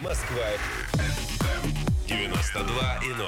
Москва. 0.00 0.44
92 2.06 3.00
и 3.02 3.12
0. 3.14 3.26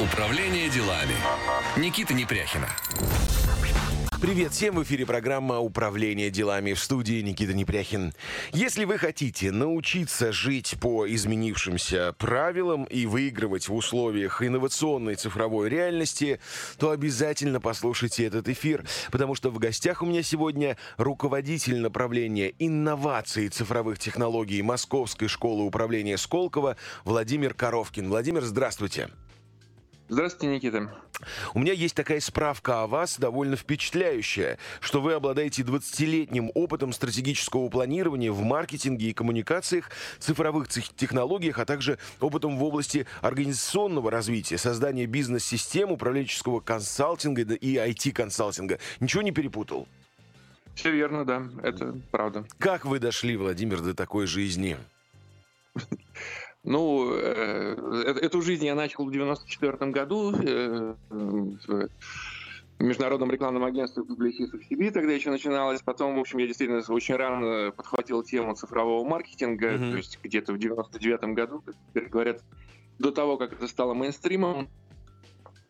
Управление 0.00 0.70
делами. 0.70 1.14
Никита 1.76 2.14
Непряхина. 2.14 2.68
Привет 4.22 4.52
всем! 4.52 4.76
В 4.76 4.84
эфире 4.84 5.04
программа 5.04 5.58
«Управление 5.58 6.30
делами» 6.30 6.74
в 6.74 6.78
студии 6.78 7.20
Никита 7.22 7.54
Непряхин. 7.54 8.14
Если 8.52 8.84
вы 8.84 8.96
хотите 8.96 9.50
научиться 9.50 10.30
жить 10.30 10.76
по 10.80 11.12
изменившимся 11.12 12.14
правилам 12.16 12.84
и 12.84 13.04
выигрывать 13.06 13.66
в 13.68 13.74
условиях 13.74 14.40
инновационной 14.40 15.16
цифровой 15.16 15.68
реальности, 15.68 16.38
то 16.78 16.90
обязательно 16.90 17.60
послушайте 17.60 18.24
этот 18.24 18.48
эфир, 18.48 18.84
потому 19.10 19.34
что 19.34 19.50
в 19.50 19.58
гостях 19.58 20.02
у 20.02 20.06
меня 20.06 20.22
сегодня 20.22 20.76
руководитель 20.98 21.80
направления 21.80 22.52
инноваций 22.60 23.48
цифровых 23.48 23.98
технологий 23.98 24.62
Московской 24.62 25.26
школы 25.26 25.64
управления 25.64 26.16
Сколково 26.16 26.76
Владимир 27.04 27.54
Коровкин. 27.54 28.08
Владимир, 28.08 28.44
здравствуйте! 28.44 29.10
Здравствуйте, 30.12 30.54
Никита. 30.54 30.90
У 31.54 31.58
меня 31.58 31.72
есть 31.72 31.94
такая 31.94 32.20
справка 32.20 32.82
о 32.82 32.86
вас, 32.86 33.18
довольно 33.18 33.56
впечатляющая, 33.56 34.58
что 34.80 35.00
вы 35.00 35.14
обладаете 35.14 35.62
20-летним 35.62 36.50
опытом 36.54 36.92
стратегического 36.92 37.70
планирования 37.70 38.30
в 38.30 38.42
маркетинге 38.42 39.06
и 39.08 39.12
коммуникациях, 39.14 39.90
цифровых 40.18 40.68
технологиях, 40.68 41.58
а 41.58 41.64
также 41.64 41.98
опытом 42.20 42.58
в 42.58 42.62
области 42.62 43.06
организационного 43.22 44.10
развития, 44.10 44.58
создания 44.58 45.06
бизнес-систем, 45.06 45.90
управленческого 45.90 46.60
консалтинга 46.60 47.54
и 47.54 47.76
IT-консалтинга. 47.76 48.80
Ничего 49.00 49.22
не 49.22 49.32
перепутал? 49.32 49.88
Все 50.74 50.90
верно, 50.90 51.24
да, 51.24 51.48
это 51.62 51.98
правда. 52.10 52.44
Как 52.58 52.84
вы 52.84 52.98
дошли, 52.98 53.34
Владимир, 53.38 53.80
до 53.80 53.94
такой 53.94 54.26
жизни? 54.26 54.76
Ну, 56.64 57.12
э, 57.12 57.76
э, 57.76 58.10
эту 58.20 58.40
жизнь 58.40 58.64
я 58.64 58.74
начал 58.76 59.04
в 59.04 59.10
94 59.10 59.90
году 59.90 60.32
э, 60.32 60.94
в 61.10 61.88
международном 62.78 63.30
рекламном 63.32 63.64
агентстве 63.64 64.04
Publicis 64.04 64.56
в 64.56 64.64
Сибири, 64.64 64.90
тогда 64.90 65.12
еще 65.12 65.30
начиналось. 65.30 65.82
Потом, 65.82 66.16
в 66.16 66.20
общем, 66.20 66.38
я 66.38 66.46
действительно 66.46 66.82
очень 66.88 67.16
рано 67.16 67.72
подхватил 67.72 68.22
тему 68.22 68.54
цифрового 68.54 69.04
маркетинга, 69.04 69.74
mm-hmm. 69.74 69.90
то 69.90 69.96
есть 69.96 70.18
где-то 70.22 70.52
в 70.52 70.58
99 70.58 71.20
году, 71.34 71.62
как 71.64 71.74
теперь 71.88 72.08
говорят, 72.08 72.42
до 72.98 73.10
того, 73.10 73.38
как 73.38 73.52
это 73.54 73.66
стало 73.66 73.94
мейнстримом. 73.94 74.68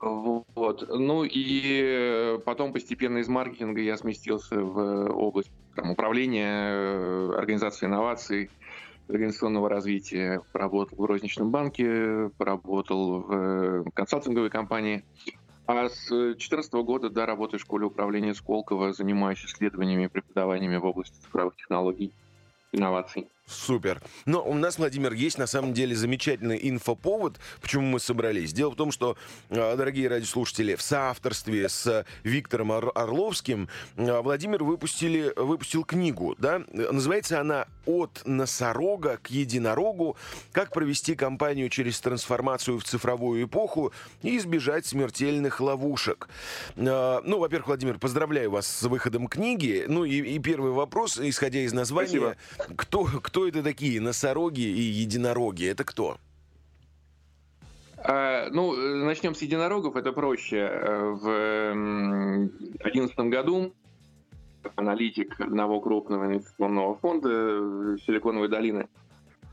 Вот. 0.01 0.87
Ну 0.89 1.25
и 1.25 2.39
потом 2.45 2.73
постепенно 2.73 3.19
из 3.19 3.29
маркетинга 3.29 3.81
я 3.81 3.97
сместился 3.97 4.61
в 4.61 5.11
область 5.11 5.51
там, 5.75 5.93
управления, 5.93 7.33
организации 7.34 7.87
инноваций, 7.87 8.51
организационного 9.13 9.69
развития, 9.69 10.43
поработал 10.53 10.99
в 10.99 11.05
розничном 11.05 11.51
банке, 11.51 12.31
поработал 12.39 13.21
в 13.21 13.33
э, 13.33 13.85
консалтинговой 13.95 14.51
компании. 14.51 15.05
А 15.67 15.89
с 15.89 16.09
2014 16.09 16.73
года, 16.75 17.09
да, 17.09 17.25
работаю 17.25 17.61
в 17.61 17.63
школе 17.63 17.87
управления 17.87 18.35
Сколково, 18.35 18.93
занимаюсь 18.93 19.45
исследованиями 19.45 20.05
и 20.05 20.09
преподаваниями 20.09 20.77
в 20.77 20.85
области 20.85 21.15
цифровых 21.23 21.57
технологий, 21.57 22.13
инноваций. 22.73 23.29
Супер. 23.53 24.03
Но 24.27 24.42
у 24.45 24.55
нас, 24.55 24.78
Владимир, 24.78 25.12
есть 25.12 25.39
на 25.39 25.47
самом 25.47 25.75
деле 25.75 25.95
замечательный 25.95 26.58
инфоповод, 26.62 27.39
почему 27.61 27.86
мы 27.86 28.00
собрались. 28.00 28.53
Дело 28.53 28.70
в 28.70 28.77
том, 28.77 28.91
что, 28.92 29.17
а, 29.50 29.77
дорогие 29.77 30.09
радиослушатели, 30.09 30.75
в 30.75 30.83
соавторстве 30.83 31.69
с 31.69 32.05
Виктором 32.25 32.72
Орловским 32.72 33.69
а, 33.97 34.22
Владимир 34.22 34.64
выпустили, 34.64 35.33
выпустил 35.36 35.84
книгу. 35.84 36.34
Да? 36.39 36.62
Называется 36.72 37.41
она 37.41 37.67
«От 37.84 38.22
носорога 38.25 39.19
к 39.22 39.31
единорогу. 39.31 40.16
Как 40.53 40.72
провести 40.72 41.15
компанию 41.15 41.69
через 41.69 42.00
трансформацию 42.00 42.78
в 42.78 42.84
цифровую 42.84 43.44
эпоху 43.44 43.93
и 44.22 44.37
избежать 44.38 44.87
смертельных 44.87 45.60
ловушек». 45.60 46.28
А, 46.77 47.21
ну, 47.25 47.38
во-первых, 47.38 47.69
Владимир, 47.69 47.98
поздравляю 47.98 48.50
вас 48.50 48.66
с 48.66 48.82
выходом 48.84 49.28
книги. 49.28 49.84
Ну 49.88 50.04
и, 50.04 50.21
и 50.21 50.38
первый 50.38 50.72
вопрос, 50.72 51.19
исходя 51.19 51.60
из 51.60 51.72
названия. 51.72 52.03
Спасибо. 52.03 52.37
Кто, 52.77 53.04
кто 53.04 53.41
кто 53.42 53.48
это 53.48 53.62
такие 53.64 54.00
носороги 54.00 54.60
и 54.60 54.80
единороги? 54.80 55.64
Это 55.66 55.82
кто? 55.82 56.16
А, 57.97 58.48
ну, 58.50 58.72
начнем 59.04 59.34
с 59.34 59.42
единорогов, 59.42 59.97
это 59.97 60.12
проще. 60.12 60.58
Э, 60.58 61.10
в 61.10 62.48
2011 62.60 63.19
году 63.30 63.72
аналитик 64.76 65.41
одного 65.41 65.80
крупного 65.80 66.26
инвестиционного 66.26 66.94
фонда 66.94 67.28
э, 67.30 67.97
Силиконовой 68.06 68.48
долины 68.48 68.88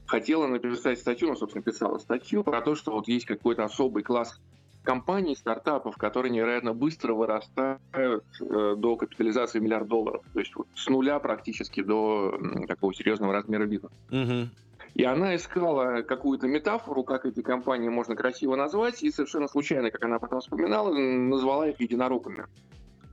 хотела 0.06 0.45
написать 0.45 1.00
статью, 1.00 1.29
ну, 1.29 1.35
собственно, 1.35 1.63
писала 1.63 1.97
статью 1.97 2.44
про 2.44 2.61
то, 2.61 2.75
что 2.75 2.91
вот 2.91 3.07
есть 3.07 3.25
какой-то 3.25 3.63
особый 3.63 4.03
класс 4.03 4.39
компаний, 4.84 5.35
стартапов, 5.35 5.97
которые 5.97 6.31
невероятно 6.31 6.73
быстро 6.73 7.13
вырастают 7.13 8.23
э, 8.41 8.75
до 8.78 8.95
капитализации 8.95 9.59
миллиард 9.59 9.88
долларов. 9.88 10.23
То 10.34 10.40
есть 10.40 10.56
вот 10.56 10.67
с 10.75 10.88
нуля 10.88 11.19
практически 11.19 11.81
до 11.81 12.38
э, 12.40 12.67
такого 12.67 12.94
серьезного 12.94 13.34
размера 13.34 13.66
бизнеса. 13.66 13.94
Угу. 14.12 14.50
И 14.95 15.03
она 15.03 15.35
искала 15.35 16.01
какую-то 16.01 16.47
метафору, 16.47 17.03
как 17.03 17.25
эти 17.25 17.41
компании 17.41 17.89
можно 17.89 18.16
красиво 18.16 18.56
назвать, 18.56 19.03
и 19.03 19.12
совершенно 19.12 19.47
случайно, 19.47 19.91
как 19.91 20.03
она 20.03 20.19
потом 20.19 20.41
вспоминала, 20.41 20.94
назвала 20.94 21.69
их 21.69 21.79
единорогами. 21.79 22.45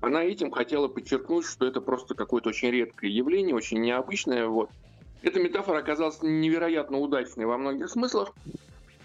Она 0.01 0.23
этим 0.23 0.51
хотела 0.51 0.89
подчеркнуть, 0.89 1.45
что 1.45 1.67
это 1.67 1.81
просто 1.81 2.15
какое-то 2.15 2.51
очень 2.51 2.71
редкое 2.71 3.11
явление, 3.11 3.55
очень 3.55 3.81
необычное. 3.81 4.47
Вот. 4.47 4.71
Эта 5.23 5.41
метафора 5.41 5.79
оказалась 5.79 6.23
невероятно 6.23 6.99
удачной 6.99 7.47
во 7.47 7.59
многих 7.59 7.89
смыслах 7.91 8.33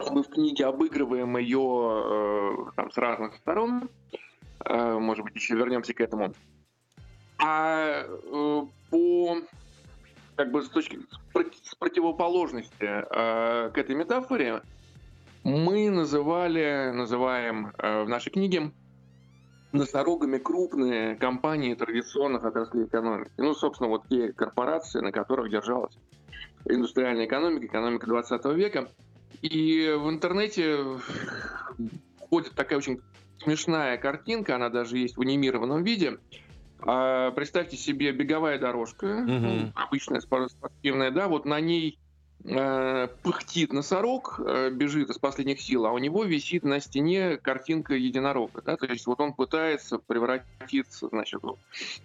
мы 0.09 0.23
в 0.23 0.29
книге 0.29 0.65
обыгрываем 0.65 1.37
ее 1.37 1.59
э, 1.59 2.71
там, 2.75 2.91
с 2.91 2.97
разных 2.97 3.35
сторон. 3.35 3.89
Э, 4.65 4.97
может 4.97 5.23
быть, 5.25 5.35
еще 5.35 5.55
вернемся 5.55 5.93
к 5.93 6.01
этому. 6.01 6.33
А 7.37 8.03
э, 8.03 8.61
по 8.89 9.37
как 10.35 10.51
бы 10.51 10.61
с 10.61 10.69
точки 10.69 10.99
с 11.63 11.75
противоположности 11.75 12.83
э, 12.83 13.69
к 13.69 13.77
этой 13.77 13.95
метафоре 13.95 14.61
мы 15.43 15.89
называли, 15.89 16.91
называем 16.93 17.73
э, 17.77 18.03
в 18.03 18.09
нашей 18.09 18.31
книге 18.31 18.71
носорогами 19.71 20.37
крупные 20.37 21.15
компании 21.15 21.75
традиционных 21.75 22.43
отраслей 22.43 22.85
экономики. 22.85 23.31
Ну, 23.37 23.53
собственно, 23.53 23.89
вот 23.89 24.07
те 24.09 24.33
корпорации, 24.33 24.99
на 24.99 25.11
которых 25.11 25.49
держалась 25.49 25.97
индустриальная 26.65 27.25
экономика, 27.25 27.65
экономика 27.65 28.07
20 28.07 28.45
века– 28.45 28.89
и 29.41 29.95
в 29.97 30.09
интернете 30.09 30.79
ходит 32.29 32.53
такая 32.53 32.77
очень 32.77 33.01
смешная 33.39 33.97
картинка, 33.97 34.55
она 34.55 34.69
даже 34.69 34.97
есть 34.97 35.17
в 35.17 35.21
анимированном 35.21 35.83
виде. 35.83 36.19
А, 36.79 37.31
представьте 37.31 37.77
себе 37.77 38.11
беговая 38.11 38.57
дорожка, 38.59 39.05
угу. 39.05 39.71
обычная 39.75 40.21
спортивная, 40.21 41.11
да, 41.11 41.27
вот 41.27 41.45
на 41.45 41.59
ней 41.59 41.99
пыхтит 42.43 43.71
носорог, 43.71 44.39
э, 44.43 44.69
бежит 44.71 45.09
из 45.09 45.17
последних 45.17 45.61
сил, 45.61 45.85
а 45.85 45.91
у 45.91 45.97
него 45.97 46.23
висит 46.23 46.63
на 46.63 46.79
стене 46.79 47.37
картинка 47.37 47.93
единорога. 47.93 48.61
Да? 48.61 48.77
То 48.77 48.87
есть 48.87 49.05
вот 49.05 49.19
он 49.19 49.33
пытается 49.33 49.99
превратиться, 49.99 51.07
значит, 51.09 51.41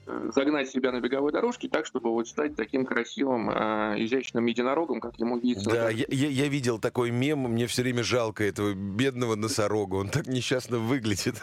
э, 0.06 0.30
загнать 0.34 0.68
себя 0.68 0.92
на 0.92 1.00
беговой 1.00 1.32
дорожке 1.32 1.68
так, 1.68 1.86
чтобы 1.86 2.10
вот 2.10 2.28
стать 2.28 2.54
таким 2.54 2.84
красивым, 2.84 3.50
э, 3.50 3.94
изящным 4.04 4.46
единорогом, 4.46 5.00
как 5.00 5.18
ему 5.18 5.38
видится. 5.38 5.70
Да, 5.70 5.90
я, 5.90 6.06
я 6.08 6.48
видел 6.48 6.78
такой 6.78 7.10
мем, 7.10 7.40
мне 7.40 7.66
все 7.66 7.82
время 7.82 8.02
жалко 8.02 8.44
этого 8.44 8.74
бедного 8.74 9.36
носорога, 9.36 9.96
он 9.96 10.08
так 10.08 10.26
несчастно 10.26 10.78
выглядит. 10.78 11.36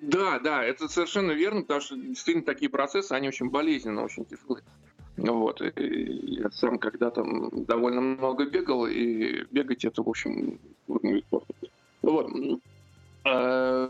Да, 0.00 0.40
да, 0.40 0.64
это 0.64 0.88
совершенно 0.88 1.30
верно, 1.32 1.60
потому 1.62 1.80
что 1.80 1.96
действительно 1.96 2.44
такие 2.44 2.68
процессы, 2.68 3.12
они 3.12 3.28
очень 3.28 3.50
болезненно, 3.50 4.02
очень 4.02 4.24
тяжелые. 4.24 4.64
Вот. 5.16 5.60
И 5.60 6.40
я 6.40 6.50
сам 6.50 6.78
когда-то 6.78 7.24
довольно 7.52 8.00
много 8.00 8.46
бегал, 8.46 8.86
и 8.86 9.44
бегать 9.50 9.84
это, 9.84 10.02
в 10.02 10.08
общем, 10.08 10.58
Вот. 12.02 12.30
Э, 13.24 13.88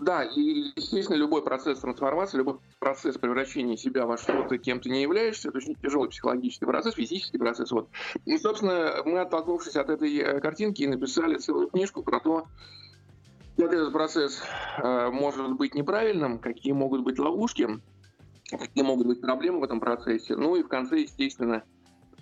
да, 0.00 0.24
и, 0.24 0.72
естественно, 0.74 1.16
любой 1.16 1.42
процесс 1.42 1.78
трансформации, 1.78 2.38
любой 2.38 2.56
процесс 2.80 3.16
превращения 3.16 3.76
себя 3.76 4.06
во 4.06 4.18
что-то, 4.18 4.58
кем 4.58 4.80
ты 4.80 4.90
не 4.90 5.02
являешься, 5.02 5.50
это 5.50 5.58
очень 5.58 5.76
тяжелый 5.76 6.08
психологический 6.08 6.66
процесс, 6.66 6.94
физический 6.94 7.38
процесс. 7.38 7.70
Вот. 7.70 7.88
И, 8.24 8.36
собственно, 8.38 9.02
мы, 9.04 9.20
оттолкнувшись 9.20 9.76
от 9.76 9.88
этой 9.88 10.16
э, 10.16 10.40
картинки, 10.40 10.82
написали 10.82 11.36
целую 11.36 11.68
книжку 11.68 12.02
про 12.02 12.18
то, 12.18 12.46
как 13.56 13.72
этот 13.72 13.92
процесс 13.92 14.42
э, 14.78 15.10
может 15.10 15.52
быть 15.52 15.74
неправильным, 15.74 16.40
какие 16.40 16.72
могут 16.72 17.02
быть 17.02 17.20
ловушки, 17.20 17.80
какие 18.58 18.84
могут 18.84 19.06
быть 19.06 19.20
проблемы 19.20 19.60
в 19.60 19.64
этом 19.64 19.80
процессе. 19.80 20.36
Ну 20.36 20.56
и 20.56 20.62
в 20.62 20.68
конце, 20.68 21.00
естественно, 21.00 21.62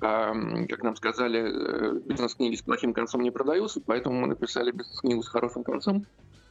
как 0.01 0.83
нам 0.83 0.97
сказали, 0.97 1.41
э, 1.41 2.01
бизнес-книги 2.07 2.55
с 2.57 2.63
плохим 2.63 2.95
концом 2.95 3.21
не 3.21 3.31
продаются, 3.31 3.83
поэтому 3.85 4.21
мы 4.21 4.29
написали 4.29 4.71
бизнес-книгу 4.71 5.23
с 5.23 5.29
хорошим 5.29 5.63
концом. 5.63 6.07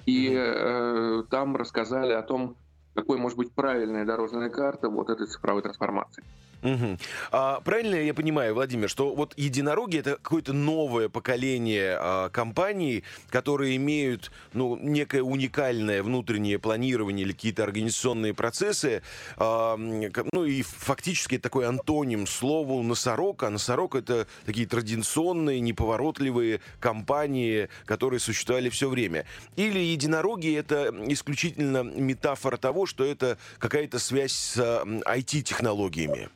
И 0.05 0.31
э, 0.35 1.23
там 1.29 1.55
рассказали 1.55 2.13
о 2.13 2.21
том, 2.21 2.55
какой 2.93 3.17
может 3.17 3.37
быть 3.37 3.51
правильная 3.51 4.05
дорожная 4.05 4.49
карта 4.49 4.89
вот 4.89 5.09
этой 5.09 5.27
цифровой 5.27 5.61
трансформации. 5.61 6.23
Угу. 6.61 6.97
А, 7.31 7.61
правильно 7.61 7.95
я 7.95 8.13
понимаю, 8.13 8.53
Владимир, 8.53 8.89
что 8.89 9.15
вот 9.15 9.33
единороги 9.37 9.99
это 9.99 10.17
какое-то 10.21 10.51
новое 10.51 11.07
поколение 11.07 11.97
а, 11.99 12.29
компаний, 12.29 13.03
которые 13.29 13.77
имеют 13.77 14.31
ну, 14.53 14.77
некое 14.77 15.21
уникальное 15.21 16.03
внутреннее 16.03 16.59
планирование 16.59 17.25
или 17.25 17.31
какие-то 17.31 17.63
организационные 17.63 18.33
процессы, 18.33 19.01
а, 19.37 19.77
ну 19.77 20.43
и 20.43 20.61
фактически 20.61 21.37
такой 21.37 21.65
антоним 21.65 22.27
слову 22.27 22.83
носорог, 22.83 23.43
а 23.43 23.49
носорог 23.49 23.95
это 23.95 24.27
такие 24.45 24.67
традиционные, 24.67 25.61
неповоротливые 25.61 26.59
компании, 26.81 27.69
которые 27.85 28.19
существовали 28.19 28.69
все 28.69 28.89
время. 28.89 29.25
Или 29.55 29.79
единороги 29.79 30.53
это 30.55 30.93
исключительно 31.07 31.83
метафора 31.83 32.57
того, 32.57 32.78
что 32.85 33.03
это 33.03 33.37
какая-то 33.57 33.99
связь 33.99 34.33
с 34.33 34.57
IT-технологиями. 34.57 36.29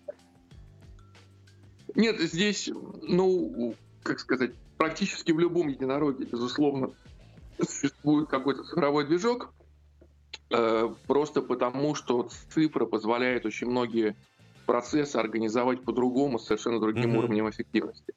Нет, 1.95 2.19
здесь, 2.19 2.69
ну, 3.01 3.75
как 4.01 4.19
сказать, 4.19 4.51
практически 4.77 5.31
в 5.31 5.39
любом 5.39 5.67
единороге, 5.67 6.25
безусловно, 6.25 6.91
существует 7.61 8.29
какой-то 8.29 8.63
цифровой 8.63 9.05
движок, 9.05 9.53
э, 10.49 10.89
просто 11.07 11.41
потому, 11.41 11.95
что 11.95 12.29
цифра 12.49 12.85
позволяет 12.85 13.45
очень 13.45 13.67
многие 13.67 14.15
процессы 14.65 15.17
организовать 15.17 15.83
по-другому, 15.83 16.39
с 16.39 16.45
совершенно 16.45 16.79
другим 16.79 17.13
mm-hmm. 17.13 17.17
уровнем 17.17 17.49
эффективности. 17.49 18.13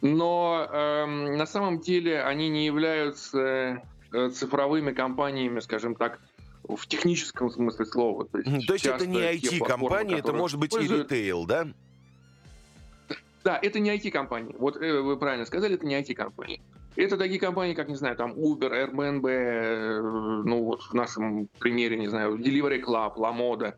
Но 0.00 0.68
э, 0.70 1.06
на 1.06 1.46
самом 1.46 1.80
деле 1.80 2.22
они 2.22 2.48
не 2.50 2.66
являются 2.66 3.82
э, 4.12 4.28
цифровыми 4.30 4.92
компаниями, 4.92 5.60
скажем 5.60 5.94
так, 5.94 6.20
в 6.68 6.86
техническом 6.86 7.50
смысле 7.50 7.86
слова. 7.86 8.26
То 8.26 8.38
есть, 8.38 8.66
То 8.66 8.72
есть 8.74 8.86
это 8.86 9.06
не 9.06 9.18
IT-компания, 9.18 10.18
это 10.18 10.32
может 10.32 10.58
быть 10.58 10.74
и 10.74 10.86
ритейл, 10.86 11.44
да? 11.44 11.68
Да, 13.44 13.58
это 13.60 13.78
не 13.78 13.90
IT-компании. 13.90 14.56
Вот 14.58 14.76
э, 14.76 15.00
вы 15.00 15.18
правильно 15.18 15.44
сказали, 15.44 15.74
это 15.74 15.86
не 15.86 16.00
IT-компании. 16.00 16.62
Это 16.96 17.18
такие 17.18 17.40
компании, 17.40 17.74
как, 17.74 17.88
не 17.88 17.96
знаю, 17.96 18.16
там 18.16 18.32
Uber, 18.32 18.70
Airbnb, 18.70 19.28
э, 19.28 20.00
ну 20.44 20.64
вот 20.64 20.82
в 20.82 20.94
нашем 20.94 21.48
примере, 21.58 21.98
не 21.98 22.08
знаю, 22.08 22.36
Delivery 22.36 22.82
Club, 22.82 23.16
LaModa. 23.16 23.74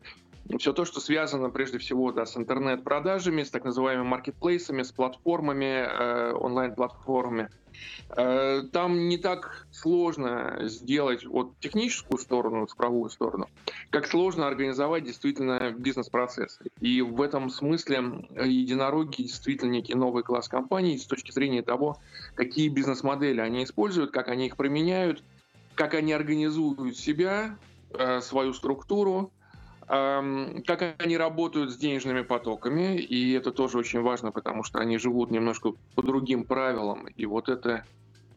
Все 0.59 0.71
то, 0.71 0.85
что 0.85 0.99
связано 0.99 1.49
прежде 1.49 1.77
всего 1.77 2.11
да, 2.11 2.25
с 2.25 2.37
интернет-продажами, 2.37 3.43
с 3.43 3.49
так 3.49 3.65
называемыми 3.65 4.07
маркетплейсами, 4.07 4.83
с 4.83 4.91
платформами, 4.91 5.85
э, 5.85 6.33
онлайн-платформами. 6.33 7.49
Э, 8.15 8.63
там 8.71 9.09
не 9.09 9.17
так 9.17 9.67
сложно 9.71 10.57
сделать 10.61 11.25
вот 11.25 11.59
техническую 11.59 12.17
сторону, 12.17 12.65
цифровую 12.65 13.09
сторону, 13.09 13.47
как 13.89 14.07
сложно 14.07 14.47
организовать 14.47 15.03
действительно 15.03 15.71
бизнес-процессы. 15.71 16.65
И 16.79 17.01
в 17.01 17.21
этом 17.21 17.49
смысле 17.49 18.25
единороги 18.35 19.23
действительно 19.23 19.71
некий 19.71 19.95
новый 19.95 20.23
класс 20.23 20.47
компаний 20.47 20.97
с 20.97 21.05
точки 21.05 21.31
зрения 21.31 21.61
того, 21.61 21.97
какие 22.35 22.69
бизнес-модели 22.69 23.41
они 23.41 23.63
используют, 23.63 24.11
как 24.11 24.29
они 24.29 24.47
их 24.47 24.55
применяют, 24.55 25.23
как 25.75 25.93
они 25.93 26.13
организуют 26.13 26.97
себя, 26.97 27.57
э, 27.91 28.21
свою 28.21 28.53
структуру, 28.53 29.31
как 29.87 30.95
они 30.99 31.17
работают 31.17 31.71
с 31.71 31.77
денежными 31.77 32.21
потоками, 32.21 32.97
и 32.97 33.31
это 33.33 33.51
тоже 33.51 33.77
очень 33.77 34.01
важно, 34.01 34.31
потому 34.31 34.63
что 34.63 34.79
они 34.79 34.97
живут 34.97 35.31
немножко 35.31 35.71
по 35.95 36.01
другим 36.01 36.43
правилам, 36.43 37.07
и 37.07 37.25
вот 37.25 37.49
это 37.49 37.85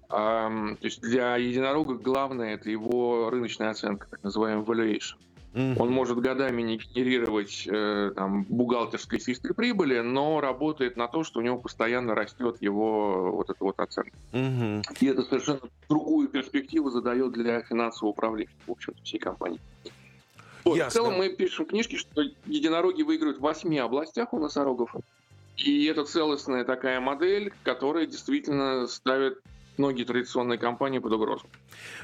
то 0.09 0.77
есть 0.81 1.01
для 1.03 1.37
единорога 1.37 1.95
главное 1.95 2.55
это 2.55 2.69
его 2.69 3.31
рыночная 3.31 3.71
оценка, 3.71 4.09
так 4.11 4.23
называемый 4.25 4.65
valuation. 4.65 5.15
Mm-hmm. 5.53 5.77
Он 5.81 5.91
может 5.91 6.19
годами 6.19 6.63
не 6.63 6.77
генерировать 6.77 7.67
э, 7.67 8.13
там, 8.15 8.45
бухгалтерской 8.45 9.19
чистой 9.19 9.53
прибыли, 9.53 9.99
но 9.99 10.41
работает 10.41 10.97
на 10.97 11.09
то, 11.09 11.25
что 11.25 11.41
у 11.41 11.43
него 11.43 11.59
постоянно 11.59 12.15
растет 12.15 12.57
его 12.61 13.33
вот 13.33 13.51
эта 13.51 13.65
вот 13.65 13.79
оценка. 13.81 14.13
Mm-hmm. 14.33 14.83
И 15.01 15.07
это 15.07 15.23
совершенно 15.23 15.61
другую 15.89 16.29
перспективу 16.29 16.91
задает 16.91 17.33
для 17.33 17.63
финансового 17.63 18.13
управления, 18.13 18.51
в 18.67 18.71
общем 18.71 18.95
всей 19.03 19.19
компании. 19.19 19.61
Вот, 20.65 20.79
в 20.79 20.89
целом 20.89 21.15
мы 21.15 21.31
пишем 21.31 21.67
книжки, 21.67 21.97
что 21.97 22.23
единороги 22.47 23.03
выиграют 23.03 23.39
в 23.39 23.41
восьми 23.41 23.79
областях 23.79 24.33
у 24.33 24.39
носорогов. 24.39 24.95
И 25.57 25.85
это 25.87 26.05
целостная 26.05 26.65
такая 26.65 27.01
модель, 27.01 27.53
которая 27.65 28.07
действительно 28.07 28.87
ставит 28.87 29.41
многие 29.77 30.05
традиционные 30.05 30.59
компании 30.59 30.99
под 30.99 31.13
угрозу. 31.13 31.47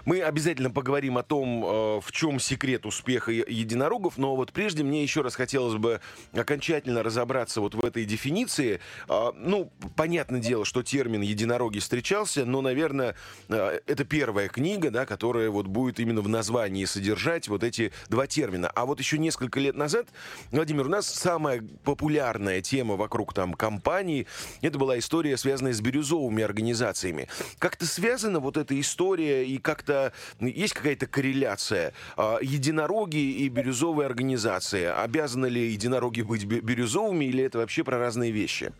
Мы 0.04 0.22
обязательно 0.22 0.70
поговорим 0.70 1.18
о 1.18 1.22
том, 1.22 1.64
э, 1.64 2.00
в 2.00 2.12
чем 2.12 2.40
секрет 2.40 2.86
успеха 2.86 3.32
единорогов, 3.32 4.18
но 4.18 4.36
вот 4.36 4.52
прежде 4.52 4.82
мне 4.82 5.02
еще 5.02 5.22
раз 5.22 5.34
хотелось 5.34 5.74
бы 5.74 6.00
окончательно 6.32 7.02
разобраться 7.02 7.60
вот 7.60 7.74
в 7.74 7.84
этой 7.84 8.04
дефиниции. 8.04 8.80
А, 9.08 9.32
ну, 9.36 9.70
понятное 9.96 10.40
дело, 10.40 10.64
что 10.64 10.82
термин 10.82 11.20
единороги 11.20 11.78
встречался, 11.78 12.44
но, 12.44 12.60
наверное, 12.60 13.16
э, 13.48 13.80
это 13.86 14.04
первая 14.04 14.48
книга, 14.48 14.90
да, 14.90 15.06
которая 15.06 15.50
вот 15.50 15.66
будет 15.66 16.00
именно 16.00 16.20
в 16.20 16.28
названии 16.28 16.84
содержать 16.84 17.48
вот 17.48 17.64
эти 17.64 17.92
два 18.08 18.26
термина. 18.26 18.70
А 18.74 18.86
вот 18.86 19.00
еще 19.00 19.18
несколько 19.18 19.60
лет 19.60 19.76
назад, 19.76 20.06
Владимир, 20.52 20.86
у 20.86 20.90
нас 20.90 21.06
самая 21.06 21.62
популярная 21.84 22.60
тема 22.62 22.96
вокруг 22.96 23.34
там 23.34 23.54
компаний, 23.54 24.26
это 24.62 24.78
была 24.78 24.98
история, 24.98 25.36
связанная 25.36 25.72
с 25.72 25.80
бирюзовыми 25.80 26.42
организациями. 26.42 27.28
Как-то 27.58 27.86
связана 27.86 28.38
вот 28.38 28.56
эта 28.56 28.78
история 28.78 29.46
и 29.46 29.58
как-то 29.58 30.12
есть 30.40 30.74
какая-то 30.74 31.06
корреляция? 31.06 31.94
А, 32.16 32.38
единороги 32.42 33.16
и 33.16 33.48
бирюзовые 33.48 34.06
организации. 34.06 34.84
Обязаны 34.84 35.46
ли 35.46 35.70
единороги 35.70 36.22
быть 36.22 36.44
бирюзовыми 36.44 37.24
или 37.24 37.44
это 37.44 37.58
вообще 37.58 37.82
про 37.82 37.98
разные 37.98 38.30
вещи? 38.30 38.72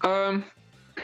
А, 0.00 0.34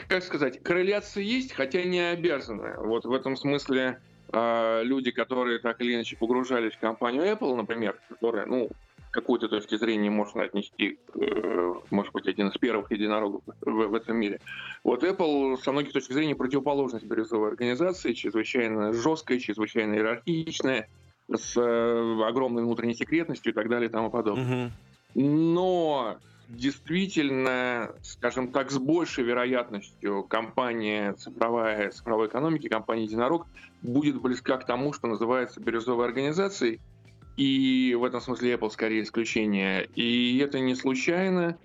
как 0.07 0.23
сказать, 0.23 0.61
корреляция 0.63 1.23
есть, 1.23 1.53
хотя 1.53 1.83
не 1.83 1.99
обязаны. 1.99 2.75
Вот 2.77 3.05
в 3.05 3.13
этом 3.13 3.37
смысле 3.37 3.99
а, 4.29 4.81
люди, 4.83 5.11
которые 5.11 5.59
так 5.59 5.79
или 5.81 5.95
иначе 5.95 6.17
погружались 6.17 6.73
в 6.73 6.79
компанию 6.79 7.23
Apple, 7.23 7.55
например, 7.55 7.97
которая, 8.09 8.45
ну, 8.45 8.69
какой-то 9.15 9.47
точки 9.47 9.77
зрения 9.77 10.09
можно 10.09 10.43
отнести, 10.43 10.99
э, 11.15 11.73
может 11.89 12.11
быть, 12.11 12.27
один 12.27 12.49
из 12.49 12.57
первых 12.57 12.91
единорогов 12.91 13.41
в, 13.61 13.71
в 13.71 13.93
этом 13.95 14.17
мире. 14.17 14.41
Вот 14.83 15.03
Apple 15.03 15.57
со 15.63 15.71
многих 15.71 15.93
точек 15.93 16.11
зрения 16.11 16.35
противоположность 16.35 17.05
бирюзовой 17.05 17.49
организации, 17.49 18.11
чрезвычайно 18.11 18.91
жесткая, 18.91 19.39
чрезвычайно 19.39 19.95
иерархичная, 19.95 20.89
с 21.33 21.57
э, 21.57 22.23
огромной 22.27 22.63
внутренней 22.63 22.93
секретностью 22.95 23.53
и 23.53 23.55
так 23.55 23.69
далее 23.69 23.89
и 23.89 23.91
тому 23.91 24.11
подобное. 24.11 24.65
Угу. 24.65 25.21
Но 25.23 26.17
действительно, 26.49 27.95
скажем 28.03 28.51
так, 28.51 28.69
с 28.69 28.77
большей 28.77 29.23
вероятностью 29.23 30.23
компания 30.23 31.13
цифровая, 31.13 31.89
цифровой 31.89 32.27
экономики, 32.27 32.67
компания 32.67 33.05
Единорог 33.05 33.47
будет 33.81 34.21
близка 34.21 34.57
к 34.57 34.65
тому, 34.65 34.91
что 34.91 35.07
называется 35.07 35.61
бирюзовой 35.61 36.05
организацией, 36.05 36.81
и 37.37 37.95
в 37.95 38.03
этом 38.03 38.21
смысле 38.21 38.53
Apple 38.53 38.69
скорее 38.69 39.03
исключение. 39.03 39.89
И 39.95 40.37
это 40.39 40.59
не 40.59 40.75
случайно, 40.75 41.57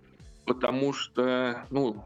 потому 0.45 0.93
что, 0.93 1.65
ну, 1.71 2.03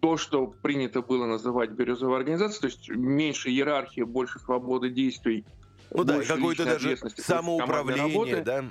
то, 0.00 0.16
что 0.16 0.46
принято 0.46 1.02
было 1.02 1.26
называть 1.26 1.70
бирюзовой 1.70 2.18
организацией, 2.18 2.60
то 2.60 2.66
есть 2.66 2.88
меньше 2.90 3.50
иерархии, 3.50 4.02
больше 4.02 4.38
свободы 4.38 4.90
действий. 4.90 5.44
Ну 5.92 6.04
да, 6.04 6.22
какое-то 6.22 6.64
даже 6.64 6.96
самоуправление, 6.96 8.42
да? 8.42 8.64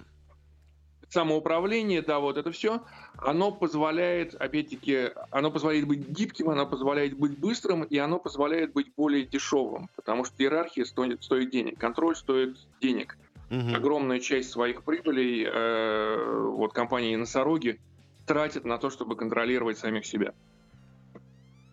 Самоуправление, 1.09 2.03
да, 2.03 2.19
вот 2.19 2.37
это 2.37 2.51
все, 2.51 2.83
оно 3.17 3.51
позволяет, 3.51 4.35
опять-таки, 4.35 5.09
оно 5.31 5.49
позволяет 5.49 5.87
быть 5.87 6.07
гибким, 6.07 6.51
оно 6.51 6.67
позволяет 6.67 7.17
быть 7.17 7.37
быстрым, 7.39 7.83
и 7.83 7.97
оно 7.97 8.19
позволяет 8.19 8.73
быть 8.73 8.93
более 8.95 9.25
дешевым, 9.25 9.89
потому 9.95 10.23
что 10.23 10.35
иерархия 10.37 10.85
стоит, 10.85 11.23
стоит 11.23 11.49
денег, 11.49 11.79
контроль 11.79 12.15
стоит 12.15 12.57
денег. 12.79 13.17
Угу. 13.49 13.75
Огромную 13.75 14.19
часть 14.19 14.51
своих 14.51 14.83
прибылей 14.83 15.45
э, 15.45 16.49
вот 16.55 16.73
компании 16.73 17.15
«Носороги» 17.15 17.79
тратят 18.25 18.63
на 18.65 18.77
то, 18.77 18.89
чтобы 18.89 19.15
контролировать 19.15 19.79
самих 19.79 20.05
себя. 20.05 20.33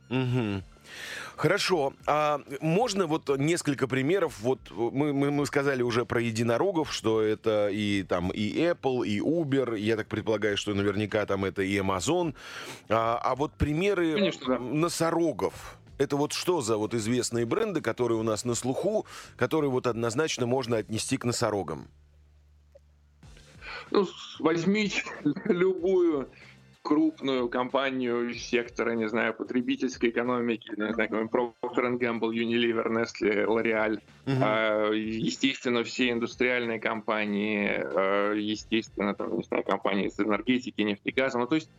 Угу. 0.08 0.62
Хорошо. 1.36 1.92
А 2.06 2.40
можно 2.60 3.06
вот 3.06 3.28
несколько 3.38 3.86
примеров? 3.86 4.40
Вот 4.40 4.58
мы, 4.70 5.12
мы, 5.12 5.30
мы 5.30 5.44
сказали 5.44 5.82
уже 5.82 6.06
про 6.06 6.20
единорогов, 6.20 6.92
что 6.92 7.20
это 7.20 7.68
и 7.68 8.04
там 8.04 8.30
и 8.30 8.54
Apple, 8.58 9.06
и 9.06 9.20
Uber. 9.20 9.78
Я 9.78 9.96
так 9.96 10.06
предполагаю, 10.06 10.56
что 10.56 10.72
наверняка 10.72 11.26
там 11.26 11.44
это 11.44 11.60
и 11.60 11.76
Amazon. 11.76 12.34
А, 12.88 13.20
а 13.22 13.34
вот 13.34 13.52
примеры 13.52 14.14
Конечно, 14.14 14.54
да. 14.54 14.58
носорогов. 14.58 15.76
Это 15.98 16.16
вот 16.16 16.32
что 16.32 16.60
за 16.60 16.76
вот 16.76 16.94
известные 16.94 17.46
бренды, 17.46 17.80
которые 17.80 18.18
у 18.18 18.22
нас 18.22 18.44
на 18.44 18.54
слуху, 18.54 19.06
которые 19.36 19.70
вот 19.70 19.86
однозначно 19.86 20.46
можно 20.46 20.76
отнести 20.76 21.16
к 21.16 21.24
носорогам? 21.24 21.88
Ну, 23.90 24.06
возьмите 24.40 25.04
любую 25.44 26.28
крупную 26.82 27.48
компанию 27.48 28.32
сектора, 28.34 28.92
не 28.92 29.08
знаю, 29.08 29.34
потребительской 29.34 30.10
экономики, 30.10 30.70
не 30.76 30.92
знаю, 30.94 31.10
Procter 31.28 31.98
Gamble, 31.98 32.30
Unilever, 32.30 32.86
Nestle, 32.86 33.44
L'Oreal, 33.44 34.00
uh-huh. 34.26 34.96
естественно, 34.96 35.82
все 35.82 36.12
индустриальные 36.12 36.78
компании, 36.78 37.68
а, 37.68 38.32
естественно, 38.34 39.14
там, 39.14 39.36
не 39.36 39.42
знаю, 39.42 39.64
компании 39.64 40.06
из 40.06 40.20
энергетики, 40.20 40.80
нефти, 40.80 41.10
газа. 41.10 41.38
Ну, 41.38 41.48
то 41.48 41.56
есть, 41.56 41.70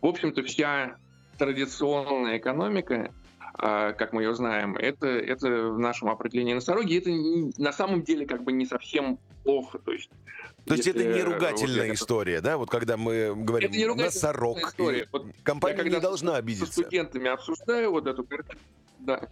в 0.00 0.06
общем-то, 0.06 0.44
вся 0.44 0.98
традиционная 1.36 2.38
экономика, 2.38 3.10
а, 3.10 3.23
как 3.56 4.12
мы 4.12 4.22
ее 4.22 4.34
знаем, 4.34 4.76
это, 4.76 5.06
это 5.06 5.68
в 5.68 5.78
нашем 5.78 6.10
определении 6.10 6.54
носороги, 6.54 6.98
это 6.98 7.62
на 7.62 7.72
самом 7.72 8.02
деле 8.02 8.26
как 8.26 8.42
бы 8.42 8.52
не 8.52 8.66
совсем 8.66 9.18
плохо. 9.44 9.78
То 9.78 9.92
есть, 9.92 10.10
то 10.66 10.74
есть 10.74 10.88
это 10.88 11.04
не 11.04 11.22
ругательная 11.22 11.88
вот 11.88 11.94
история, 11.94 12.40
да? 12.40 12.56
Вот 12.56 12.70
когда 12.70 12.96
мы 12.96 13.32
говорим 13.34 13.70
это 13.70 13.78
не 13.78 13.86
носорог, 13.86 14.58
история. 14.58 15.08
Вот 15.12 15.26
компания 15.42 15.84
не 15.84 16.00
должна 16.00 16.36
обидеться. 16.36 16.66
С 16.66 16.72
студентами 16.72 17.28
обсуждаю 17.28 17.92
вот 17.92 18.06
эту 18.06 18.24
картинку, 18.24 18.64
да, 18.98 19.28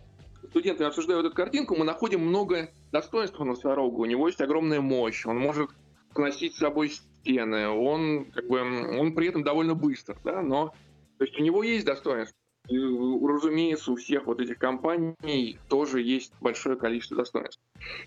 студентами 0.50 0.88
обсуждаю 0.88 1.21
вот 1.21 1.26
эту 1.26 1.35
картинку, 1.35 1.75
мы 1.75 1.85
находим 1.85 2.21
много 2.21 2.71
достоинств 2.93 3.41
у 3.41 3.45
носорога. 3.45 3.97
У 3.97 4.05
него 4.05 4.29
есть 4.29 4.41
огромная 4.41 4.81
мощь, 4.81 5.26
он 5.26 5.38
может 5.38 5.71
сносить 6.14 6.55
с 6.55 6.59
собой 6.59 6.91
стены, 6.91 7.69
он 7.69 8.26
как 8.26 8.47
бы 8.47 8.61
он 8.61 9.14
при 9.14 9.29
этом 9.29 9.43
довольно 9.43 9.75
быстр, 9.75 10.17
да, 10.23 10.43
но 10.43 10.75
то 11.19 11.25
есть 11.25 11.38
у 11.38 11.43
него 11.43 11.62
есть 11.62 11.87
достоинство. 11.87 12.37
И, 12.69 12.78
разумеется, 12.78 13.90
у 13.92 13.97
всех 13.97 14.26
вот 14.26 14.40
этих 14.40 14.59
компаний 14.59 15.59
тоже 15.69 16.00
есть 16.00 16.33
большое 16.40 16.76
количество 16.76 17.16
достоинств. 17.16 17.61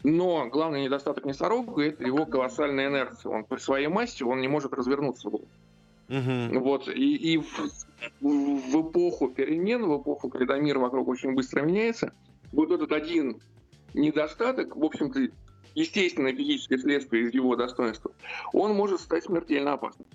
Но 0.03 0.47
главный 0.47 0.85
недостаток 0.85 1.25
носорога– 1.25 1.83
это 1.83 2.05
его 2.05 2.25
колоссальная 2.25 2.87
инерция. 2.87 3.31
Он 3.31 3.43
при 3.43 3.57
своей 3.57 3.87
массе 3.87 4.23
он 4.23 4.39
не 4.39 4.47
может 4.47 4.73
развернуться. 4.73 5.27
Угу. 5.27 6.59
Вот. 6.59 6.87
И, 6.87 7.33
и 7.33 7.37
в, 7.37 7.69
в 8.21 8.81
эпоху 8.81 9.27
перемен, 9.29 9.85
в 9.85 10.01
эпоху, 10.01 10.29
когда 10.29 10.57
мир 10.57 10.79
вокруг 10.79 11.09
очень 11.09 11.33
быстро 11.33 11.61
меняется, 11.61 12.13
вот 12.53 12.71
этот 12.71 12.93
один 12.93 13.41
недостаток, 13.93 14.75
в 14.77 14.83
общем-то, 14.83 15.27
естественное 15.73 16.33
физическое 16.33 16.77
следствие 16.77 17.23
из 17.23 17.33
его 17.33 17.55
достоинства, 17.57 18.11
он 18.53 18.73
может 18.73 19.01
стать 19.01 19.25
смертельно 19.25 19.73
опасным. 19.73 20.07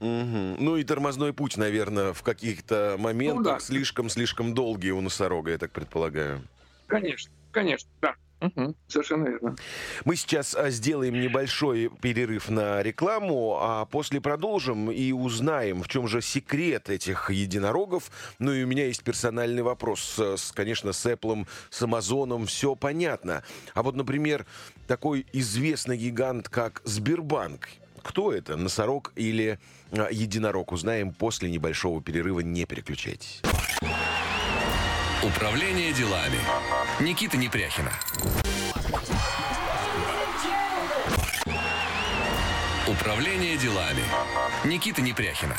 Угу. 0.00 0.56
Ну 0.58 0.76
и 0.76 0.84
тормозной 0.84 1.32
путь, 1.32 1.56
наверное, 1.56 2.12
в 2.12 2.22
каких-то 2.22 2.96
моментах 2.98 3.62
слишком-слишком 3.62 4.48
ну, 4.48 4.52
да. 4.52 4.56
долгий 4.56 4.92
у 4.92 5.00
носорога, 5.00 5.50
я 5.52 5.58
так 5.58 5.72
предполагаю. 5.72 6.42
Конечно, 6.86 7.32
конечно, 7.50 7.88
да. 8.00 8.14
Угу, 8.38 8.74
совершенно 8.86 9.28
верно. 9.28 9.56
Мы 10.04 10.14
сейчас 10.14 10.54
а, 10.54 10.68
сделаем 10.68 11.18
небольшой 11.18 11.90
перерыв 12.02 12.50
на 12.50 12.82
рекламу, 12.82 13.56
а 13.58 13.86
после 13.86 14.20
продолжим 14.20 14.90
и 14.90 15.10
узнаем, 15.12 15.82
в 15.82 15.88
чем 15.88 16.06
же 16.06 16.20
секрет 16.20 16.90
этих 16.90 17.30
единорогов. 17.30 18.10
Ну 18.38 18.52
и 18.52 18.62
у 18.64 18.66
меня 18.66 18.86
есть 18.86 19.02
персональный 19.02 19.62
вопрос, 19.62 20.18
с, 20.18 20.52
конечно, 20.52 20.92
с 20.92 21.06
Apple, 21.06 21.46
с 21.70 21.80
Amazon, 21.80 22.44
все 22.44 22.74
понятно. 22.74 23.42
А 23.72 23.82
вот, 23.82 23.96
например, 23.96 24.44
такой 24.86 25.26
известный 25.32 25.96
гигант, 25.96 26.50
как 26.50 26.82
Сбербанк, 26.84 27.70
кто 28.06 28.32
это, 28.32 28.56
носорог 28.56 29.12
или 29.16 29.58
а, 29.90 30.08
единорог, 30.10 30.72
узнаем 30.72 31.12
после 31.12 31.50
небольшого 31.50 32.00
перерыва. 32.00 32.40
Не 32.40 32.64
переключайтесь. 32.64 33.42
Управление 35.22 35.92
делами. 35.92 36.38
Никита 37.00 37.36
Непряхина. 37.36 37.90
Управление 42.86 43.56
делами. 43.56 44.04
Никита 44.64 45.02
Непряхина. 45.02 45.56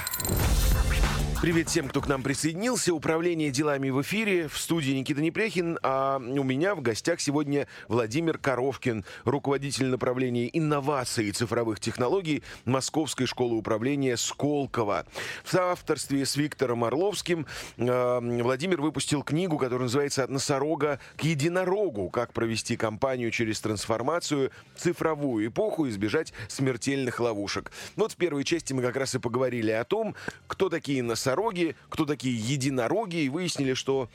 Привет 1.40 1.70
всем, 1.70 1.88
кто 1.88 2.02
к 2.02 2.08
нам 2.08 2.24
присоединился. 2.24 2.96
Управление 2.96 3.52
делами 3.52 3.92
в 3.92 4.02
эфире. 4.02 4.48
В 4.48 4.58
студии 4.58 4.94
Никита 4.94 5.22
Непряхин. 5.22 5.78
А 5.84 6.18
у 6.18 6.44
меня 6.44 6.74
в 6.74 6.82
гостях 6.82 7.22
сегодня 7.22 7.68
Владимир 7.88 8.40
Коровкин, 8.40 9.06
руководитель 9.24 9.86
направления 9.86 10.50
инноваций 10.52 11.28
и 11.28 11.32
цифровых 11.32 11.80
технологий 11.80 12.42
Московской 12.66 13.28
школы 13.28 13.56
управления 13.56 14.18
Сколково. 14.18 15.06
В 15.44 15.52
соавторстве 15.52 16.26
с 16.26 16.36
Виктором 16.38 16.84
Орловским 16.84 17.46
э, 17.78 18.42
Владимир 18.42 18.82
выпустил 18.82 19.22
книгу, 19.22 19.60
которая 19.60 19.84
называется 19.84 20.24
«От 20.24 20.32
носорога 20.32 21.00
к 21.18 21.24
единорогу. 21.24 22.10
Как 22.10 22.34
провести 22.34 22.76
компанию 22.78 23.30
через 23.30 23.62
трансформацию, 23.62 24.50
цифровую 24.76 25.46
эпоху 25.48 25.86
и 25.86 25.92
избежать 25.92 26.34
смертельных 26.48 27.20
ловушек». 27.20 27.72
Вот 27.96 28.14
в 28.14 28.16
первой 28.16 28.44
части 28.44 28.74
мы 28.74 28.82
как 28.82 28.96
раз 28.96 29.14
и 29.14 29.20
поговорили 29.20 29.70
о 29.70 29.84
том, 29.84 30.16
кто 30.48 30.70
такие 30.70 31.04
носороги, 31.04 31.27
носороги, 31.28 31.76
кто 31.90 32.06
такие 32.06 32.36
единороги, 32.36 33.18
и 33.18 33.30
выяснили, 33.30 33.74
что 33.74 34.10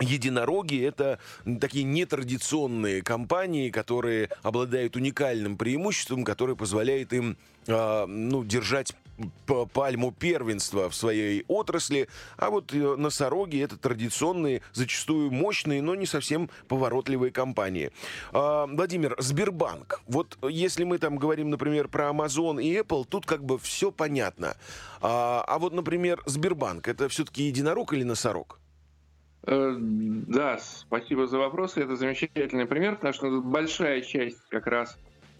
Единороги— 0.00 0.82
это 0.84 1.18
такие 1.60 1.84
нетрадиционные 1.84 3.02
компании, 3.02 3.68
которые 3.68 4.30
обладают 4.42 4.96
уникальным 4.96 5.58
преимуществом, 5.58 6.24
которое 6.24 6.56
позволяет 6.56 7.12
им 7.12 7.36
э, 7.66 8.06
ну, 8.06 8.42
держать 8.42 8.96
пальму 9.72 10.12
первенства 10.12 10.88
в 10.88 10.94
своей 10.94 11.44
отрасли, 11.48 12.08
а 12.36 12.50
вот 12.50 12.72
э, 12.72 12.96
носороги 12.96 13.62
это 13.62 13.76
традиционные, 13.76 14.62
зачастую 14.72 15.30
мощные, 15.30 15.82
но 15.82 15.94
не 15.94 16.06
совсем 16.06 16.50
поворотливые 16.68 17.32
компании. 17.32 17.90
А, 18.32 18.66
Владимир, 18.66 19.14
Сбербанк. 19.18 20.00
Вот 20.06 20.38
если 20.48 20.84
мы 20.84 20.98
там 20.98 21.16
говорим, 21.16 21.50
например, 21.50 21.88
про 21.88 22.10
Amazon 22.10 22.62
и 22.62 22.74
Apple, 22.74 23.04
тут 23.08 23.26
как 23.26 23.44
бы 23.44 23.58
все 23.58 23.90
понятно. 23.90 24.56
А, 25.00 25.44
а 25.46 25.58
вот, 25.58 25.72
например, 25.72 26.22
Сбербанк 26.26 26.88
это 26.88 27.08
все-таки 27.08 27.44
единорог 27.44 27.92
или 27.92 28.04
носорог? 28.04 28.58
Э, 29.44 29.74
да, 29.78 30.58
спасибо 30.58 31.26
за 31.26 31.38
вопрос. 31.38 31.76
Это 31.76 31.96
замечательный 31.96 32.66
пример, 32.66 32.96
потому 32.96 33.12
что 33.12 33.40
большая 33.40 34.00
часть 34.02 34.40
как 34.48 34.66
раз 34.66 34.96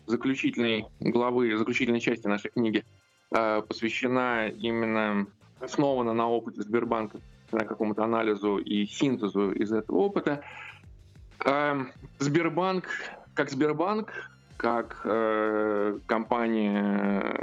заключительной 0.06 0.86
главы, 1.00 1.56
заключительной 1.56 2.00
части 2.00 2.26
нашей 2.26 2.50
книги 2.50 2.84
Э, 2.84 3.01
посвящена 3.32 4.48
именно, 4.48 5.26
основана 5.60 6.12
на 6.12 6.28
опыте 6.28 6.62
Сбербанка, 6.62 7.18
на 7.52 7.64
какому-то 7.64 8.04
анализу 8.04 8.58
и 8.58 8.86
синтезу 8.86 9.52
из 9.52 9.72
этого 9.72 9.98
опыта. 9.98 10.42
Эм, 11.44 11.90
Сбербанк, 12.18 12.88
как 13.34 13.50
Сбербанк, 13.50 14.12
как 14.56 15.00
э, 15.04 15.98
компания, 16.06 17.36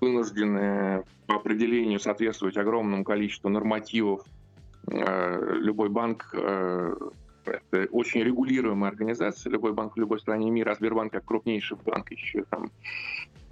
вынужденная 0.00 1.04
по 1.26 1.36
определению 1.36 2.00
соответствовать 2.00 2.56
огромному 2.56 3.04
количеству 3.04 3.50
нормативов, 3.50 4.24
э, 4.90 5.56
любой 5.60 5.90
банк 5.90 6.30
э, 6.32 6.94
это 7.44 7.88
очень 7.90 8.22
регулируемая 8.22 8.90
организация, 8.90 9.50
любой 9.50 9.72
банк 9.72 9.96
в 9.96 9.98
любой 9.98 10.20
стране 10.20 10.50
мира, 10.50 10.72
а 10.72 10.74
Сбербанк 10.74 11.12
как 11.12 11.24
крупнейший 11.24 11.76
банк 11.84 12.10
еще 12.10 12.44
там 12.44 12.70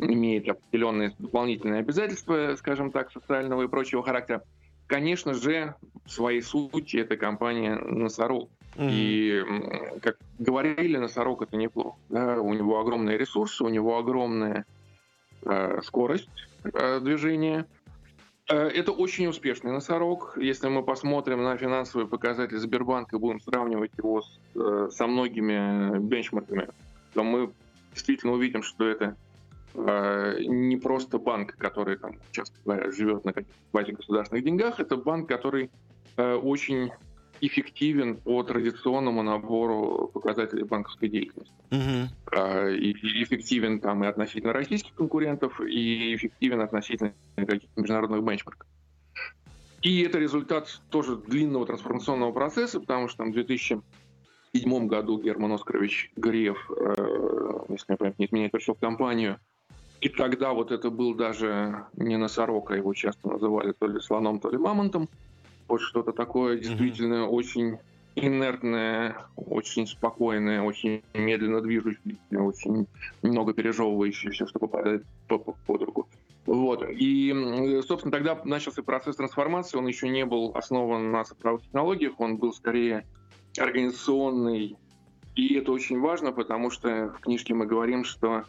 имеет 0.01 0.49
определенные 0.49 1.15
дополнительные 1.19 1.81
обязательства, 1.81 2.55
скажем 2.57 2.91
так, 2.91 3.13
социального 3.13 3.63
и 3.63 3.69
прочего 3.69 4.03
характера. 4.03 4.43
Конечно 4.87 5.35
же, 5.35 5.75
в 6.05 6.11
своей 6.11 6.43
сути 6.43 6.97
эта 6.97 7.17
компания 7.17 7.77
носорог. 7.77 8.51
Mm-hmm. 8.77 8.91
И, 8.91 10.01
как 10.01 10.17
говорили, 10.39 10.97
носорог 10.97 11.43
это 11.43 11.57
неплохо. 11.57 11.99
Да? 12.09 12.41
У 12.41 12.53
него 12.55 12.81
огромные 12.81 13.19
ресурсы, 13.19 13.63
у 13.63 13.69
него 13.69 13.99
огромная 13.99 14.65
э, 15.43 15.81
скорость 15.83 16.29
э, 16.65 17.01
движения. 17.01 17.67
Э, 18.49 18.69
это 18.69 18.93
очень 18.93 19.27
успешный 19.27 19.71
носорог. 19.73 20.37
Если 20.37 20.69
мы 20.69 20.83
посмотрим 20.83 21.43
на 21.43 21.57
финансовые 21.57 22.09
показатели 22.09 22.59
Сбербанка 22.59 23.17
и 23.17 23.19
будем 23.19 23.41
сравнивать 23.41 23.93
его 23.97 24.23
с, 24.23 24.41
э, 24.57 24.89
со 24.91 25.07
многими 25.07 25.99
бенчмарками, 25.99 26.69
то 27.15 27.23
мы 27.23 27.53
действительно 27.93 28.33
увидим, 28.33 28.63
что 28.63 28.87
это 28.87 29.17
не 29.75 30.77
просто 30.77 31.19
банк, 31.19 31.57
который 31.57 31.97
там, 31.97 32.17
часто 32.31 32.57
говоря, 32.65 32.91
живет 32.91 33.25
на 33.25 33.35
базе 33.73 33.93
государственных 33.93 34.45
деньгах, 34.45 34.81
это 34.81 34.97
банк, 34.97 35.29
который 35.29 35.71
э, 36.17 36.35
очень 36.35 36.91
эффективен 37.41 38.17
по 38.17 38.43
традиционному 38.43 39.23
набору 39.23 40.11
показателей 40.13 40.65
банковской 40.65 41.09
деятельности. 41.09 41.55
Uh-huh. 41.71 42.77
И 42.77 42.93
эффективен 43.23 43.81
там 43.81 44.05
и 44.05 44.07
относительно 44.07 44.53
российских 44.53 44.95
конкурентов, 44.95 45.61
и 45.61 46.15
эффективен 46.15 46.61
относительно 46.61 47.15
каких-то 47.37 47.81
международных 47.81 48.23
бенчмарков. 48.23 48.69
И 49.83 50.03
это 50.03 50.19
результат 50.19 50.83
тоже 50.91 51.17
длинного 51.17 51.67
трансформационного 51.67 52.33
процесса, 52.33 52.81
потому 52.81 53.09
что 53.09 53.19
там 53.19 53.31
в 53.31 53.35
2007 53.35 54.87
году 54.87 55.19
Герман 55.19 55.53
Оскарович 55.53 56.13
Греф, 56.17 56.71
если 57.69 57.87
я 57.89 57.97
память 57.97 58.19
не 58.19 58.27
изменяет, 58.27 58.53
пришел 58.53 58.75
в 58.75 58.79
компанию, 58.79 59.39
и 60.01 60.09
тогда 60.09 60.53
вот 60.53 60.73
это 60.73 60.91
был 60.91 61.15
даже 61.15 61.85
не 61.95 62.17
носорог, 62.17 62.71
а 62.71 62.77
его 62.77 62.95
часто 62.95 63.29
называли 63.29 63.73
то 63.73 63.87
ли 63.87 64.01
слоном, 64.01 64.41
то 64.41 64.51
ли 64.51 64.57
мамонтом. 64.57 65.09
Вот 65.69 65.83
что-то 65.83 66.13
такое 66.13 66.59
действительно 66.59 67.25
mm-hmm. 67.25 67.29
очень 67.29 67.79
инертное, 68.17 69.17
очень 69.37 69.87
спокойное, 69.87 70.63
очень 70.63 71.03
медленно 71.15 71.61
движущееся, 71.61 72.19
очень 72.33 72.87
много 73.23 73.53
пережевывающее 73.53 74.33
все, 74.33 74.47
что 74.47 74.59
попадает 74.59 75.05
под 75.29 75.83
руку. 75.83 76.09
Вот. 76.47 76.83
И, 76.89 77.81
собственно, 77.87 78.11
тогда 78.11 78.41
начался 78.45 78.83
процесс 78.83 79.17
трансформации. 79.17 79.79
Он 79.79 79.87
еще 79.87 80.09
не 80.09 80.25
был 80.25 80.53
основан 80.55 81.13
на 81.13 81.23
цифровых 81.25 81.63
технологиях, 81.63 82.19
он 82.19 82.39
был 82.39 82.53
скорее 82.53 83.07
организационный. 83.59 84.77
И 85.37 85.55
это 85.55 85.71
очень 85.71 86.01
важно, 86.01 86.33
потому 86.33 86.71
что 86.71 87.15
в 87.17 87.21
книжке 87.21 87.55
мы 87.55 87.67
говорим, 87.67 88.03
что 88.05 88.45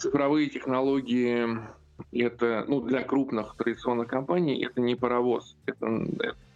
цифровые 0.00 0.48
технологии 0.48 1.60
это 2.12 2.64
ну, 2.66 2.80
для 2.80 3.02
крупных 3.02 3.54
традиционных 3.56 4.08
компаний 4.08 4.64
это 4.64 4.80
не 4.80 4.94
паровоз, 4.96 5.56
это, 5.66 6.06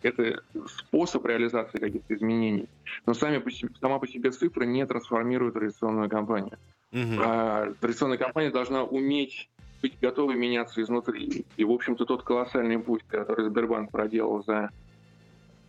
это 0.03 0.43
способ 0.67 1.27
реализации 1.27 1.79
каких-то 1.79 2.15
изменений. 2.15 2.69
Но 3.07 3.15
сами 3.15 3.39
по 3.39 3.51
себе, 3.51 3.71
сама 3.81 3.99
по 3.99 4.09
себе 4.09 4.31
цифра 4.31 4.65
не 4.65 4.87
трансформирует 4.87 5.55
традиционную 5.55 6.09
компанию. 6.09 6.59
Угу. 6.93 7.21
А, 7.21 7.73
традиционная 7.81 8.19
компания 8.19 8.51
должна 8.51 8.85
уметь 8.85 9.49
быть 9.83 9.99
готовой 10.01 10.37
меняться 10.37 10.81
изнутри. 10.81 11.45
И, 11.59 11.65
в 11.65 11.71
общем-то, 11.71 12.07
тот 12.07 12.23
колоссальный 12.23 12.79
путь, 12.79 13.03
который 13.07 13.51
Сбербанк 13.51 13.91
проделал 13.91 14.43
за 14.43 14.71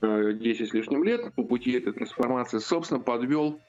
10 0.01 0.61
э, 0.61 0.65
с 0.65 0.73
лишним 0.73 1.03
лет 1.03 1.33
по 1.33 1.43
пути 1.43 1.71
этой 1.71 1.91
трансформации, 1.91 2.59
собственно, 2.59 3.01
подвел 3.01 3.59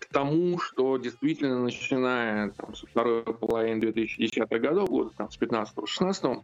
к 0.00 0.06
тому, 0.06 0.58
что 0.58 0.96
действительно, 0.96 1.62
начиная 1.62 2.50
там, 2.50 2.74
со 2.74 2.86
второй 2.86 3.22
половины 3.22 3.84
2010-х 3.84 4.58
годов, 4.58 4.88
года, 4.88 5.10
там, 5.16 5.30
с 5.30 5.38
15-16, 5.38 6.42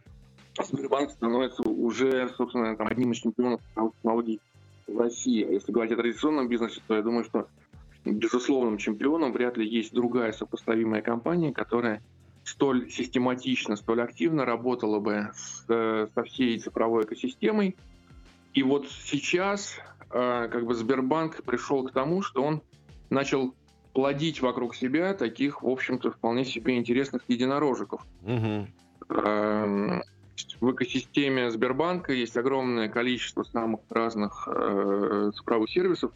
Сбербанк 0.63 1.11
становится 1.11 1.63
уже, 1.63 2.29
собственно, 2.37 2.75
там, 2.77 2.87
одним 2.87 3.11
из 3.11 3.17
чемпионов 3.17 3.61
технологий 3.95 4.39
в 4.87 4.97
России. 4.99 5.43
А 5.43 5.51
если 5.51 5.71
говорить 5.71 5.93
о 5.93 5.97
традиционном 5.97 6.47
бизнесе, 6.47 6.81
то 6.87 6.95
я 6.95 7.01
думаю, 7.01 7.25
что 7.25 7.47
безусловным 8.05 8.77
чемпионом 8.77 9.33
вряд 9.33 9.57
ли 9.57 9.67
есть 9.67 9.93
другая 9.93 10.31
сопоставимая 10.31 11.01
компания, 11.01 11.51
которая 11.51 12.01
столь 12.43 12.89
систематично, 12.89 13.75
столь 13.75 14.01
активно 14.01 14.45
работала 14.45 14.99
бы 14.99 15.31
с, 15.35 15.65
со 16.13 16.23
всей 16.23 16.57
цифровой 16.59 17.03
экосистемой. 17.03 17.75
И 18.53 18.63
вот 18.63 18.87
сейчас 18.89 19.77
э, 20.11 20.47
как 20.51 20.65
бы 20.65 20.73
Сбербанк 20.73 21.43
пришел 21.43 21.83
к 21.83 21.91
тому, 21.91 22.21
что 22.21 22.43
он 22.43 22.61
начал 23.09 23.53
плодить 23.93 24.41
вокруг 24.41 24.75
себя 24.75 25.13
таких, 25.13 25.63
в 25.63 25.67
общем-то, 25.67 26.11
вполне 26.11 26.45
себе 26.45 26.77
интересных 26.77 27.23
единорожиков. 27.27 28.05
Угу. 28.23 28.67
В 30.61 30.71
экосистеме 30.71 31.49
Сбербанка 31.49 32.13
есть 32.13 32.37
огромное 32.37 32.89
количество 32.89 33.43
самых 33.43 33.79
разных 33.89 34.47
э, 34.51 35.31
цифровых 35.35 35.69
сервисов, 35.69 36.11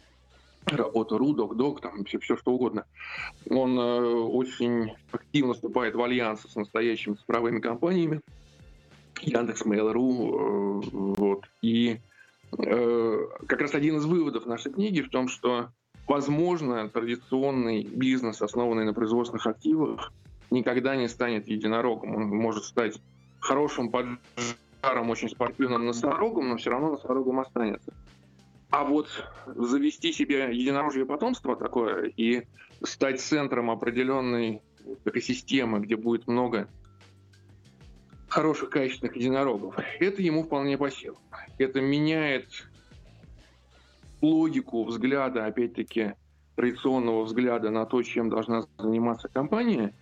работа 0.66 1.18
РУ, 1.18 1.34
ДОК, 1.34 1.80
там 1.80 2.04
все, 2.04 2.18
все 2.20 2.36
что 2.36 2.52
угодно. 2.52 2.84
Он 3.50 3.78
э, 3.78 4.00
очень 4.00 4.92
активно 5.10 5.54
вступает 5.54 5.94
в 5.94 6.02
альянсы 6.02 6.48
с 6.48 6.54
настоящими 6.54 7.14
цифровыми 7.14 7.60
компаниями, 7.60 8.20
Яндекс, 9.20 9.62
Mail.ru, 9.62 10.82
э, 10.84 10.88
вот. 10.92 11.44
И 11.62 11.98
э, 12.58 13.26
как 13.46 13.60
раз 13.60 13.74
один 13.74 13.96
из 13.96 14.04
выводов 14.04 14.46
нашей 14.46 14.72
книги 14.72 15.00
в 15.00 15.10
том, 15.10 15.28
что 15.28 15.70
возможно, 16.06 16.88
традиционный 16.88 17.84
бизнес, 17.84 18.42
основанный 18.42 18.84
на 18.84 18.94
производственных 18.94 19.46
активах, 19.46 20.12
никогда 20.50 20.96
не 20.96 21.08
станет 21.08 21.48
единорогом. 21.48 22.16
Он 22.16 22.28
может 22.28 22.64
стать 22.64 23.00
хорошим 23.40 23.90
поджаром, 23.90 25.10
очень 25.10 25.28
спортивным 25.28 25.86
носорогом, 25.86 26.48
но 26.48 26.56
все 26.56 26.70
равно 26.70 26.92
носорогом 26.92 27.40
останется. 27.40 27.92
А 28.70 28.84
вот 28.84 29.08
завести 29.46 30.12
себе 30.12 30.48
единорожье 30.54 31.04
потомство 31.04 31.56
такое 31.56 32.12
и 32.16 32.44
стать 32.82 33.20
центром 33.20 33.70
определенной 33.70 34.62
экосистемы, 35.04 35.80
где 35.80 35.96
будет 35.96 36.26
много 36.26 36.68
хороших, 38.28 38.70
качественных 38.70 39.14
единорогов, 39.16 39.76
это 40.00 40.22
ему 40.22 40.44
вполне 40.44 40.78
по 40.78 40.90
силам. 40.90 41.18
Это 41.58 41.82
меняет 41.82 42.66
логику 44.22 44.84
взгляда, 44.84 45.46
опять-таки, 45.46 46.14
традиционного 46.54 47.24
взгляда 47.24 47.70
на 47.70 47.84
то, 47.84 48.02
чем 48.02 48.30
должна 48.30 48.64
заниматься 48.78 49.28
компания, 49.28 49.94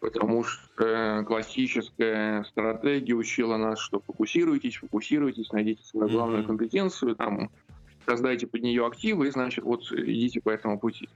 потому 0.00 0.42
что 0.42 1.24
классическая 1.26 2.44
стратегия 2.44 3.14
учила 3.14 3.56
нас, 3.56 3.78
что 3.78 4.00
фокусируйтесь, 4.00 4.76
фокусируйтесь, 4.76 5.52
найдите 5.52 5.84
свою 5.84 6.10
главную 6.10 6.44
компетенцию, 6.44 7.14
там, 7.14 7.50
создайте 8.06 8.46
под 8.46 8.62
нее 8.62 8.86
активы, 8.86 9.28
и, 9.28 9.30
значит, 9.30 9.64
вот 9.64 9.82
идите 9.92 10.40
по 10.40 10.50
этому 10.50 10.78
пути. 10.78 11.08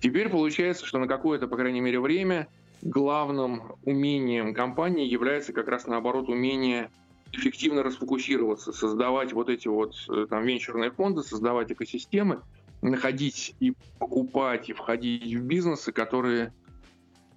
Теперь 0.00 0.28
получается, 0.28 0.86
что 0.86 0.98
на 0.98 1.06
какое-то, 1.06 1.46
по 1.46 1.56
крайней 1.56 1.80
мере, 1.80 2.00
время 2.00 2.48
главным 2.80 3.62
умением 3.84 4.54
компании 4.54 5.06
является 5.06 5.52
как 5.52 5.68
раз, 5.68 5.86
наоборот, 5.86 6.28
умение 6.28 6.90
эффективно 7.32 7.82
расфокусироваться, 7.82 8.72
создавать 8.72 9.32
вот 9.32 9.48
эти 9.48 9.68
вот 9.68 9.94
э, 10.08 10.26
там 10.28 10.44
венчурные 10.44 10.90
фонды, 10.90 11.22
создавать 11.22 11.72
экосистемы, 11.72 12.40
находить 12.82 13.54
и 13.60 13.74
покупать, 13.98 14.68
и 14.68 14.72
входить 14.72 15.34
в 15.34 15.42
бизнесы, 15.42 15.92
которые 15.92 16.52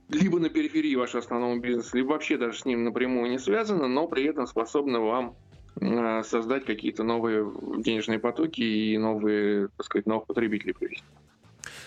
либо 0.10 0.40
на 0.40 0.50
периферии 0.50 0.96
вашего 0.96 1.20
основного 1.20 1.58
бизнеса, 1.58 1.98
либо 1.98 2.10
вообще 2.10 2.38
даже 2.38 2.60
с 2.60 2.66
ним 2.66 2.84
напрямую 2.84 3.32
не 3.32 3.40
связаны, 3.40 3.88
но 3.88 4.08
при 4.08 4.26
этом 4.26 4.46
способны 4.46 5.00
вам 5.00 5.36
э, 5.80 6.24
создать 6.24 6.66
какие-то 6.66 7.04
новые 7.04 7.52
денежные 7.78 8.20
потоки 8.20 8.62
и 8.62 8.98
новые, 8.98 9.70
так 9.78 9.86
сказать, 9.86 10.06
новых 10.06 10.28
потребителей 10.28 10.74
привести. 10.74 11.04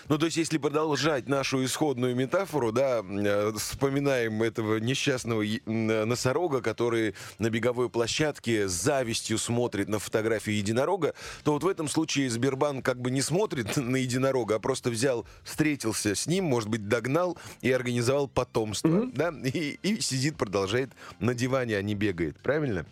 Ну, 0.09 0.17
то 0.17 0.25
есть, 0.25 0.37
если 0.37 0.57
продолжать 0.57 1.29
нашу 1.29 1.63
исходную 1.63 2.15
метафору, 2.15 2.71
да, 2.71 3.03
э, 3.07 3.51
вспоминаем 3.55 4.41
этого 4.41 4.77
несчастного 4.77 5.43
носорога, 5.65 6.61
который 6.61 7.13
на 7.37 7.51
беговой 7.51 7.91
площадке 7.91 8.67
с 8.67 8.71
завистью 8.71 9.37
смотрит 9.37 9.87
на 9.87 9.99
фотографию 9.99 10.57
единорога, 10.57 11.13
то 11.43 11.53
вот 11.53 11.63
в 11.63 11.67
этом 11.67 11.87
случае 11.87 12.27
Сбербанк 12.31 12.83
как 12.83 12.99
бы 12.99 13.11
не 13.11 13.21
смотрит 13.21 13.77
на 13.77 13.97
единорога, 13.97 14.55
а 14.55 14.59
просто 14.59 14.89
взял, 14.89 15.27
встретился 15.43 16.15
с 16.15 16.25
ним, 16.25 16.45
может 16.45 16.69
быть, 16.69 16.87
догнал 16.87 17.37
и 17.61 17.71
организовал 17.71 18.27
потомство, 18.27 18.87
mm-hmm. 18.87 19.11
да, 19.13 19.33
и, 19.47 19.77
и 19.83 20.01
сидит, 20.01 20.37
продолжает 20.37 20.89
на 21.19 21.35
диване, 21.35 21.77
а 21.77 21.83
не 21.83 21.93
бегает, 21.93 22.37
правильно? 22.41 22.87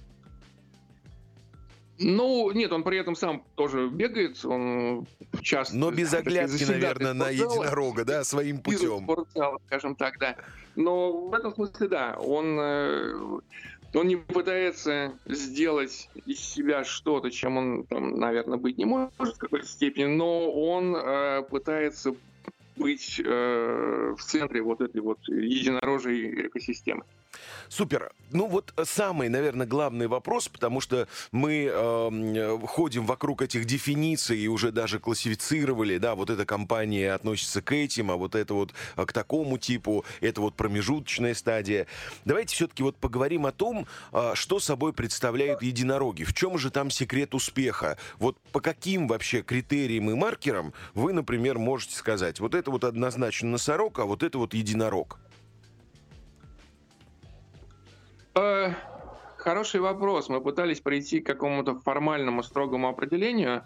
Ну, 1.99 2.51
нет, 2.51 2.71
он 2.71 2.83
при 2.83 2.99
этом 2.99 3.15
сам 3.15 3.43
тоже 3.55 3.87
бегает, 3.87 4.43
он 4.45 5.07
часто... 5.41 5.75
Но 5.75 5.91
без 5.91 6.13
оглядки, 6.13 6.63
наверное, 6.63 7.13
на 7.13 7.29
единорога, 7.29 8.05
да, 8.05 8.23
своим 8.23 8.59
путем. 8.59 9.03
Спортзал, 9.03 9.59
скажем 9.65 9.95
так, 9.95 10.19
да. 10.19 10.35
Но 10.75 11.27
в 11.27 11.33
этом 11.33 11.53
смысле, 11.53 11.87
да, 11.87 12.15
он, 12.19 12.59
э, 12.59 13.39
он 13.93 14.07
не 14.07 14.15
пытается 14.15 15.13
сделать 15.25 16.09
из 16.25 16.39
себя 16.39 16.83
что-то, 16.83 17.31
чем 17.31 17.57
он, 17.57 17.83
там, 17.85 18.19
наверное, 18.19 18.59
быть 18.59 18.77
не 18.77 18.85
может 18.85 19.11
в 19.17 19.37
какой-то 19.37 19.65
степени, 19.65 20.05
но 20.05 20.51
он 20.51 20.95
э, 20.95 21.43
пытается 21.49 22.13
быть 22.75 23.19
э, 23.23 24.15
в 24.15 24.23
центре 24.23 24.61
вот 24.61 24.81
этой 24.81 25.01
вот 25.01 25.17
единорожей 25.27 26.47
экосистемы. 26.47 27.03
Супер. 27.69 28.11
Ну 28.31 28.47
вот 28.47 28.73
самый, 28.83 29.29
наверное, 29.29 29.65
главный 29.65 30.07
вопрос, 30.07 30.49
потому 30.49 30.81
что 30.81 31.07
мы 31.31 31.71
э, 31.71 32.59
ходим 32.67 33.05
вокруг 33.05 33.41
этих 33.41 33.65
дефиниций 33.65 34.37
и 34.37 34.47
уже 34.47 34.73
даже 34.73 34.99
классифицировали, 34.99 35.97
да, 35.97 36.13
вот 36.13 36.29
эта 36.29 36.45
компания 36.45 37.13
относится 37.13 37.61
к 37.61 37.71
этим, 37.71 38.11
а 38.11 38.17
вот 38.17 38.35
это 38.35 38.53
вот 38.53 38.73
э, 38.97 39.05
к 39.05 39.13
такому 39.13 39.57
типу, 39.57 40.03
это 40.19 40.41
вот 40.41 40.55
промежуточная 40.55 41.33
стадия. 41.35 41.87
Давайте 42.25 42.53
все-таки 42.53 42.83
вот 42.83 42.97
поговорим 42.97 43.45
о 43.45 43.53
том, 43.53 43.87
э, 44.11 44.31
что 44.33 44.59
собой 44.59 44.91
представляют 44.91 45.61
единороги, 45.61 46.23
в 46.23 46.33
чем 46.33 46.57
же 46.57 46.69
там 46.69 46.89
секрет 46.89 47.33
успеха, 47.33 47.97
вот 48.19 48.37
по 48.51 48.59
каким 48.59 49.07
вообще 49.07 49.41
критериям 49.41 50.09
и 50.11 50.15
маркерам 50.15 50.73
вы, 50.93 51.13
например, 51.13 51.59
можете 51.59 51.95
сказать, 51.95 52.41
вот 52.41 52.55
это 52.55 52.71
вот 52.71 52.83
однозначно 52.83 53.49
носорог, 53.49 53.99
а 53.99 54.05
вот 54.05 54.23
это 54.23 54.37
вот 54.37 54.53
единорог. 54.53 55.17
Хороший 59.37 59.79
вопрос. 59.79 60.29
Мы 60.29 60.41
пытались 60.41 60.81
прийти 60.81 61.19
к 61.21 61.25
какому-то 61.25 61.79
формальному 61.79 62.43
строгому 62.43 62.89
определению, 62.89 63.63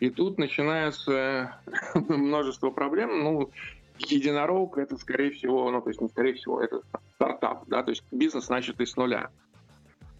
и 0.00 0.10
тут 0.10 0.38
начинается 0.38 1.58
множество 1.94 2.70
проблем. 2.70 3.22
Ну, 3.22 3.50
единорог 3.98 4.78
это, 4.78 4.96
скорее 4.96 5.30
всего, 5.30 5.70
ну, 5.70 5.80
то 5.80 5.88
есть 5.90 6.00
не 6.00 6.08
скорее 6.08 6.34
всего, 6.34 6.60
это 6.60 6.82
стартап, 7.14 7.64
да, 7.68 7.82
то 7.82 7.90
есть 7.90 8.04
бизнес 8.10 8.48
начатый 8.48 8.86
с 8.86 8.96
нуля. 8.96 9.30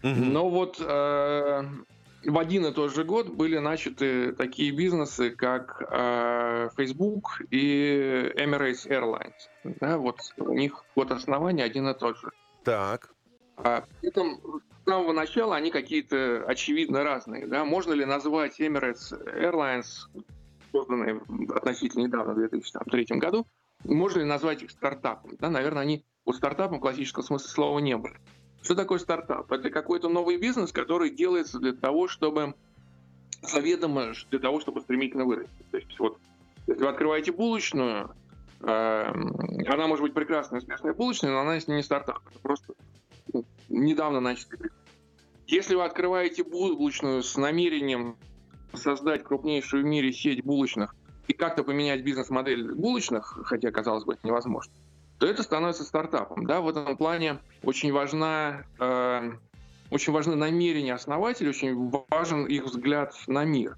Но 0.01 0.49
вот 0.49 0.77
э, 0.79 1.63
в 2.25 2.37
один 2.37 2.65
и 2.67 2.71
тот 2.71 2.93
же 2.93 3.03
год 3.03 3.29
были 3.29 3.57
начаты 3.57 4.33
такие 4.33 4.71
бизнесы, 4.71 5.31
как 5.31 5.81
э, 5.89 6.69
Facebook 6.77 7.41
и 7.49 8.31
Emirates 8.37 8.87
Airlines. 8.87 9.33
Да, 9.63 9.97
вот 9.97 10.19
у 10.37 10.53
них 10.53 10.83
год 10.95 11.11
основания 11.11 11.63
один 11.63 11.87
и 11.87 11.97
тот 11.97 12.19
же. 12.19 12.29
Так. 12.63 13.14
А 13.57 13.85
при 14.01 14.09
этом 14.09 14.39
с 14.81 14.85
самого 14.85 15.13
начала 15.13 15.55
они 15.55 15.71
какие-то 15.71 16.43
очевидно 16.45 17.03
разные. 17.03 17.47
Да? 17.47 17.65
Можно 17.65 17.93
ли 17.93 18.05
назвать 18.05 18.59
Emirates 18.59 19.11
Airlines, 19.11 20.07
созданные 20.71 21.21
относительно 21.53 22.03
недавно, 22.03 22.33
в 22.33 22.37
2003 22.37 23.05
году, 23.17 23.47
можно 23.83 24.19
ли 24.19 24.25
назвать 24.25 24.63
их 24.63 24.71
стартапом? 24.71 25.35
Да? 25.39 25.49
Наверное, 25.49 25.83
они 25.83 26.05
вот 26.25 26.35
стартапом 26.35 26.79
в 26.79 26.81
классическом 26.81 27.23
смысле 27.23 27.49
слова 27.49 27.79
не 27.79 27.97
были. 27.97 28.15
Что 28.61 28.75
такое 28.75 28.99
стартап? 28.99 29.51
Это 29.51 29.69
какой-то 29.69 30.09
новый 30.09 30.37
бизнес, 30.37 30.71
который 30.71 31.11
делается 31.11 31.59
для 31.59 31.73
того, 31.73 32.07
чтобы 32.07 32.55
заведомо 33.43 34.13
для 34.31 34.39
того, 34.39 34.59
чтобы 34.59 34.81
стремительно 34.81 35.25
вырасти. 35.25 35.65
То 35.71 35.77
есть 35.77 35.99
вот 35.99 36.17
если 36.67 36.83
вы 36.83 36.89
открываете 36.89 37.31
булочную, 37.31 38.09
э, 38.61 39.13
она 39.67 39.87
может 39.87 40.01
быть 40.01 40.13
прекрасная, 40.13 40.59
успешная 40.59 40.93
булочная, 40.93 41.31
но 41.31 41.41
она 41.41 41.59
не 41.59 41.83
стартап. 41.83 42.21
Это 42.29 42.39
просто 42.39 42.73
недавно 43.69 44.19
начатый 44.19 44.71
Если 45.47 45.75
вы 45.75 45.83
открываете 45.83 46.43
булочную 46.43 47.23
с 47.23 47.35
намерением 47.37 48.17
создать 48.73 49.23
крупнейшую 49.23 49.83
в 49.83 49.85
мире 49.85 50.11
сеть 50.11 50.43
булочных 50.43 50.95
и 51.27 51.33
как-то 51.33 51.63
поменять 51.63 52.03
бизнес-модель 52.03 52.73
булочных, 52.73 53.39
хотя, 53.45 53.71
казалось 53.71 54.03
бы, 54.03 54.13
это 54.13 54.27
невозможно, 54.27 54.73
то 55.19 55.27
это 55.27 55.43
становится 55.43 55.83
стартапом. 55.83 56.45
Да? 56.45 56.61
В 56.61 56.69
этом 56.69 56.97
плане 56.97 57.39
очень 57.63 57.91
важна 57.91 58.65
э, 58.79 59.31
очень 59.91 60.13
важны 60.13 60.35
намерения 60.35 60.93
основателей, 60.93 61.49
очень 61.49 61.91
важен 62.09 62.45
их 62.45 62.65
взгляд 62.65 63.13
на 63.27 63.45
мир. 63.45 63.77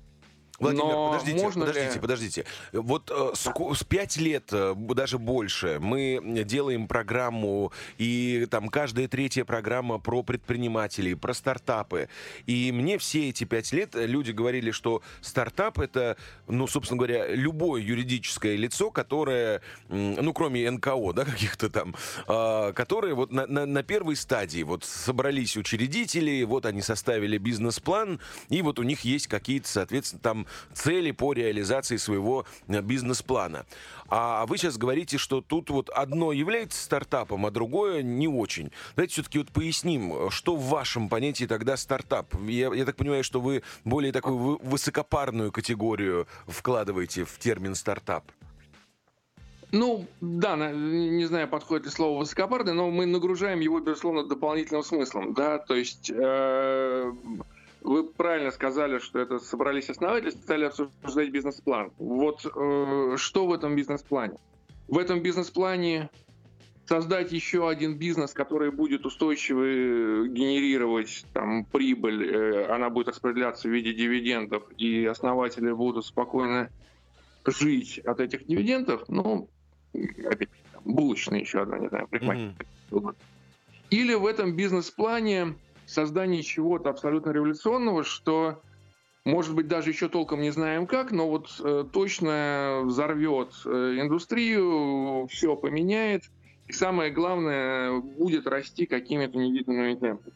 Владимир, 0.60 0.86
Но 0.86 1.12
подождите, 1.12 1.44
можно 1.44 1.66
подождите, 1.66 1.94
ли... 1.94 2.00
подождите. 2.00 2.46
Вот 2.74 3.12
э, 3.12 3.32
с, 3.36 3.80
с 3.80 3.84
5 3.84 4.18
лет, 4.18 4.50
э, 4.52 4.74
даже 4.76 5.20
больше, 5.20 5.78
мы 5.80 6.20
делаем 6.46 6.88
программу, 6.88 7.72
и 8.00 8.48
там 8.50 8.70
каждая 8.70 9.08
третья 9.08 9.46
программа 9.46 10.00
про 10.00 10.24
предпринимателей, 10.24 11.14
про 11.14 11.36
стартапы. 11.36 12.10
И 12.48 12.72
мне 12.72 12.98
все 12.98 13.30
эти 13.30 13.44
пять 13.44 13.72
лет 13.72 13.92
люди 13.94 14.32
говорили, 14.32 14.72
что 14.72 15.04
стартап 15.22 15.78
это, 15.78 16.18
ну, 16.48 16.66
собственно 16.66 16.98
говоря, 16.98 17.28
любое 17.28 17.80
юридическое 17.84 18.56
лицо, 18.56 18.90
которое, 18.90 19.62
ну, 19.90 20.34
кроме 20.34 20.70
НКО, 20.72 21.14
да, 21.14 21.26
каких-то 21.26 21.70
там, 21.70 21.96
э, 22.28 22.74
которые 22.74 23.14
вот 23.14 23.32
на, 23.32 23.46
на, 23.46 23.68
на 23.68 23.84
первой 23.84 24.16
стадии 24.16 24.64
вот 24.64 24.84
собрались 24.84 25.56
учредители, 25.56 26.42
вот 26.44 26.66
они 26.66 26.82
составили 26.82 27.38
бизнес-план, 27.38 28.20
и 28.50 28.64
вот 28.64 28.80
у 28.80 28.84
них 28.84 29.02
есть 29.02 29.28
какие-то, 29.28 29.68
соответственно, 29.68 30.22
там 30.22 30.47
цели 30.74 31.12
по 31.12 31.34
реализации 31.34 31.98
своего 31.98 32.46
э, 32.68 32.82
бизнес-плана. 32.82 33.66
А 34.10 34.46
вы 34.46 34.58
сейчас 34.58 34.78
говорите, 34.78 35.18
что 35.18 35.42
тут 35.42 35.70
вот 35.70 35.90
одно 35.90 36.32
является 36.32 36.82
стартапом, 36.82 37.46
а 37.46 37.52
другое 37.52 38.02
не 38.02 38.28
очень. 38.28 38.72
Давайте 38.96 39.14
все-таки 39.14 39.40
вот 39.40 39.52
поясним, 39.52 40.30
что 40.30 40.56
в 40.56 40.70
вашем 40.70 41.10
понятии 41.10 41.46
тогда 41.46 41.78
стартап. 41.78 42.34
Я, 42.48 42.74
я 42.74 42.86
так 42.86 42.96
понимаю, 42.96 43.24
что 43.24 43.42
вы 43.42 43.64
более 43.84 44.12
такую 44.12 44.60
высокопарную 44.64 45.52
категорию 45.52 46.28
вкладываете 46.48 47.26
в 47.26 47.38
термин 47.38 47.76
стартап. 47.76 48.32
Ну, 49.72 50.06
да, 50.22 50.56
не 50.56 51.26
знаю, 51.26 51.50
подходит 51.50 51.86
ли 51.86 51.92
слово 51.92 52.20
высокопарный, 52.20 52.74
но 52.74 52.90
мы 52.90 53.06
нагружаем 53.06 53.60
его, 53.60 53.80
безусловно, 53.80 54.24
дополнительным 54.24 54.84
смыслом, 54.84 55.34
да, 55.34 55.58
то 55.58 55.76
есть 55.76 56.10
э, 56.10 57.12
вы 57.88 58.04
правильно 58.04 58.52
сказали, 58.52 59.00
что 59.00 59.20
это 59.20 59.40
собрались 59.40 59.90
основатели, 59.90 60.32
стали 60.32 60.66
обсуждать 60.66 61.30
бизнес-план. 61.30 61.92
Вот 61.98 62.46
э, 62.46 63.16
что 63.18 63.48
в 63.48 63.54
этом 63.54 63.76
бизнес-плане? 63.76 64.38
В 64.88 64.98
этом 64.98 65.22
бизнес-плане 65.22 66.10
создать 66.86 67.32
еще 67.32 67.70
один 67.70 67.98
бизнес, 67.98 68.34
который 68.34 68.72
будет 68.72 69.06
устойчиво 69.06 69.64
э, 69.64 70.28
генерировать 70.28 71.26
там, 71.34 71.66
прибыль, 71.66 72.26
э, 72.26 72.66
она 72.68 72.90
будет 72.90 73.08
распределяться 73.08 73.70
в 73.70 73.72
виде 73.72 73.94
дивидендов, 73.94 74.64
и 74.78 75.06
основатели 75.06 75.72
будут 75.72 76.06
спокойно 76.06 76.70
жить 77.46 78.00
от 78.00 78.20
этих 78.20 78.46
дивидендов, 78.46 79.04
ну, 79.08 79.50
опять 79.94 80.50
булочная 80.84 81.40
еще 81.40 81.62
одна, 81.62 81.80
не 81.80 81.88
знаю, 81.88 82.08
парикмахерская. 82.10 82.68
Mm-hmm. 82.92 83.16
Или 83.90 84.14
в 84.16 84.26
этом 84.26 84.56
бизнес-плане 84.56 85.56
создание 85.88 86.44
чего-то 86.44 86.90
абсолютно 86.90 87.32
революционного, 87.32 88.04
что, 88.04 88.62
может 89.26 89.56
быть, 89.56 89.68
даже 89.68 89.90
еще 89.90 90.10
толком 90.10 90.42
не 90.42 90.52
знаем 90.52 90.86
как, 90.86 91.12
но 91.12 91.30
вот 91.30 91.50
э, 91.64 91.86
точно 91.92 92.82
взорвет 92.84 93.50
э, 93.66 93.98
индустрию, 94.00 95.28
все 95.28 95.56
поменяет, 95.56 96.24
и 96.68 96.74
самое 96.74 97.12
главное, 97.12 98.00
будет 98.00 98.46
расти 98.46 98.86
какими-то 98.86 99.38
невиданными 99.38 99.96
темпами. 99.96 100.34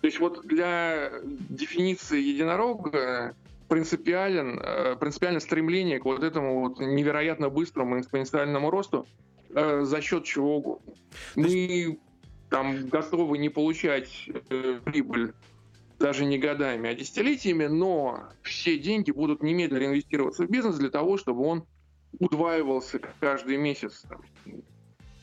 То 0.00 0.06
есть 0.06 0.18
вот 0.18 0.44
для 0.44 1.12
дефиниции 1.22 2.20
единорога 2.20 3.34
принципиален, 3.68 4.58
э, 4.60 4.96
принципиально 4.96 5.38
стремление 5.38 6.00
к 6.00 6.04
вот 6.04 6.24
этому 6.24 6.60
вот 6.60 6.80
невероятно 6.80 7.48
быстрому 7.48 8.00
экспоненциальному 8.00 8.70
росту 8.70 9.06
э, 9.54 9.82
за 9.82 10.00
счет 10.00 10.24
чего 10.24 10.56
угодно. 10.56 10.92
Мы 11.36 11.98
там 12.50 12.88
готовы 12.88 13.38
не 13.38 13.48
получать 13.48 14.28
э, 14.50 14.80
прибыль 14.84 15.32
даже 15.98 16.24
не 16.24 16.38
годами, 16.38 16.90
а 16.90 16.94
десятилетиями, 16.94 17.66
но 17.66 18.24
все 18.42 18.78
деньги 18.78 19.10
будут 19.10 19.42
немедленно 19.42 19.86
инвестироваться 19.86 20.44
в 20.46 20.50
бизнес 20.50 20.76
для 20.76 20.90
того, 20.90 21.16
чтобы 21.16 21.44
он 21.44 21.66
удваивался 22.18 23.00
каждый 23.20 23.56
месяц. 23.56 24.04
Там, 24.08 24.22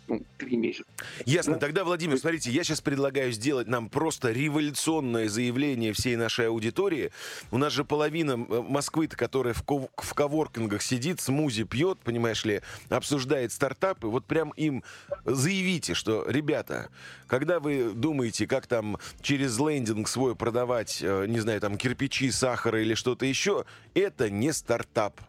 ну, 0.07 0.23
три 0.37 0.57
месяца. 0.57 0.89
Ясно. 1.25 1.53
Да? 1.53 1.59
Тогда, 1.59 1.83
Владимир, 1.83 2.17
смотрите, 2.17 2.49
я 2.51 2.63
сейчас 2.63 2.81
предлагаю 2.81 3.31
сделать 3.31 3.67
нам 3.67 3.89
просто 3.89 4.31
революционное 4.31 5.27
заявление 5.27 5.93
всей 5.93 6.15
нашей 6.15 6.47
аудитории. 6.47 7.11
У 7.51 7.57
нас 7.57 7.73
же 7.73 7.83
половина 7.83 8.31
э, 8.31 8.61
Москвы, 8.61 9.07
которая 9.07 9.53
в, 9.53 9.63
ков- 9.63 9.89
в 9.97 10.13
коворкингах 10.13 10.81
сидит, 10.81 11.19
смузи 11.19 11.63
пьет, 11.63 11.99
понимаешь 11.99 12.45
ли, 12.45 12.61
обсуждает 12.89 13.51
стартапы. 13.51 14.07
Вот 14.07 14.25
прям 14.25 14.51
им 14.51 14.83
заявите, 15.25 15.93
что, 15.93 16.25
ребята, 16.27 16.89
когда 17.27 17.59
вы 17.59 17.91
думаете, 17.93 18.47
как 18.47 18.67
там 18.67 18.97
через 19.21 19.59
лендинг 19.59 20.07
свой 20.07 20.35
продавать, 20.35 20.99
э, 21.01 21.25
не 21.27 21.39
знаю, 21.39 21.59
там 21.59 21.77
кирпичи, 21.77 22.31
сахар 22.31 22.77
или 22.77 22.93
что-то 22.93 23.25
еще, 23.25 23.65
это 23.93 24.29
не 24.29 24.53
стартап. 24.53 25.19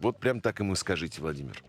Вот 0.00 0.18
прям 0.20 0.40
так 0.40 0.60
ему 0.60 0.74
скажите, 0.74 1.20
Владимир. 1.20 1.62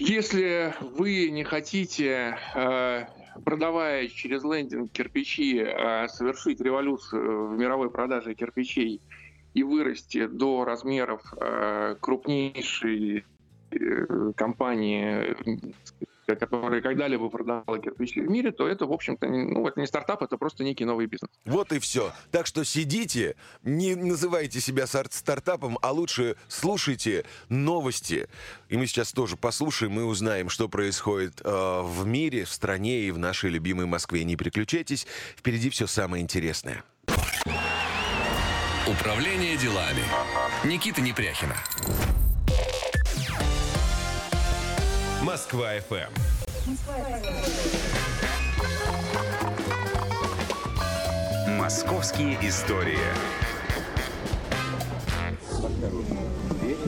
Если 0.00 0.72
вы 0.80 1.28
не 1.28 1.44
хотите, 1.44 2.34
э, 2.54 3.04
продавая 3.44 4.08
через 4.08 4.42
лендинг 4.42 4.90
кирпичи, 4.92 5.58
э, 5.58 6.08
совершить 6.08 6.58
революцию 6.62 7.48
в 7.48 7.58
мировой 7.58 7.90
продаже 7.90 8.34
кирпичей 8.34 9.02
и 9.52 9.62
вырасти 9.62 10.26
до 10.26 10.64
размеров 10.64 11.20
э, 11.36 11.96
крупнейшей 12.00 13.26
компании 14.36 15.36
которая 16.36 16.80
когда-либо 16.80 17.28
продавала 17.28 17.78
кирпичи 17.78 18.20
в 18.20 18.30
мире, 18.30 18.52
то 18.52 18.66
это, 18.66 18.86
в 18.86 18.92
общем-то, 18.92 19.26
ну, 19.26 19.66
это 19.66 19.80
не 19.80 19.86
стартап, 19.86 20.22
это 20.22 20.36
просто 20.36 20.64
некий 20.64 20.84
новый 20.84 21.06
бизнес. 21.06 21.30
Вот 21.44 21.72
и 21.72 21.78
все. 21.78 22.12
Так 22.30 22.46
что 22.46 22.64
сидите, 22.64 23.36
не 23.62 23.94
называйте 23.94 24.60
себя 24.60 24.86
стартапом, 24.86 25.78
а 25.82 25.92
лучше 25.92 26.36
слушайте 26.48 27.24
новости. 27.48 28.28
И 28.68 28.76
мы 28.76 28.86
сейчас 28.86 29.12
тоже 29.12 29.36
послушаем 29.36 29.98
и 30.00 30.02
узнаем, 30.02 30.48
что 30.48 30.68
происходит 30.68 31.40
э, 31.44 31.80
в 31.82 32.06
мире, 32.06 32.44
в 32.44 32.50
стране 32.50 33.00
и 33.00 33.10
в 33.10 33.18
нашей 33.18 33.50
любимой 33.50 33.86
Москве. 33.86 34.24
Не 34.24 34.36
переключайтесь, 34.36 35.06
впереди 35.36 35.70
все 35.70 35.86
самое 35.86 36.22
интересное. 36.22 36.84
Управление 38.86 39.56
делами. 39.56 40.02
Никита 40.64 41.00
Непряхина. 41.00 41.56
Москва 45.22 45.76
FM. 45.76 46.08
Московские 51.58 52.38
истории. 52.40 52.96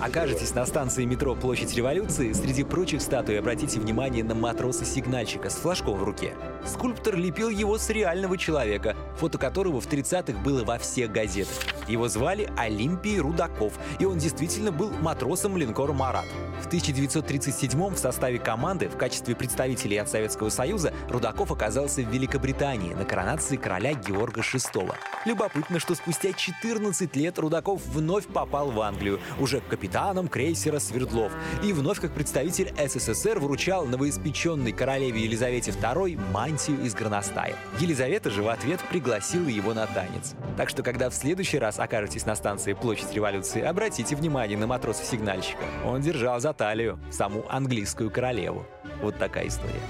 Окажетесь 0.01 0.55
на 0.55 0.64
станции 0.64 1.05
метро 1.05 1.35
Площадь 1.35 1.75
Революции, 1.75 2.33
среди 2.33 2.64
прочих 2.64 3.03
статуй 3.03 3.38
обратите 3.38 3.79
внимание 3.79 4.25
на 4.25 4.35
матроса-сигнальщика 4.35 5.51
с 5.51 5.57
флажком 5.57 5.99
в 5.99 6.03
руке. 6.03 6.33
Скульптор 6.64 7.16
лепил 7.16 7.51
его 7.51 7.77
с 7.77 7.90
реального 7.90 8.38
человека, 8.38 8.97
фото 9.18 9.37
которого 9.37 9.81
в 9.83 9.87
30-х 9.87 10.38
было 10.42 10.64
во 10.64 10.79
всех 10.79 11.12
газетах. 11.12 11.55
Его 11.88 12.09
звали 12.09 12.51
Олимпий 12.57 13.18
Рудаков, 13.18 13.75
и 13.99 14.05
он 14.05 14.18
действительно 14.18 14.73
был 14.73 14.90
матросом 14.90 15.57
линкора 15.57 15.92
«Марат». 15.92 16.27
В 16.62 16.66
1937 16.66 17.95
в 17.95 17.99
составе 17.99 18.38
команды 18.38 18.88
в 18.88 18.97
качестве 18.97 19.35
представителей 19.35 19.99
от 19.99 20.09
Советского 20.09 20.49
Союза 20.49 20.95
Рудаков 21.09 21.51
оказался 21.51 22.03
в 22.03 22.09
Великобритании 22.09 22.95
на 22.95 23.05
коронации 23.05 23.57
короля 23.57 23.95
Георга 23.95 24.42
VI. 24.42 24.95
Любопытно, 25.25 25.81
что 25.81 25.95
спустя 25.95 26.33
14 26.33 27.16
лет 27.16 27.38
Рудаков 27.38 27.85
вновь 27.87 28.27
попал 28.27 28.71
в 28.71 28.81
Англию, 28.81 29.21
уже 29.38 29.61
капитаном 29.61 30.29
крейсера 30.29 30.79
«Свердлов», 30.79 31.33
и 31.62 31.73
вновь 31.73 32.01
как 32.01 32.12
представитель 32.12 32.73
СССР 32.79 33.38
вручал 33.38 33.87
новоиспеченной 33.87 34.73
королеве 34.73 35.21
Елизавете 35.21 35.73
II 35.73 36.21
мантию 36.33 36.81
из 36.83 36.95
горностая. 36.95 37.57
Елизавета 37.81 38.31
же 38.31 38.42
в 38.42 38.49
ответ 38.49 38.81
пригласила 38.88 39.49
его 39.49 39.75
на 39.75 39.87
танец. 39.87 40.35
Так 40.57 40.68
что, 40.68 40.83
когда 40.83 41.11
в 41.11 41.14
следующий 41.14 41.59
раз 41.59 41.72
окажетесь 41.79 42.27
на 42.27 42.35
станции 42.35 42.73
Площадь 42.73 43.13
Революции, 43.13 43.63
обратите 43.63 44.17
внимание 44.17 44.59
на 44.59 44.67
матроса-сигнальщика. 44.67 45.63
Он 45.85 46.01
держал 46.01 46.41
за 46.41 46.53
талию 46.53 46.99
саму 47.11 47.45
английскую 47.49 48.11
королеву. 48.11 48.67
Вот 49.01 49.19
такая 49.19 49.49
история. 49.49 49.81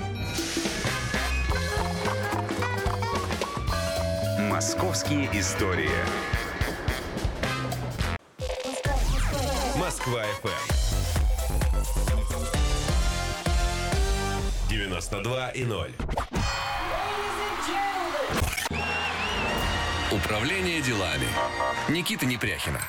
Московские 4.50 5.28
истории. 5.32 5.90
Москва 9.76 10.22
FM. 10.42 10.82
92 14.68 15.48
и 15.50 15.64
0. 15.64 15.90
Управление 20.12 20.82
делами. 20.82 21.26
Никита 21.88 22.26
Непряхина. 22.26 22.80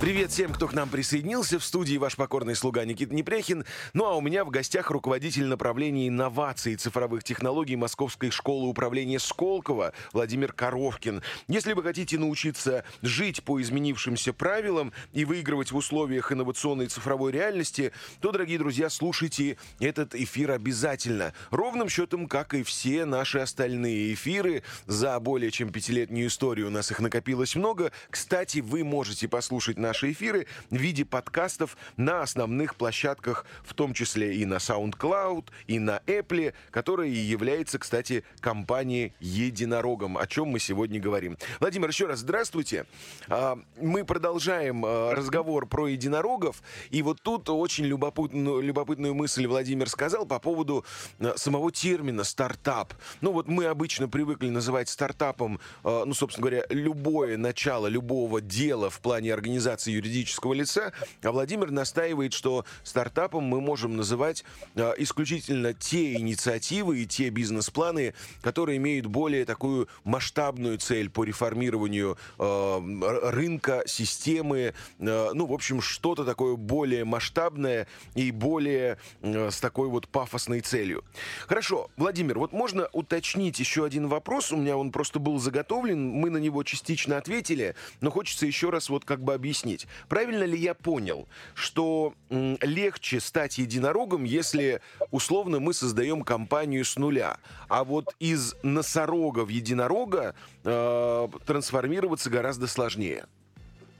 Привет 0.00 0.30
всем, 0.30 0.52
кто 0.52 0.68
к 0.68 0.74
нам 0.74 0.88
присоединился. 0.88 1.58
В 1.58 1.64
студии 1.64 1.96
ваш 1.96 2.14
покорный 2.14 2.54
слуга 2.54 2.84
Никита 2.84 3.12
Непряхин. 3.12 3.64
Ну 3.94 4.04
а 4.04 4.14
у 4.14 4.20
меня 4.20 4.44
в 4.44 4.50
гостях 4.50 4.92
руководитель 4.92 5.46
направления 5.46 6.06
инноваций 6.06 6.74
и 6.74 6.76
цифровых 6.76 7.24
технологий 7.24 7.74
Московской 7.74 8.30
школы 8.30 8.68
управления 8.68 9.18
Сколково 9.18 9.92
Владимир 10.12 10.52
Коровкин. 10.52 11.22
Если 11.48 11.72
вы 11.72 11.82
хотите 11.82 12.16
научиться 12.16 12.84
жить 13.02 13.42
по 13.42 13.60
изменившимся 13.60 14.32
правилам 14.32 14.92
и 15.12 15.24
выигрывать 15.24 15.72
в 15.72 15.76
условиях 15.76 16.30
инновационной 16.30 16.86
цифровой 16.86 17.32
реальности, 17.32 17.90
то, 18.20 18.30
дорогие 18.30 18.58
друзья, 18.58 18.90
слушайте 18.90 19.58
этот 19.80 20.14
эфир 20.14 20.52
обязательно. 20.52 21.34
Ровным 21.50 21.88
счетом, 21.88 22.28
как 22.28 22.54
и 22.54 22.62
все 22.62 23.04
наши 23.04 23.40
остальные 23.40 24.14
эфиры. 24.14 24.62
За 24.86 25.18
более 25.18 25.50
чем 25.50 25.72
пятилетнюю 25.72 26.28
историю 26.28 26.68
у 26.68 26.70
нас 26.70 26.92
их 26.92 27.00
накопилось 27.00 27.56
много. 27.56 27.90
Кстати, 28.10 28.60
вы 28.60 28.84
можете 28.84 29.26
послушать 29.26 29.76
на 29.76 29.87
наши 29.88 30.12
эфиры 30.12 30.46
в 30.70 30.76
виде 30.76 31.06
подкастов 31.06 31.78
на 31.96 32.20
основных 32.20 32.74
площадках, 32.74 33.46
в 33.64 33.72
том 33.72 33.94
числе 33.94 34.36
и 34.36 34.44
на 34.44 34.56
SoundCloud, 34.56 35.46
и 35.66 35.78
на 35.78 36.02
Apple, 36.06 36.52
которая 36.70 37.08
является, 37.08 37.78
кстати, 37.78 38.22
компанией 38.40 39.14
единорогом, 39.18 40.18
о 40.18 40.26
чем 40.26 40.48
мы 40.48 40.58
сегодня 40.58 41.00
говорим. 41.00 41.38
Владимир, 41.58 41.88
еще 41.88 42.06
раз 42.06 42.18
здравствуйте. 42.18 42.84
А, 43.28 43.58
мы 43.80 44.04
продолжаем 44.04 44.84
а, 44.84 45.14
разговор 45.14 45.66
про 45.66 45.88
единорогов, 45.88 46.62
и 46.90 47.00
вот 47.00 47.22
тут 47.22 47.48
очень 47.48 47.86
любопытную, 47.86 48.60
любопытную 48.60 49.14
мысль 49.14 49.46
Владимир 49.46 49.88
сказал 49.88 50.26
по 50.26 50.38
поводу 50.38 50.84
а, 51.18 51.32
самого 51.36 51.72
термина 51.72 52.24
стартап. 52.24 52.92
Ну 53.22 53.32
вот 53.32 53.48
мы 53.48 53.64
обычно 53.64 54.06
привыкли 54.06 54.50
называть 54.50 54.90
стартапом, 54.90 55.60
ну, 55.82 56.12
собственно 56.12 56.46
говоря, 56.46 56.66
любое 56.68 57.38
начало 57.38 57.86
любого 57.86 58.42
дела 58.42 58.90
в 58.90 59.00
плане 59.00 59.32
организации 59.32 59.77
организации 59.78 59.92
юридического 59.92 60.54
лица, 60.54 60.92
а 61.22 61.32
Владимир 61.32 61.70
настаивает, 61.70 62.32
что 62.32 62.64
стартапом 62.82 63.44
мы 63.44 63.60
можем 63.60 63.96
называть 63.96 64.44
э, 64.74 64.94
исключительно 64.98 65.72
те 65.72 66.14
инициативы 66.14 67.00
и 67.00 67.06
те 67.06 67.30
бизнес-планы, 67.30 68.14
которые 68.42 68.78
имеют 68.78 69.06
более 69.06 69.44
такую 69.44 69.88
масштабную 70.04 70.78
цель 70.78 71.08
по 71.10 71.24
реформированию 71.24 72.18
э, 72.38 73.30
рынка, 73.30 73.82
системы, 73.86 74.74
э, 74.98 75.30
ну, 75.34 75.46
в 75.46 75.52
общем, 75.52 75.80
что-то 75.80 76.24
такое 76.24 76.56
более 76.56 77.04
масштабное 77.04 77.86
и 78.14 78.32
более 78.32 78.98
с 79.22 79.60
такой 79.60 79.88
вот 79.88 80.08
пафосной 80.08 80.60
целью. 80.60 81.04
Хорошо, 81.46 81.90
Владимир, 81.96 82.38
вот 82.38 82.52
можно 82.52 82.88
уточнить 82.92 83.60
еще 83.60 83.84
один 83.84 84.08
вопрос, 84.08 84.52
у 84.52 84.56
меня 84.56 84.76
он 84.76 84.90
просто 84.90 85.18
был 85.18 85.38
заготовлен, 85.38 86.08
мы 86.08 86.30
на 86.30 86.38
него 86.38 86.62
частично 86.64 87.16
ответили, 87.18 87.74
но 88.00 88.10
хочется 88.10 88.46
еще 88.46 88.70
раз 88.70 88.88
вот 88.88 89.04
как 89.04 89.22
бы 89.22 89.34
объяснить 89.34 89.67
объяснить. 89.68 89.86
Правильно 90.08 90.44
ли 90.44 90.58
я 90.58 90.74
понял, 90.74 91.28
что 91.54 92.14
легче 92.30 93.20
стать 93.20 93.58
единорогом, 93.58 94.24
если 94.24 94.80
условно 95.10 95.60
мы 95.60 95.74
создаем 95.74 96.22
компанию 96.22 96.84
с 96.84 96.96
нуля, 96.96 97.38
а 97.68 97.84
вот 97.84 98.14
из 98.18 98.54
носорога 98.62 99.44
в 99.44 99.48
единорога 99.48 100.34
э, 100.64 101.28
трансформироваться 101.46 102.30
гораздо 102.30 102.66
сложнее? 102.66 103.26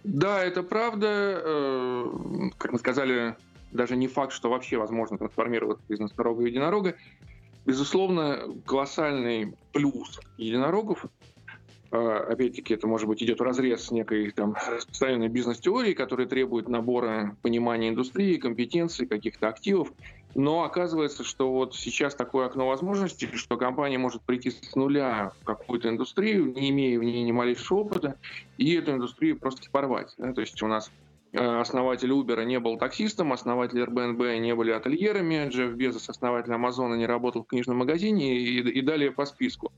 Да, 0.05 0.43
это 0.43 0.63
правда. 0.63 1.07
Э, 1.45 2.51
как 2.57 2.73
мы 2.73 2.79
сказали, 2.79 3.37
даже 3.73 3.97
не 3.97 4.09
факт, 4.09 4.33
что 4.33 4.51
вообще 4.51 4.79
возможно 4.79 5.19
трансформироваться 5.19 5.85
из 5.89 5.99
носорога 5.99 6.41
в 6.41 6.47
единорога. 6.47 6.95
Безусловно, 7.67 8.55
колоссальный 8.65 9.55
плюс 9.73 10.21
единорогов 10.39 11.05
опять-таки, 11.91 12.75
это, 12.75 12.87
может 12.87 13.09
быть, 13.09 13.23
идет 13.23 13.41
в 13.41 13.43
разрез 13.43 13.87
с 13.87 13.91
некой 13.91 14.31
там 14.31 14.55
распространенной 14.55 15.29
бизнес-теории, 15.29 15.95
которая 15.95 16.27
требует 16.27 16.69
набора 16.69 17.37
понимания 17.43 17.89
индустрии, 17.89 18.37
компетенций, 18.37 19.07
каких-то 19.07 19.49
активов. 19.49 19.93
Но 20.35 20.63
оказывается, 20.63 21.25
что 21.25 21.51
вот 21.51 21.75
сейчас 21.75 22.15
такое 22.15 22.47
окно 22.47 22.69
возможностей, 22.69 23.29
что 23.35 23.57
компания 23.57 23.99
может 23.99 24.23
прийти 24.23 24.51
с 24.51 24.77
нуля 24.77 25.33
в 25.41 25.45
какую-то 25.45 25.89
индустрию, 25.89 26.53
не 26.53 26.71
имея 26.71 26.99
в 26.99 27.03
ней 27.03 27.23
ни 27.23 27.33
малейшего 27.33 27.79
опыта, 27.79 28.17
и 28.59 28.75
эту 28.75 28.93
индустрию 28.93 29.39
просто 29.39 29.71
порвать. 29.71 30.15
Да? 30.19 30.33
То 30.33 30.43
есть 30.43 30.63
у 30.63 30.67
нас 30.67 30.93
э, 31.33 31.39
основатель 31.39 32.11
Uber 32.11 32.45
не 32.45 32.61
был 32.61 32.77
таксистом, 32.77 33.33
основатель 33.33 33.81
Airbnb 33.81 34.39
не 34.39 34.55
были 34.55 34.71
ательерами, 34.71 35.49
Джефф 35.49 35.73
Безос, 35.73 36.09
основатель 36.11 36.53
Амазона, 36.53 36.95
не 36.95 37.07
работал 37.07 37.43
в 37.43 37.47
книжном 37.47 37.79
магазине 37.79 38.39
и, 38.39 38.61
и 38.61 38.83
далее 38.83 39.11
по 39.11 39.25
списку. 39.25 39.73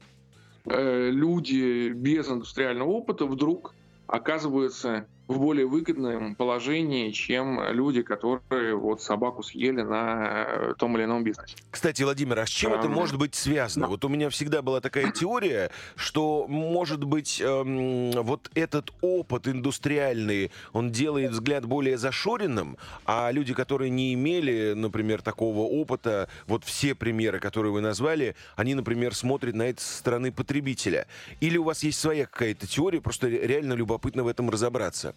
Э, 0.66 1.10
люди 1.10 1.90
без 1.90 2.28
индустриального 2.28 2.88
опыта 2.90 3.26
вдруг 3.26 3.74
оказываются 4.06 5.06
в 5.30 5.38
более 5.38 5.66
выгодном 5.66 6.34
положении, 6.34 7.12
чем 7.12 7.62
люди, 7.70 8.02
которые 8.02 8.74
вот 8.74 9.00
собаку 9.00 9.44
съели 9.44 9.82
на 9.82 10.44
э, 10.48 10.74
том 10.76 10.96
или 10.96 11.04
ином 11.04 11.22
бизнесе. 11.22 11.54
Кстати, 11.70 12.02
Владимир, 12.02 12.40
а 12.40 12.46
с 12.46 12.48
чем 12.48 12.72
это 12.72 12.88
может 12.88 13.16
быть 13.16 13.36
связано? 13.36 13.86
Вот 13.86 14.04
у 14.04 14.08
меня 14.08 14.28
всегда 14.30 14.60
была 14.60 14.80
такая 14.80 15.12
теория, 15.12 15.70
что, 15.94 16.46
может 16.48 17.04
быть, 17.04 17.40
эм, 17.40 18.10
вот 18.10 18.50
этот 18.56 18.92
опыт 19.02 19.46
индустриальный, 19.46 20.50
он 20.72 20.90
делает 20.90 21.30
взгляд 21.30 21.64
более 21.64 21.96
зашоренным, 21.96 22.76
а 23.04 23.30
люди, 23.30 23.54
которые 23.54 23.90
не 23.90 24.14
имели, 24.14 24.72
например, 24.74 25.22
такого 25.22 25.60
опыта, 25.60 26.28
вот 26.48 26.64
все 26.64 26.96
примеры, 26.96 27.38
которые 27.38 27.72
вы 27.72 27.80
назвали, 27.80 28.34
они, 28.56 28.74
например, 28.74 29.14
смотрят 29.14 29.54
на 29.54 29.62
это 29.62 29.80
со 29.80 29.98
стороны 29.98 30.32
потребителя. 30.32 31.06
Или 31.40 31.56
у 31.56 31.62
вас 31.62 31.84
есть 31.84 32.00
своя 32.00 32.26
какая-то 32.26 32.66
теория, 32.66 33.00
просто 33.00 33.28
реально 33.28 33.74
любопытно 33.74 34.24
в 34.24 34.26
этом 34.26 34.50
разобраться? 34.50 35.14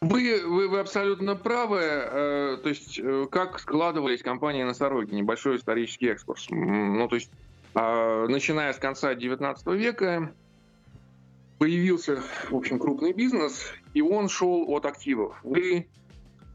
Вы, 0.00 0.42
вы, 0.46 0.68
вы 0.68 0.80
абсолютно 0.80 1.36
правы. 1.36 1.80
Э, 1.80 2.58
то 2.62 2.68
есть, 2.68 2.98
э, 2.98 3.26
как 3.30 3.58
складывались 3.58 4.22
компании 4.22 4.62
носороги, 4.62 5.14
небольшой 5.14 5.56
исторический 5.56 6.08
экспорт. 6.08 6.40
Ну, 6.50 7.08
то 7.08 7.16
есть, 7.16 7.30
э, 7.74 8.26
начиная 8.28 8.72
с 8.72 8.78
конца 8.78 9.14
19 9.14 9.66
века, 9.68 10.32
появился, 11.58 12.22
в 12.50 12.54
общем, 12.54 12.78
крупный 12.78 13.12
бизнес, 13.12 13.72
и 13.94 14.02
он 14.02 14.28
шел 14.28 14.66
от 14.68 14.84
активов. 14.84 15.38
Вы 15.42 15.86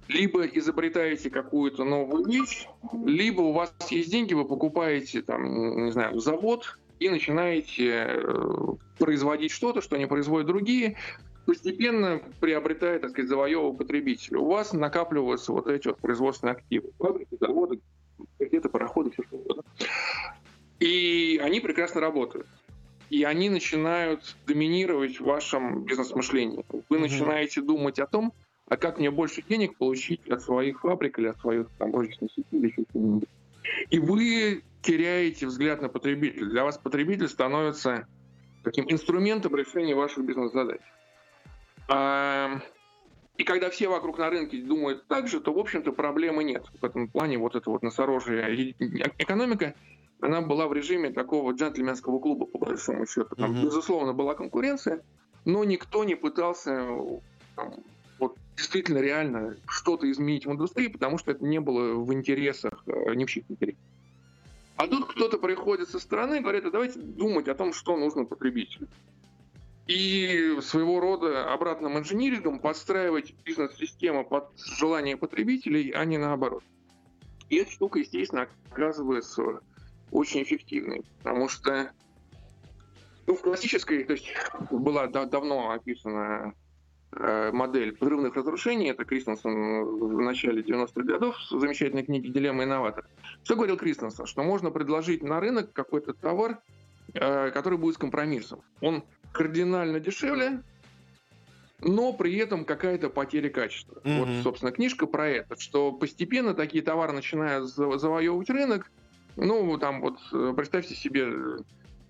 либо 0.07 0.45
изобретаете 0.45 1.29
какую-то 1.29 1.83
новую 1.83 2.25
вещь, 2.25 2.67
либо 3.05 3.41
у 3.41 3.53
вас 3.53 3.73
есть 3.89 4.11
деньги, 4.11 4.33
вы 4.33 4.45
покупаете, 4.45 5.21
там, 5.21 5.85
не 5.85 5.91
знаю, 5.91 6.19
завод 6.19 6.77
и 6.99 7.09
начинаете 7.09 8.05
э, 8.07 8.55
производить 8.99 9.51
что-то, 9.51 9.81
что 9.81 9.97
не 9.97 10.05
производят 10.05 10.47
другие, 10.47 10.97
постепенно 11.45 12.21
приобретает, 12.39 13.01
так 13.01 13.11
сказать, 13.11 13.29
завоевывая 13.29 13.77
потребителя. 13.77 14.39
У 14.39 14.47
вас 14.47 14.73
накапливаются 14.73 15.51
вот 15.51 15.67
эти 15.67 15.87
вот 15.87 15.97
производственные 15.97 16.53
активы. 16.53 16.91
Фабрики, 16.97 17.37
заводы, 17.39 17.79
где-то 18.39 18.69
пароходы, 18.69 19.11
все 19.11 19.23
что 19.23 19.37
угодно. 19.37 19.63
И 20.79 21.39
они 21.43 21.59
прекрасно 21.59 22.01
работают. 22.01 22.47
И 23.09 23.23
они 23.23 23.49
начинают 23.49 24.35
доминировать 24.47 25.19
в 25.19 25.25
вашем 25.25 25.83
бизнес-мышлении. 25.83 26.65
Вы 26.89 26.97
mm-hmm. 26.97 26.99
начинаете 26.99 27.61
думать 27.61 27.99
о 27.99 28.07
том, 28.07 28.33
а 28.67 28.77
как 28.77 28.99
мне 28.99 29.11
больше 29.11 29.41
денег 29.41 29.77
получить 29.77 30.25
от 30.29 30.41
своих 30.41 30.79
фабрик 30.79 31.19
или 31.19 31.27
от 31.27 31.39
своих 31.39 31.67
там 31.77 31.93
розничных 31.93 32.31
сетей 32.31 32.59
или 32.59 32.71
что-нибудь. 32.71 33.27
И 33.89 33.99
вы 33.99 34.63
теряете 34.81 35.45
взгляд 35.47 35.81
на 35.81 35.89
потребителя. 35.89 36.45
Для 36.45 36.63
вас 36.63 36.77
потребитель 36.77 37.27
становится 37.27 38.07
таким 38.63 38.85
инструментом 38.89 39.55
решения 39.55 39.93
ваших 39.93 40.25
бизнес-задач. 40.25 40.79
И 43.37 43.43
когда 43.43 43.69
все 43.69 43.87
вокруг 43.87 44.19
на 44.19 44.29
рынке 44.29 44.61
думают 44.61 45.07
так 45.07 45.27
же, 45.27 45.39
то, 45.39 45.51
в 45.51 45.57
общем-то, 45.57 45.91
проблемы 45.93 46.43
нет. 46.43 46.65
В 46.79 46.85
этом 46.85 47.07
плане 47.07 47.37
вот 47.37 47.55
эта 47.55 47.69
вот 47.69 47.81
носорожья 47.81 48.47
экономика, 49.17 49.73
она 50.19 50.41
была 50.41 50.67
в 50.67 50.73
режиме 50.73 51.11
такого 51.11 51.51
джентльменского 51.51 52.19
клуба, 52.19 52.45
по 52.45 52.59
большому 52.59 53.07
счету. 53.07 53.35
Там, 53.35 53.51
mm-hmm. 53.51 53.63
безусловно, 53.63 54.13
была 54.13 54.35
конкуренция, 54.35 55.01
но 55.45 55.63
никто 55.63 56.03
не 56.03 56.15
пытался 56.15 56.87
там, 57.55 57.73
вот, 58.19 58.37
действительно 58.55 58.99
реально 58.99 59.57
что-то 59.67 60.09
изменить 60.11 60.45
в 60.45 60.51
индустрии, 60.51 60.87
потому 60.87 61.17
что 61.17 61.31
это 61.31 61.43
не 61.43 61.59
было 61.59 61.95
в 61.95 62.13
интересах, 62.13 62.83
э, 62.85 63.15
не 63.15 63.25
в 63.25 63.29
чьих 63.31 63.45
интересах. 63.49 63.81
А 64.75 64.87
тут 64.87 65.07
кто-то 65.07 65.39
приходит 65.39 65.89
со 65.89 65.99
стороны 65.99 66.37
и 66.37 66.41
говорит, 66.41 66.65
а 66.65 66.71
давайте 66.71 66.99
думать 66.99 67.47
о 67.47 67.55
том, 67.55 67.73
что 67.73 67.97
нужно 67.97 68.25
потребителю 68.25 68.87
и 69.87 70.57
своего 70.61 70.99
рода 70.99 71.51
обратным 71.51 71.97
инжинирингом 71.97 72.59
подстраивать 72.59 73.33
бизнес-систему 73.43 74.23
под 74.25 74.49
желание 74.57 75.17
потребителей, 75.17 75.89
а 75.91 76.05
не 76.05 76.17
наоборот. 76.17 76.63
И 77.49 77.57
эта 77.57 77.71
штука, 77.71 77.99
естественно, 77.99 78.47
оказывается 78.71 79.59
очень 80.11 80.43
эффективной, 80.43 81.03
потому 81.21 81.49
что 81.49 81.91
Ну, 83.27 83.35
в 83.35 83.41
классической, 83.41 84.03
то 84.03 84.13
есть 84.13 84.33
была 84.71 85.07
да- 85.07 85.25
давно 85.25 85.71
описана 85.71 86.53
э, 87.13 87.51
модель 87.51 87.95
взрывных 87.99 88.35
разрушений, 88.35 88.89
это 88.89 89.05
Кристенсен 89.05 89.83
в 89.83 90.21
начале 90.21 90.61
90-х 90.63 91.03
годов 91.03 91.35
в 91.51 91.59
замечательной 91.59 92.03
книге 92.03 92.29
«Дилемма 92.29 92.63
инноватор». 92.63 93.05
Что 93.43 93.55
говорил 93.55 93.77
Кристенсен? 93.77 94.25
Что 94.25 94.43
можно 94.43 94.71
предложить 94.71 95.21
на 95.23 95.39
рынок 95.39 95.71
какой-то 95.73 96.13
товар, 96.13 96.59
который 97.13 97.77
будет 97.77 97.95
с 97.95 97.97
компромиссом. 97.97 98.61
Он 98.81 99.03
кардинально 99.31 99.99
дешевле, 99.99 100.61
но 101.79 102.13
при 102.13 102.35
этом 102.37 102.65
какая-то 102.65 103.09
потеря 103.09 103.49
качества. 103.49 104.01
Мгм. 104.03 104.19
Вот, 104.19 104.43
собственно, 104.43 104.71
книжка 104.71 105.07
про 105.07 105.27
это, 105.29 105.59
что 105.59 105.91
постепенно 105.91 106.53
такие 106.53 106.83
товары 106.83 107.13
начинают 107.13 107.69
зав- 107.69 107.97
завоевывать 107.97 108.49
рынок. 108.49 108.91
Ну, 109.35 109.77
там 109.77 110.01
вот, 110.01 110.19
э, 110.33 110.53
представьте 110.55 110.95
себе, 110.95 111.27
э, 111.27 111.57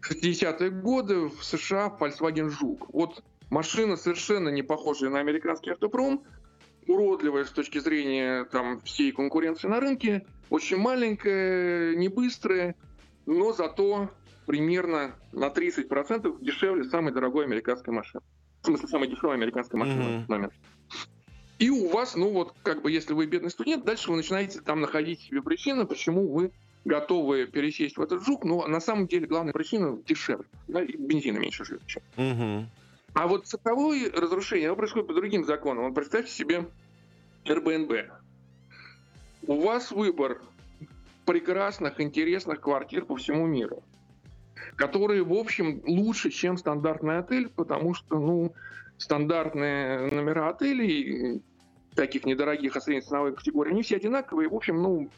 60-е 0.02 0.72
годы 0.72 1.28
в 1.28 1.44
США 1.44 1.96
Volkswagen 2.00 2.50
Жук. 2.50 2.90
Вот 2.94 3.24
машина 3.50 3.96
совершенно 3.96 4.50
не 4.50 4.64
похожая 4.64 5.10
на 5.10 5.20
американский 5.20 5.72
автопром, 5.72 6.24
уродливая 6.88 7.46
с 7.46 7.52
точки 7.52 7.78
зрения 7.78 8.46
там, 8.46 8.82
всей 8.82 9.12
конкуренции 9.12 9.68
на 9.68 9.80
рынке, 9.80 10.26
очень 10.50 10.78
маленькая, 10.78 11.96
не 11.96 12.08
быстрая, 12.08 12.76
но 13.28 13.54
зато 13.54 14.10
примерно 14.46 15.16
на 15.32 15.48
30% 15.48 16.44
дешевле 16.44 16.84
самой 16.86 17.14
дорогой 17.14 17.46
американской 17.46 17.94
машины. 17.94 18.24
В 18.62 18.66
смысле, 18.66 18.88
самой 18.88 19.08
дешевой 19.08 19.36
американской 19.36 19.80
машины 19.80 20.04
Мгм. 20.04 20.12
в 20.12 20.16
этот 20.18 20.30
момент. 20.30 20.54
И 21.60 21.70
у 21.70 21.90
вас, 21.90 22.16
ну 22.16 22.32
вот, 22.32 22.56
как 22.64 22.82
бы, 22.82 22.92
если 22.92 23.14
вы 23.14 23.28
бедный 23.28 23.52
студент, 23.52 23.86
дальше 23.86 24.10
вы 24.10 24.18
начинаете 24.18 24.62
там 24.62 24.82
находить 24.82 25.22
себе 25.22 25.42
причины, 25.42 25.86
почему 25.86 26.28
вы 26.32 26.52
готовы 26.86 27.46
пересесть 27.46 27.98
в 27.98 28.02
этот 28.02 28.26
жук, 28.26 28.44
но 28.44 28.66
на 28.68 28.80
самом 28.80 29.08
деле 29.08 29.28
главная 29.28 29.54
причина 29.54 29.98
дешевле. 30.08 30.46
Да, 30.68 30.82
и 30.82 30.98
бензина 30.98 31.38
меньше 31.38 31.64
жрет. 31.64 31.86
чем. 31.86 32.02
Мгм. 32.18 32.70
А 33.14 33.28
вот 33.28 33.46
цифровое 33.46 34.10
разрушение, 34.12 34.70
оно 34.70 34.76
происходит 34.76 35.08
по 35.08 35.14
другим 35.14 35.44
законам. 35.46 35.84
Вот 35.86 35.94
представьте 35.94 36.32
себе 36.32 36.66
Airbnb. 37.46 38.10
У 39.48 39.60
вас 39.62 39.92
выбор 39.92 40.42
прекрасных, 41.26 42.00
интересных 42.00 42.62
квартир 42.62 43.06
по 43.06 43.16
всему 43.18 43.46
миру, 43.46 43.84
которые, 44.76 45.24
в 45.24 45.34
общем, 45.34 45.82
лучше, 45.86 46.30
чем 46.30 46.58
стандартный 46.58 47.20
отель, 47.20 47.50
потому 47.50 47.94
что, 47.94 48.20
ну, 48.20 48.54
стандартные 48.98 50.12
номера 50.12 50.50
отелей, 50.50 51.42
таких 51.96 52.26
недорогих, 52.26 52.76
а 52.76 52.82
средней 52.82 53.02
ценовой 53.02 53.36
категории, 53.36 53.72
они 53.72 53.84
все 53.84 53.98
одинаковые. 53.98 54.50
В 54.50 54.56
общем, 54.56 54.82
ну, 54.82 55.10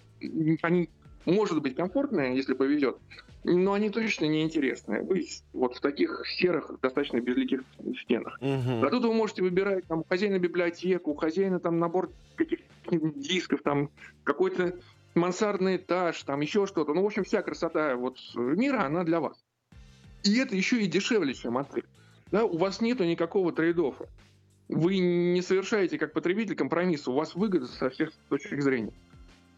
они, 0.61 0.89
может 1.25 1.61
быть, 1.61 1.75
комфортные, 1.75 2.35
если 2.35 2.53
повезет, 2.53 2.97
но 3.43 3.73
они 3.73 3.89
точно 3.89 4.25
не 4.25 4.43
интересные. 4.43 5.01
Вы 5.01 5.27
вот 5.51 5.75
в 5.75 5.81
таких 5.81 6.23
серых, 6.25 6.71
достаточно 6.81 7.19
безликих 7.19 7.61
стенах. 8.01 8.39
Мгм. 8.41 8.83
А 8.83 8.89
тут 8.89 9.03
вы 9.03 9.13
можете 9.13 9.41
выбирать 9.41 9.85
там, 9.85 10.03
хозяина 10.07 10.39
библиотеку, 10.39 11.13
хозяина 11.13 11.59
там 11.59 11.77
набор 11.79 12.11
каких-нибудь 12.35 13.19
дисков, 13.19 13.61
там 13.61 13.89
какой-то 14.23 14.79
мансардный 15.15 15.78
этаж, 15.78 16.21
там 16.23 16.41
еще 16.41 16.65
что-то. 16.65 16.93
Ну, 16.93 17.04
в 17.04 17.06
общем, 17.06 17.23
вся 17.23 17.41
красота 17.41 17.95
вот 17.95 18.17
мира, 18.36 18.84
она 18.84 19.04
для 19.04 19.19
вас. 19.19 19.43
И 20.23 20.38
это 20.38 20.56
еще 20.56 20.82
и 20.82 20.88
дешевле, 20.88 21.34
чем 21.34 21.58
отель. 21.58 21.86
Да, 22.32 22.45
у 22.45 22.58
вас 22.58 22.82
нету 22.82 23.04
никакого 23.04 23.52
trade-off 23.51 23.97
а. 23.97 24.08
Вы 24.69 24.97
не 24.97 25.41
совершаете 25.41 25.97
как 25.97 26.13
потребитель 26.13 26.56
компромисса, 26.56 27.12
у 27.12 27.15
вас 27.15 27.36
выгода 27.36 27.67
со 27.67 27.89
всех 27.89 28.12
точек 28.30 28.62
зрения. 28.62 28.93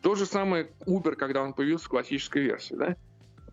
То 0.01 0.15
же 0.15 0.25
самое 0.25 0.67
Uber, 0.85 1.15
когда 1.15 1.41
он 1.41 1.53
появился 1.53 1.85
в 1.85 1.89
классической 1.89 2.43
версии. 2.43 2.75
Да? 2.75 2.95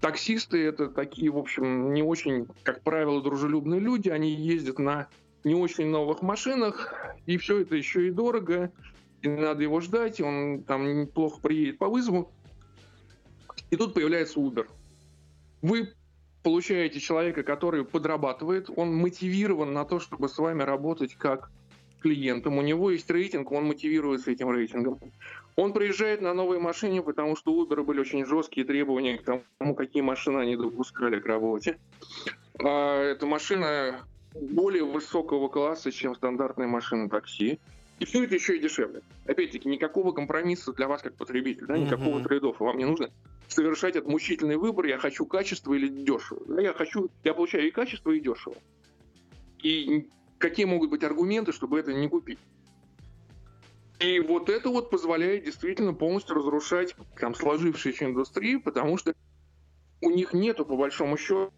Таксисты 0.00 0.64
это 0.64 0.88
такие, 0.88 1.30
в 1.30 1.38
общем, 1.38 1.92
не 1.92 2.02
очень, 2.02 2.46
как 2.64 2.82
правило, 2.82 3.22
дружелюбные 3.22 3.80
люди. 3.80 4.08
Они 4.08 4.34
ездят 4.34 4.78
на 4.78 5.08
не 5.44 5.54
очень 5.54 5.86
новых 5.86 6.22
машинах, 6.22 6.92
и 7.26 7.36
все 7.36 7.60
это 7.60 7.76
еще 7.76 8.08
и 8.08 8.10
дорого, 8.10 8.72
и 9.22 9.28
надо 9.28 9.62
его 9.62 9.80
ждать, 9.80 10.20
и 10.20 10.22
он 10.22 10.62
там 10.64 11.02
неплохо 11.02 11.40
приедет 11.40 11.78
по 11.78 11.88
вызову. 11.88 12.32
И 13.70 13.76
тут 13.76 13.94
появляется 13.94 14.40
Uber. 14.40 14.66
Вы 15.62 15.92
получаете 16.42 17.00
человека, 17.00 17.42
который 17.42 17.84
подрабатывает, 17.84 18.68
он 18.74 18.94
мотивирован 18.94 19.72
на 19.72 19.84
то, 19.84 20.00
чтобы 20.00 20.28
с 20.28 20.36
вами 20.38 20.62
работать 20.62 21.14
как 21.14 21.50
клиентом. 22.00 22.58
У 22.58 22.62
него 22.62 22.90
есть 22.90 23.08
рейтинг, 23.08 23.52
он 23.52 23.66
мотивируется 23.66 24.32
этим 24.32 24.50
рейтингом. 24.50 24.98
Он 25.54 25.72
приезжает 25.72 26.20
на 26.20 26.34
новой 26.34 26.58
машине, 26.58 27.00
потому 27.02 27.36
что 27.36 27.52
у 27.52 27.64
Uber 27.64 27.84
были 27.84 28.00
очень 28.00 28.26
жесткие 28.26 28.66
требования 28.66 29.18
к 29.18 29.22
тому, 29.22 29.74
какие 29.74 30.02
машины 30.02 30.38
они 30.38 30.56
допускали 30.56 31.20
к 31.20 31.26
работе. 31.26 31.78
А 32.58 33.00
эта 33.00 33.26
машина 33.26 34.00
более 34.34 34.84
высокого 34.84 35.48
класса, 35.48 35.92
чем 35.92 36.14
стандартная 36.14 36.66
машина 36.66 37.08
такси. 37.08 37.60
И 37.98 38.04
все 38.04 38.24
это 38.24 38.34
еще 38.34 38.56
и 38.56 38.60
дешевле. 38.60 39.02
Опять-таки, 39.26 39.68
никакого 39.68 40.12
компромисса 40.12 40.72
для 40.72 40.88
вас 40.88 41.02
как 41.02 41.14
потребителя, 41.16 41.66
да, 41.66 41.78
никакого 41.78 42.16
Мгм. 42.16 42.24
трейдофа. 42.24 42.64
Вам 42.64 42.78
не 42.78 42.84
нужно 42.84 43.10
совершать 43.48 43.96
этот 43.96 44.08
мучительный 44.08 44.56
выбор, 44.56 44.86
я 44.86 44.98
хочу 44.98 45.26
качество 45.26 45.72
или 45.74 45.88
дешево. 45.88 46.42
Да, 46.46 46.60
я 46.60 46.72
хочу, 46.72 47.10
я 47.22 47.34
получаю 47.34 47.68
и 47.68 47.70
качество, 47.70 48.10
и 48.10 48.20
дешево. 48.20 48.56
И 49.62 50.08
какие 50.38 50.66
могут 50.66 50.90
быть 50.90 51.04
аргументы, 51.04 51.52
чтобы 51.52 51.78
это 51.78 51.92
не 51.92 52.08
купить? 52.08 52.38
И 54.00 54.18
вот 54.18 54.48
это 54.48 54.68
вот 54.68 54.90
позволяет 54.90 55.44
действительно 55.44 55.94
полностью 55.94 56.34
разрушать 56.34 56.96
там 57.20 57.34
сложившуюся 57.36 58.06
индустрию, 58.06 58.60
потому 58.60 58.98
что 58.98 59.14
у 60.00 60.10
них 60.10 60.32
нету, 60.32 60.66
по 60.66 60.76
большому 60.76 61.16
счету, 61.16 61.52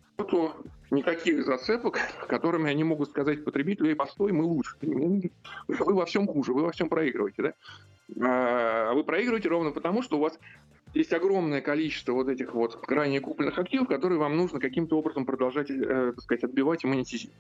никаких 0.95 1.45
зацепок, 1.45 1.99
которыми 2.29 2.71
они 2.71 2.85
могут 2.85 3.11
сказать 3.11 3.45
потребителю, 3.45 3.91
«Эй, 3.91 3.97
постой, 3.97 4.33
мы 4.33 4.45
лучше. 4.45 4.77
Вы 4.81 5.31
во 5.69 6.07
всем 6.07 6.27
хуже, 6.27 6.53
вы 6.53 6.63
во 6.63 6.73
всем 6.73 6.89
проигрываете, 6.89 7.43
да? 7.43 7.55
А 8.21 8.93
вы 8.95 9.05
проигрываете 9.05 9.49
ровно 9.49 9.71
потому, 9.71 10.03
что 10.03 10.19
у 10.19 10.21
вас 10.21 10.39
есть 10.95 11.13
огромное 11.13 11.61
количество 11.61 12.13
вот 12.13 12.29
этих 12.29 12.55
вот 12.55 12.79
ранее 12.89 13.21
купленных 13.21 13.59
активов, 13.59 13.89
которые 13.89 14.19
вам 14.19 14.37
нужно 14.37 14.61
каким-то 14.61 14.99
образом 14.99 15.27
продолжать, 15.27 15.71
э, 15.71 16.13
так 16.15 16.23
сказать, 16.23 16.45
отбивать 16.45 16.85
и 16.85 16.87
монетизировать. 16.87 17.37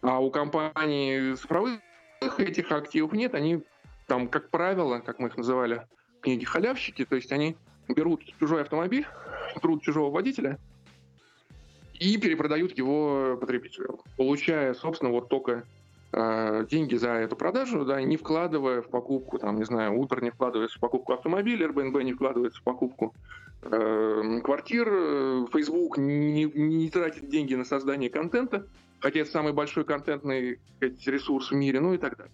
А 0.00 0.20
у 0.20 0.30
компаний 0.30 1.34
цифровых 1.36 1.80
этих 2.38 2.72
активов 2.72 3.12
нет, 3.12 3.34
они 3.34 3.62
там, 4.06 4.28
как 4.28 4.50
правило, 4.50 5.00
как 5.00 5.18
мы 5.18 5.28
их 5.28 5.36
называли 5.36 5.86
в 6.18 6.22
книге 6.22 6.46
халявщики, 6.46 7.04
то 7.04 7.16
есть 7.16 7.30
они 7.30 7.56
берут 7.88 8.22
чужой 8.38 8.62
автомобиль, 8.62 9.06
труд 9.60 9.82
чужого 9.82 10.10
водителя 10.10 10.58
и 12.02 12.16
перепродают 12.18 12.76
его 12.76 13.36
потребителю, 13.40 14.00
получая, 14.16 14.74
собственно, 14.74 15.12
вот 15.12 15.28
только 15.28 15.64
э, 16.12 16.66
деньги 16.68 16.96
за 16.96 17.10
эту 17.10 17.36
продажу, 17.36 17.84
да, 17.84 18.02
не 18.02 18.16
вкладывая 18.16 18.82
в 18.82 18.88
покупку, 18.88 19.38
там, 19.38 19.56
не 19.56 19.64
знаю, 19.64 19.92
Uber 19.92 20.22
не 20.22 20.30
вкладывается 20.30 20.78
в 20.78 20.80
покупку 20.80 21.12
автомобиля, 21.12 21.68
Airbnb 21.68 22.02
не 22.02 22.12
вкладывается 22.12 22.60
в 22.60 22.64
покупку 22.64 23.14
э, 23.62 24.40
квартир, 24.42 24.86
Facebook 25.52 25.98
не, 25.98 26.44
не 26.44 26.90
тратит 26.90 27.28
деньги 27.28 27.54
на 27.54 27.64
создание 27.64 28.10
контента, 28.10 28.66
хотя 28.98 29.20
это 29.20 29.30
самый 29.30 29.52
большой 29.52 29.84
контентный 29.84 30.58
ресурс 30.80 31.52
в 31.52 31.54
мире, 31.54 31.80
ну 31.80 31.94
и 31.94 31.98
так 31.98 32.16
далее. 32.16 32.32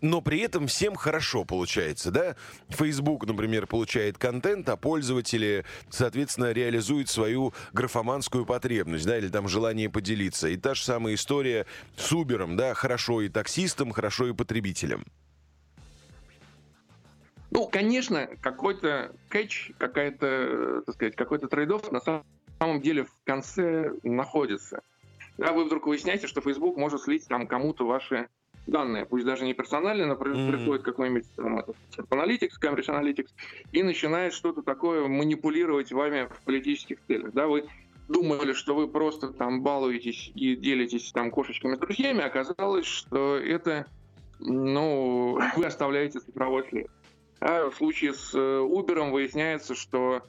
Но 0.00 0.20
при 0.20 0.40
этом 0.40 0.68
всем 0.68 0.94
хорошо 0.94 1.44
получается, 1.44 2.10
да? 2.10 2.36
Facebook, 2.68 3.26
например, 3.26 3.66
получает 3.66 4.16
контент, 4.16 4.68
а 4.68 4.76
пользователи, 4.76 5.64
соответственно, 5.90 6.52
реализуют 6.52 7.08
свою 7.08 7.52
графоманскую 7.72 8.46
потребность, 8.46 9.06
да, 9.06 9.18
или 9.18 9.28
там 9.28 9.48
желание 9.48 9.90
поделиться. 9.90 10.48
И 10.48 10.56
та 10.56 10.74
же 10.74 10.84
самая 10.84 11.14
история 11.14 11.66
с 11.96 12.12
Uber, 12.12 12.54
да, 12.54 12.74
хорошо 12.74 13.22
и 13.22 13.28
таксистам, 13.28 13.90
хорошо 13.90 14.28
и 14.28 14.32
потребителям. 14.32 15.04
Ну, 17.50 17.66
конечно, 17.66 18.28
какой-то 18.40 19.12
кэч, 19.28 19.72
какая-то, 19.78 20.82
так 20.86 20.94
сказать, 20.94 21.16
какой-то 21.16 21.48
трейдов 21.48 21.90
на 21.90 22.00
самом 22.00 22.80
деле 22.80 23.04
в 23.04 23.10
конце 23.24 23.92
находится. 24.04 24.82
Да, 25.38 25.52
вы 25.52 25.64
вдруг 25.64 25.86
выясняете, 25.86 26.26
что 26.26 26.40
Facebook 26.40 26.76
может 26.76 27.02
слить 27.02 27.26
там 27.26 27.46
кому-то 27.46 27.86
ваши 27.86 28.28
данные, 28.68 29.06
пусть 29.06 29.24
даже 29.24 29.44
не 29.44 29.54
персональные, 29.54 30.06
но 30.06 30.14
Мгм. 30.14 30.52
приходит 30.52 30.82
какой-нибудь 30.82 31.24
там, 31.36 31.64
Analytics, 32.10 32.52
Cambridge 32.62 32.88
Analytics, 32.88 33.28
и 33.72 33.82
начинает 33.82 34.32
что-то 34.32 34.62
такое 34.62 35.08
манипулировать 35.08 35.92
вами 35.92 36.28
в 36.30 36.44
политических 36.44 36.98
целях. 37.06 37.32
Да, 37.32 37.46
вы 37.46 37.66
думали, 38.08 38.52
что 38.52 38.74
вы 38.74 38.88
просто 38.88 39.28
там 39.32 39.62
балуетесь 39.62 40.30
и 40.34 40.56
делитесь 40.56 41.10
там 41.12 41.30
кошечками 41.30 41.74
с 41.74 41.78
друзьями, 41.78 42.22
оказалось, 42.22 42.86
что 42.86 43.36
это, 43.36 43.86
ну, 44.38 45.38
вы 45.56 45.64
оставляете 45.64 46.20
цифровой 46.20 46.64
след. 46.68 46.86
А 47.40 47.70
в 47.70 47.76
случае 47.76 48.14
с 48.14 48.34
э, 48.34 48.38
Uber 48.38 49.10
выясняется, 49.10 49.74
что 49.74 50.22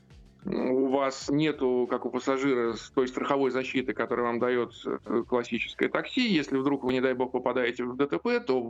у 0.45 0.87
вас 0.87 1.29
нету, 1.29 1.87
как 1.89 2.05
у 2.05 2.09
пассажира, 2.09 2.75
той 2.95 3.07
страховой 3.07 3.51
защиты, 3.51 3.93
которую 3.93 4.27
вам 4.27 4.39
дает 4.39 4.71
э, 4.85 5.23
классическое 5.27 5.89
такси. 5.89 6.27
Если 6.27 6.57
вдруг 6.57 6.83
вы, 6.83 6.93
не 6.93 7.01
дай 7.01 7.13
бог, 7.13 7.31
попадаете 7.31 7.83
в 7.83 7.95
ДТП, 7.97 8.45
то 8.45 8.61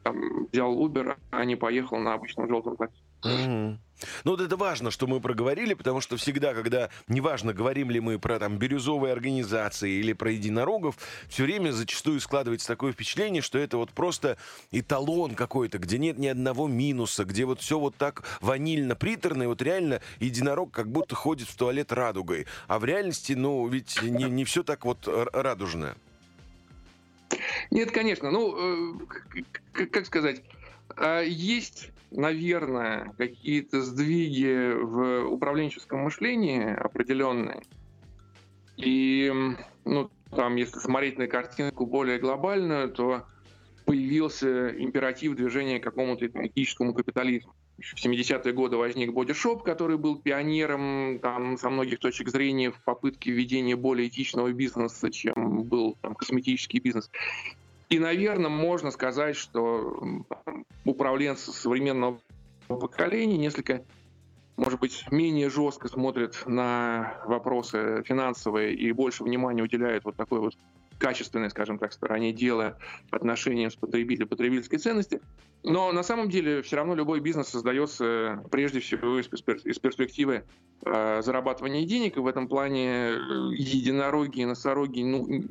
там, 0.03 0.47
взял 0.51 0.75
Uber, 0.75 1.15
а 1.31 1.45
не 1.45 1.55
поехал 1.55 1.99
на 1.99 2.13
обычном 2.13 2.49
желтом 2.49 2.75
такси. 2.77 3.01
Угу. 3.23 3.77
Ну 4.23 4.31
вот 4.31 4.41
это 4.41 4.55
важно, 4.57 4.91
что 4.91 5.07
мы 5.07 5.19
проговорили, 5.19 5.73
потому 5.73 6.01
что 6.01 6.17
всегда, 6.17 6.53
когда, 6.53 6.89
неважно, 7.07 7.53
говорим 7.53 7.89
ли 7.91 7.99
мы 7.99 8.19
про 8.19 8.39
там 8.39 8.57
бирюзовые 8.57 9.13
организации 9.13 9.91
или 9.91 10.13
про 10.13 10.31
единорогов, 10.31 10.97
все 11.27 11.43
время 11.43 11.71
зачастую 11.71 12.19
складывается 12.19 12.67
такое 12.67 12.93
впечатление, 12.93 13.41
что 13.41 13.57
это 13.57 13.77
вот 13.77 13.91
просто 13.91 14.37
эталон 14.71 15.35
какой-то, 15.35 15.77
где 15.77 15.97
нет 15.97 16.17
ни 16.17 16.27
одного 16.27 16.67
минуса, 16.67 17.25
где 17.25 17.45
вот 17.45 17.61
все 17.61 17.79
вот 17.79 17.95
так 17.95 18.23
ванильно-приторно, 18.41 19.43
и 19.43 19.47
вот 19.47 19.61
реально 19.61 20.01
единорог 20.19 20.71
как 20.71 20.89
будто 20.89 21.15
ходит 21.15 21.47
в 21.47 21.55
туалет 21.55 21.91
радугой. 21.91 22.45
А 22.67 22.79
в 22.79 22.85
реальности, 22.85 23.33
ну, 23.33 23.67
ведь 23.67 24.01
не, 24.01 24.25
не 24.25 24.45
все 24.45 24.63
так 24.63 24.85
вот 24.85 25.07
радужно. 25.07 25.95
Нет, 27.71 27.91
конечно. 27.91 28.31
Ну, 28.31 28.95
э, 29.73 29.85
как 29.91 30.05
сказать, 30.05 30.43
а 30.95 31.21
есть 31.21 31.89
наверное, 32.13 33.13
какие-то 33.17 33.81
сдвиги 33.81 34.73
в 34.73 35.25
управленческом 35.27 35.99
мышлении 35.99 36.63
определенные. 36.73 37.63
И, 38.77 39.31
ну, 39.85 40.09
там, 40.35 40.55
если 40.55 40.79
смотреть 40.79 41.17
на 41.17 41.27
картинку 41.27 41.85
более 41.85 42.19
глобальную, 42.19 42.89
то 42.89 43.25
появился 43.85 44.69
императив 44.69 45.35
движения 45.35 45.79
к 45.79 45.83
какому-то 45.83 46.27
экономическому 46.27 46.93
капитализму. 46.93 47.53
Еще 47.77 47.95
в 47.95 48.05
70-е 48.05 48.53
годы 48.53 48.77
возник 48.77 49.13
бодишоп, 49.13 49.63
который 49.63 49.97
был 49.97 50.19
пионером 50.19 51.19
там, 51.19 51.57
со 51.57 51.69
многих 51.69 51.99
точек 51.99 52.29
зрения 52.29 52.71
в 52.71 52.81
попытке 52.83 53.31
введения 53.31 53.75
более 53.75 54.07
этичного 54.07 54.53
бизнеса, 54.53 55.11
чем 55.11 55.63
был 55.63 55.97
там, 56.01 56.13
косметический 56.13 56.79
бизнес. 56.79 57.09
И, 57.93 57.99
наверное, 57.99 58.49
можно 58.49 58.89
сказать, 58.89 59.35
что 59.35 60.25
управленцы 60.83 61.51
современного 61.51 62.19
поколения 62.67 63.37
несколько, 63.37 63.85
может 64.57 64.79
быть, 64.79 65.05
менее 65.11 65.51
жестко 65.51 65.87
смотрят 65.89 66.41
на 66.47 67.21
вопросы 67.25 68.01
финансовые 68.03 68.73
и 68.73 68.91
больше 68.93 69.23
внимания 69.23 69.61
уделяют 69.61 70.05
вот 70.05 70.15
такой 70.15 70.39
вот 70.39 70.55
качественной, 70.97 71.51
скажем 71.51 71.77
так, 71.77 71.93
стороне 71.93 72.33
дела 72.33 72.79
отношениям 73.11 73.69
с 73.69 73.75
потребителем, 73.75 74.27
потребительской 74.27 74.79
ценности. 74.79 75.21
Но 75.61 75.91
на 75.91 76.01
самом 76.01 76.29
деле 76.29 76.63
все 76.63 76.77
равно 76.77 76.95
любой 76.95 77.19
бизнес 77.19 77.49
создается 77.49 78.43
прежде 78.49 78.79
всего 78.79 79.19
из 79.19 79.27
перспективы 79.27 80.45
э, 80.83 81.21
зарабатывания 81.21 81.85
денег, 81.85 82.17
и 82.17 82.21
в 82.21 82.25
этом 82.25 82.47
плане 82.47 82.87
э, 82.87 83.17
единороги 83.55 84.39
и 84.39 84.45
носороги 84.45 85.03
ну, 85.03 85.43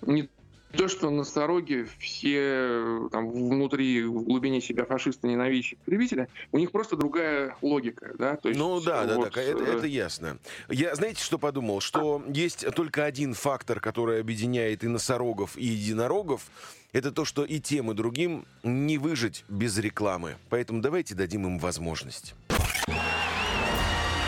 не 0.00 0.28
то, 0.72 0.88
что 0.88 1.10
на 1.10 1.24
Сороге 1.24 1.86
все 1.98 3.08
там 3.10 3.30
внутри, 3.30 4.04
в 4.04 4.22
глубине 4.22 4.60
себя 4.60 4.84
фашисты, 4.84 5.28
ненавидящие 5.28 5.78
потребителя, 5.78 6.28
у 6.52 6.58
них 6.58 6.70
просто 6.70 6.96
другая 6.96 7.56
логика, 7.62 8.12
да? 8.18 8.36
То 8.36 8.48
есть, 8.48 8.58
ну 8.58 8.80
да, 8.80 9.04
вот, 9.04 9.30
да, 9.30 9.30
да, 9.30 9.42
это, 9.42 9.64
это 9.64 9.86
ясно. 9.86 10.38
Я, 10.68 10.94
знаете, 10.94 11.22
что 11.22 11.38
подумал? 11.38 11.80
Что 11.80 12.22
а? 12.26 12.30
есть 12.32 12.66
только 12.74 13.04
один 13.04 13.34
фактор, 13.34 13.80
который 13.80 14.20
объединяет 14.20 14.84
и 14.84 14.88
носорогов, 14.88 15.56
и 15.56 15.64
единорогов, 15.64 16.50
это 16.92 17.12
то, 17.12 17.24
что 17.24 17.44
и 17.44 17.60
тем, 17.60 17.90
и 17.90 17.94
другим 17.94 18.46
не 18.62 18.98
выжить 18.98 19.44
без 19.48 19.76
рекламы. 19.78 20.36
Поэтому 20.48 20.80
давайте 20.80 21.14
дадим 21.14 21.46
им 21.46 21.58
возможность. 21.58 22.34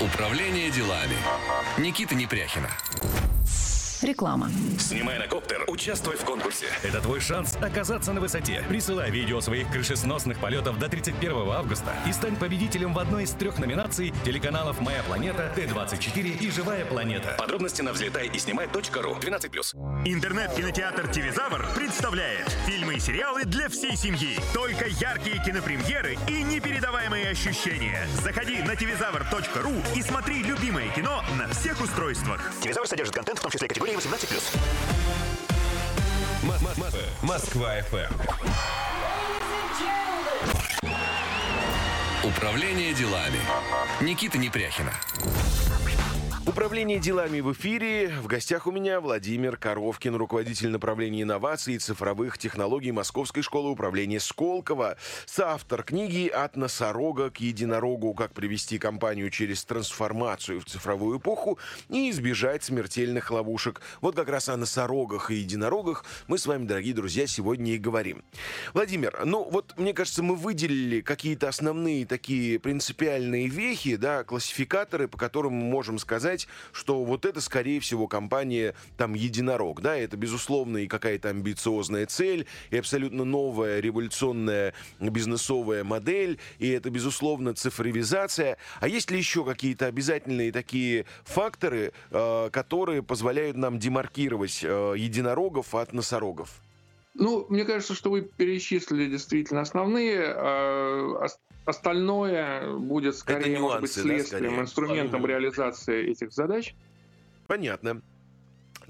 Управление 0.00 0.70
делами. 0.70 1.16
Никита 1.78 2.14
Непряхина. 2.14 2.70
Реклама. 4.02 4.50
Снимай 4.78 5.18
на 5.18 5.26
коптер, 5.26 5.64
участвуй 5.66 6.16
в 6.16 6.24
конкурсе. 6.24 6.66
Это 6.82 7.00
твой 7.00 7.20
шанс 7.20 7.56
оказаться 7.56 8.12
на 8.12 8.20
высоте. 8.20 8.64
Присылай 8.68 9.10
видео 9.10 9.40
своих 9.40 9.70
крышесносных 9.70 10.38
полетов 10.38 10.78
до 10.78 10.88
31 10.88 11.50
августа 11.50 11.94
и 12.06 12.12
стань 12.12 12.36
победителем 12.36 12.94
в 12.94 12.98
одной 12.98 13.24
из 13.24 13.32
трех 13.32 13.58
номинаций 13.58 14.12
телеканалов 14.24 14.80
«Моя 14.80 15.02
планета», 15.02 15.50
Т-24 15.56 16.38
и 16.38 16.50
«Живая 16.50 16.84
планета». 16.84 17.34
Подробности 17.38 17.82
на 17.82 17.92
взлетай 17.92 18.28
и 18.28 18.38
снимай.ру. 18.38 19.16
12+. 19.16 20.06
Интернет-кинотеатр 20.06 21.08
«Телезавр» 21.08 21.66
представляет 21.74 22.48
фильмы 22.66 22.94
и 22.94 23.00
сериалы 23.00 23.44
для 23.44 23.68
всей 23.68 23.96
семьи. 23.96 24.38
Только 24.54 24.86
яркие 24.86 25.42
кинопремьеры 25.44 26.16
и 26.28 26.42
непередаваемые 26.42 27.30
ощущения. 27.30 28.06
Заходи 28.22 28.62
на 28.62 28.76
телезавр.ру 28.76 29.72
и 29.96 30.02
смотри 30.02 30.42
любимое 30.42 30.88
кино 30.90 31.24
на 31.36 31.48
всех 31.48 31.80
устройствах. 31.80 32.40
Телезавр 32.62 32.86
содержит 32.86 33.14
контент, 33.14 33.38
в 33.38 33.42
том 33.42 33.50
числе 33.50 33.66
категории 33.66 33.87
категории 33.88 33.96
18+. 33.96 34.58
Москва 37.22 37.78
FM. 37.78 38.12
Управление 42.24 42.92
делами. 42.92 43.40
Никита 44.00 44.38
Непряхина. 44.38 44.92
Управление 46.48 46.98
делами 46.98 47.40
в 47.40 47.52
эфире. 47.52 48.08
В 48.22 48.26
гостях 48.26 48.66
у 48.66 48.70
меня 48.70 49.02
Владимир 49.02 49.58
Коровкин, 49.58 50.14
руководитель 50.14 50.70
направления 50.70 51.20
инноваций 51.20 51.74
и 51.74 51.78
цифровых 51.78 52.38
технологий 52.38 52.90
Московской 52.90 53.42
школы 53.42 53.70
управления 53.70 54.18
Сколково, 54.18 54.96
соавтор 55.26 55.82
книги 55.82 56.26
«От 56.26 56.56
носорога 56.56 57.28
к 57.28 57.40
единорогу. 57.40 58.14
Как 58.14 58.32
привести 58.32 58.78
компанию 58.78 59.28
через 59.28 59.62
трансформацию 59.66 60.62
в 60.62 60.64
цифровую 60.64 61.18
эпоху 61.18 61.58
и 61.90 62.08
избежать 62.08 62.64
смертельных 62.64 63.30
ловушек». 63.30 63.82
Вот 64.00 64.16
как 64.16 64.30
раз 64.30 64.48
о 64.48 64.56
носорогах 64.56 65.30
и 65.30 65.34
единорогах 65.34 66.06
мы 66.28 66.38
с 66.38 66.46
вами, 66.46 66.64
дорогие 66.64 66.94
друзья, 66.94 67.26
сегодня 67.26 67.74
и 67.74 67.78
говорим. 67.78 68.24
Владимир, 68.72 69.20
ну 69.26 69.46
вот 69.50 69.74
мне 69.76 69.92
кажется, 69.92 70.22
мы 70.22 70.34
выделили 70.34 71.02
какие-то 71.02 71.46
основные 71.46 72.06
такие 72.06 72.58
принципиальные 72.58 73.48
вехи, 73.48 73.96
да, 73.96 74.24
классификаторы, 74.24 75.08
по 75.08 75.18
которым 75.18 75.52
мы 75.52 75.64
можем 75.64 75.98
сказать, 75.98 76.37
сказать, 76.38 76.48
что 76.72 77.04
вот 77.04 77.24
это, 77.24 77.40
скорее 77.40 77.80
всего, 77.80 78.06
компания 78.06 78.74
там 78.96 79.14
единорог, 79.14 79.80
да, 79.80 79.96
это, 79.96 80.16
безусловно, 80.16 80.78
и 80.78 80.86
какая-то 80.86 81.30
амбициозная 81.30 82.06
цель, 82.06 82.46
и 82.70 82.78
абсолютно 82.78 83.24
новая 83.24 83.80
революционная 83.80 84.74
бизнесовая 85.00 85.84
модель, 85.84 86.38
и 86.58 86.68
это, 86.68 86.90
безусловно, 86.90 87.54
цифровизация. 87.54 88.56
А 88.80 88.88
есть 88.88 89.10
ли 89.10 89.18
еще 89.18 89.44
какие-то 89.44 89.86
обязательные 89.86 90.52
такие 90.52 91.06
факторы, 91.24 91.92
э, 92.10 92.50
которые 92.52 93.02
позволяют 93.02 93.56
нам 93.56 93.78
демаркировать 93.78 94.60
э, 94.62 94.94
единорогов 94.96 95.74
от 95.74 95.92
носорогов? 95.92 96.60
Ну, 97.14 97.46
мне 97.48 97.64
кажется, 97.64 97.94
что 97.94 98.10
вы 98.10 98.22
перечислили 98.22 99.10
действительно 99.10 99.62
основные. 99.62 100.20
Остальное 101.68 102.72
будет 102.78 103.14
скорее, 103.14 103.58
нюансы, 103.58 103.60
может 103.60 103.80
быть, 103.82 103.92
следствием, 103.92 104.56
да, 104.56 104.62
инструментом 104.62 105.26
реализации 105.26 106.12
этих 106.12 106.32
задач. 106.32 106.74
Понятно. 107.46 108.00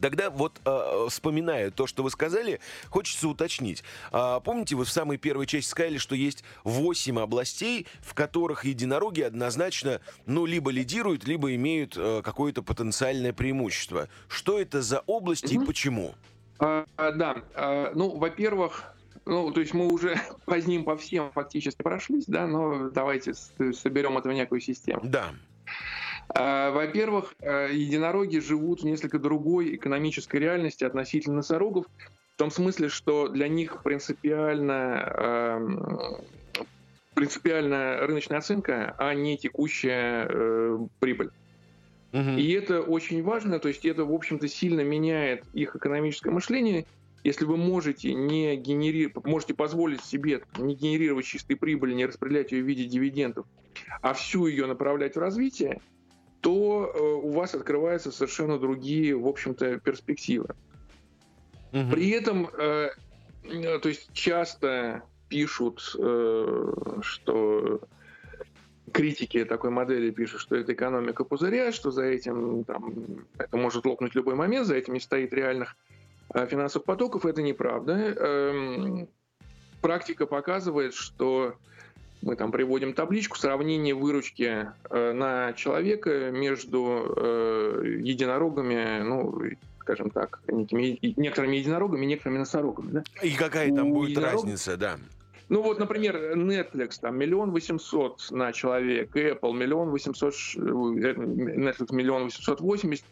Тогда 0.00 0.30
вот, 0.30 0.60
э, 0.64 1.06
вспоминая 1.08 1.72
то, 1.72 1.88
что 1.88 2.04
вы 2.04 2.10
сказали, 2.10 2.60
хочется 2.88 3.26
уточнить. 3.26 3.82
Э, 4.12 4.38
помните, 4.44 4.76
вы 4.76 4.84
в 4.84 4.90
самой 4.90 5.16
первой 5.16 5.46
части 5.46 5.68
сказали, 5.68 5.98
что 5.98 6.14
есть 6.14 6.44
8 6.62 7.18
областей, 7.18 7.88
в 8.00 8.14
которых 8.14 8.64
единороги 8.64 9.22
однозначно, 9.22 10.00
ну, 10.24 10.46
либо 10.46 10.70
лидируют, 10.70 11.24
либо 11.24 11.52
имеют 11.56 11.96
э, 11.96 12.22
какое-то 12.22 12.62
потенциальное 12.62 13.32
преимущество. 13.32 14.08
Что 14.28 14.60
это 14.60 14.82
за 14.82 15.00
области 15.06 15.56
угу. 15.56 15.64
и 15.64 15.66
почему? 15.66 16.14
А, 16.60 16.84
да, 16.96 17.42
а, 17.54 17.90
ну, 17.92 18.16
во-первых, 18.16 18.94
ну, 19.26 19.50
то 19.50 19.60
есть 19.60 19.74
мы 19.74 19.88
уже 19.88 20.20
по 20.46 20.54
ним 20.54 20.84
по 20.84 20.96
всем 20.96 21.30
фактически 21.32 21.82
прошлись, 21.82 22.26
да, 22.26 22.46
но 22.46 22.90
давайте 22.90 23.34
соберем 23.34 24.18
это 24.18 24.28
в 24.28 24.32
некую 24.32 24.60
систему. 24.60 25.00
Да. 25.04 25.30
А, 26.30 26.70
во-первых, 26.70 27.34
а, 27.40 27.68
единороги 27.68 28.38
живут 28.38 28.82
в 28.82 28.84
несколько 28.84 29.18
другой 29.18 29.76
экономической 29.76 30.36
реальности 30.36 30.84
относительно 30.84 31.36
носорогов, 31.36 31.86
в 32.34 32.38
том 32.38 32.50
смысле, 32.50 32.88
что 32.88 33.28
для 33.28 33.48
них 33.48 33.82
принципиально 33.82 36.22
принципиальная 37.18 38.06
рыночная 38.06 38.38
оценка, 38.38 38.94
а 38.96 39.12
не 39.12 39.36
текущая 39.36 40.28
э, 40.30 40.78
прибыль. 41.00 41.30
Угу. 42.12 42.30
И 42.38 42.52
это 42.52 42.80
очень 42.80 43.24
важно, 43.24 43.58
то 43.58 43.66
есть 43.66 43.84
это, 43.84 44.04
в 44.04 44.14
общем-то, 44.14 44.46
сильно 44.46 44.82
меняет 44.82 45.44
их 45.52 45.74
экономическое 45.74 46.30
мышление, 46.30 46.86
Если 47.28 47.44
вы 47.44 47.58
можете 47.58 48.14
не 48.14 48.56
генерировать, 48.56 49.26
можете 49.26 49.52
позволить 49.52 50.02
себе 50.02 50.44
не 50.56 50.74
генерировать 50.74 51.26
чистой 51.26 51.56
прибыли, 51.56 51.92
не 51.92 52.06
распределять 52.06 52.52
ее 52.52 52.62
в 52.62 52.66
виде 52.66 52.86
дивидендов, 52.86 53.44
а 54.00 54.14
всю 54.14 54.46
ее 54.46 54.64
направлять 54.64 55.14
в 55.14 55.18
развитие, 55.18 55.82
то 56.40 56.90
э, 56.90 56.98
у 56.98 57.30
вас 57.32 57.54
открываются 57.54 58.12
совершенно 58.12 58.58
другие, 58.58 59.14
в 59.14 59.26
общем-то, 59.26 59.78
перспективы. 59.78 60.54
Угу. 61.74 61.90
При 61.90 62.08
этом, 62.08 62.48
э, 62.58 62.92
э, 63.44 63.78
то 63.78 63.90
есть 63.90 64.10
часто 64.14 65.02
пишут, 65.28 65.82
э, 65.98 66.72
что 67.02 67.82
критики 68.90 69.44
такой 69.44 69.68
модели 69.68 70.10
пишут, 70.10 70.40
что 70.40 70.56
это 70.56 70.72
экономика 70.72 71.24
пузыря, 71.24 71.72
что 71.72 71.90
за 71.90 72.04
этим 72.04 72.64
там, 72.64 73.26
это 73.36 73.54
может 73.58 73.84
лопнуть 73.84 74.14
любой 74.14 74.34
момент, 74.34 74.66
за 74.66 74.76
этим 74.76 74.94
не 74.94 75.00
стоит 75.00 75.34
реальных 75.34 75.76
финансовых 76.34 76.84
потоков. 76.84 77.26
Это 77.26 77.42
неправда. 77.42 77.94
Э, 77.94 79.06
практика 79.80 80.26
показывает, 80.26 80.94
что 80.94 81.54
мы 82.20 82.34
там 82.36 82.50
приводим 82.50 82.94
табличку 82.94 83.38
сравнения 83.38 83.94
выручки 83.94 84.66
э, 84.90 85.12
на 85.12 85.52
человека 85.52 86.30
между 86.30 87.14
э, 87.16 87.98
единорогами, 88.00 89.02
ну, 89.02 89.40
скажем 89.80 90.10
так, 90.10 90.40
некими, 90.48 90.98
некоторыми 91.16 91.56
единорогами, 91.56 92.04
некоторыми 92.06 92.38
носорогами. 92.38 92.90
Да? 92.90 93.04
И 93.22 93.30
какая 93.34 93.72
там 93.74 93.92
У 93.92 93.94
будет 93.94 94.10
единорог... 94.10 94.32
разница, 94.32 94.76
да? 94.76 94.98
Ну 95.48 95.62
вот, 95.62 95.78
например, 95.78 96.36
Netflix, 96.36 96.98
там, 97.00 97.16
миллион 97.16 97.52
восемьсот 97.52 98.26
на 98.30 98.52
человека, 98.52 99.18
Apple, 99.18 99.54
миллион 99.54 99.88
восемьсот, 99.90 100.34
э, 100.56 100.60
Netflix, 100.60 101.94
миллион 101.94 102.24
восемьсот 102.24 102.60
восемьдесят, 102.60 103.06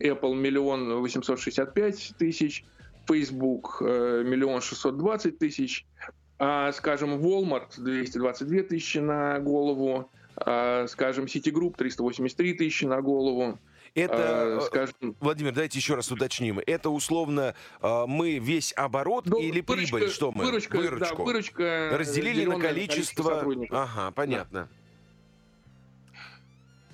Apple, 0.00 0.34
миллион 0.34 1.00
восемьсот 1.00 1.38
шестьдесят 1.38 1.74
пять 1.74 2.12
тысяч, 2.18 2.64
Facebook, 3.06 3.80
миллион 3.80 4.60
шестьсот 4.60 4.96
двадцать 4.96 5.38
тысяч, 5.38 5.86
а, 6.42 6.72
скажем, 6.72 7.16
Walmart 7.16 7.72
222 7.76 8.62
тысячи 8.62 8.96
на 8.96 9.38
голову, 9.40 10.10
а, 10.36 10.86
скажем, 10.88 11.26
Citigroup 11.26 11.76
383 11.76 12.54
тысячи 12.54 12.86
на 12.86 13.02
голову. 13.02 13.58
Это, 13.94 14.56
а, 14.56 14.60
скажем... 14.62 15.14
Владимир, 15.20 15.52
давайте 15.52 15.78
еще 15.78 15.96
раз 15.96 16.10
уточним. 16.10 16.58
Это 16.66 16.88
условно 16.88 17.54
мы 17.82 18.38
весь 18.38 18.72
оборот 18.74 19.26
ну, 19.26 19.38
или 19.38 19.60
выручка, 19.60 19.96
прибыль? 19.96 20.10
Что 20.10 20.32
мы? 20.32 20.46
Выручка, 20.46 20.76
Выручку. 20.78 21.16
Да, 21.18 21.24
выручка 21.24 21.90
Разделили 21.92 22.46
на 22.46 22.58
количество... 22.58 23.40
количество 23.40 23.82
ага, 23.82 24.10
понятно. 24.12 24.68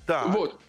Да. 0.09 0.25
Так. 0.25 0.35
Вот. 0.35 0.61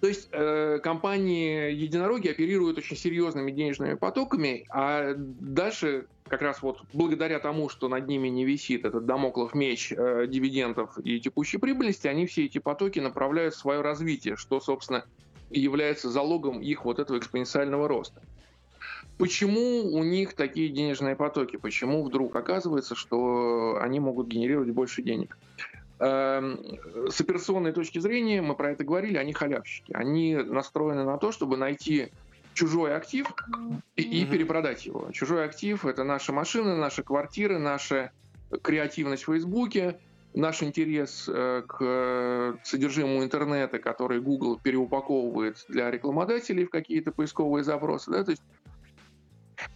То 0.00 0.08
есть 0.08 0.28
э, 0.32 0.78
компании 0.82 1.72
единороги 1.72 2.28
оперируют 2.28 2.78
очень 2.78 2.96
серьезными 2.96 3.50
денежными 3.50 3.94
потоками, 3.94 4.64
а 4.70 5.14
дальше 5.16 6.06
как 6.26 6.40
раз 6.40 6.62
вот 6.62 6.80
благодаря 6.94 7.38
тому, 7.38 7.68
что 7.68 7.88
над 7.88 8.06
ними 8.06 8.28
не 8.28 8.46
висит 8.46 8.84
этот 8.86 9.04
домоклов 9.04 9.54
меч 9.54 9.92
э, 9.92 10.26
дивидендов 10.26 10.96
и 11.04 11.20
текущей 11.20 11.58
прибыльности, 11.58 12.06
они 12.06 12.26
все 12.26 12.46
эти 12.46 12.58
потоки 12.58 12.98
направляют 12.98 13.54
в 13.54 13.58
свое 13.58 13.82
развитие, 13.82 14.36
что, 14.36 14.60
собственно, 14.60 15.04
является 15.50 16.08
залогом 16.08 16.60
их 16.60 16.84
вот 16.84 16.98
этого 16.98 17.18
экспоненциального 17.18 17.86
роста. 17.86 18.22
Почему 19.18 19.92
у 19.92 20.02
них 20.02 20.32
такие 20.32 20.70
денежные 20.70 21.14
потоки? 21.14 21.56
Почему 21.56 22.02
вдруг 22.04 22.34
оказывается, 22.36 22.94
что 22.94 23.78
они 23.82 24.00
могут 24.00 24.28
генерировать 24.28 24.70
больше 24.70 25.02
денег? 25.02 25.36
Эм, 26.00 26.58
с 27.10 27.20
операционной 27.20 27.72
точки 27.72 27.98
зрения, 27.98 28.40
мы 28.40 28.54
про 28.54 28.70
это 28.70 28.84
говорили, 28.84 29.18
они 29.18 29.34
халявщики. 29.34 29.92
Они 29.92 30.34
настроены 30.34 31.04
на 31.04 31.18
то, 31.18 31.30
чтобы 31.30 31.58
найти 31.58 32.08
чужой 32.54 32.96
актив 32.96 33.26
и, 33.96 34.02
и 34.02 34.24
перепродать 34.24 34.86
его. 34.86 35.10
Чужой 35.12 35.44
актив— 35.44 35.84
это 35.86 36.02
наша 36.02 36.32
машина, 36.32 36.74
наши 36.74 37.02
квартиры, 37.02 37.58
наша 37.58 38.12
креативность 38.62 39.24
в 39.24 39.26
Фейсбуке, 39.26 40.00
наш 40.32 40.62
интерес 40.62 41.28
э, 41.28 41.64
к 41.68 42.58
содержимому 42.64 43.22
интернета, 43.22 43.78
который 43.78 44.22
Google 44.22 44.58
переупаковывает 44.58 45.62
для 45.68 45.90
рекламодателей 45.90 46.64
в 46.64 46.70
какие-то 46.70 47.12
поисковые 47.12 47.62
запросы. 47.62 48.10
Да? 48.10 48.24
То 48.24 48.30
есть 48.30 48.42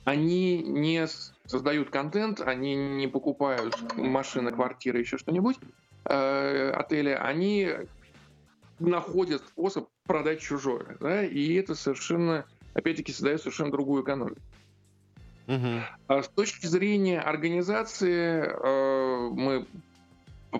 они 0.05 0.63
не 0.63 1.07
создают 1.45 1.91
контент, 1.91 2.41
они 2.41 2.75
не 2.75 3.09
покупают 3.09 3.77
машины, 3.97 4.53
квартиры, 4.53 5.01
еще 5.01 5.19
что-нибудь, 5.19 5.59
э, 6.05 6.71
они 7.17 7.71
находят 8.79 9.43
способ 9.43 9.89
продать 10.07 10.41
чужое. 10.41 10.97
Да? 11.01 11.25
И 11.25 11.55
это 11.55 11.75
совершенно, 11.75 12.45
опять-таки, 12.75 13.13
создает 13.13 13.41
совершенно 13.41 13.71
другую 13.71 14.03
экономику. 14.03 14.41
Угу. 15.47 15.81
А 16.09 16.23
с 16.23 16.29
точки 16.29 16.67
зрения 16.67 17.21
организации, 17.21 18.45
э, 18.45 19.29
мы 19.31 19.67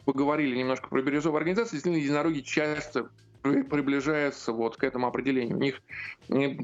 поговорили 0.05 0.57
немножко 0.57 0.89
про 0.89 1.01
бирюзовые 1.01 1.39
организации, 1.39 1.77
действительно, 1.77 2.03
единороги 2.03 2.41
часто 2.41 3.09
приближаются 3.43 4.53
вот 4.53 4.77
к 4.77 4.85
этому 4.85 5.07
определению. 5.07 5.57
У 5.57 5.61
них 5.61 5.83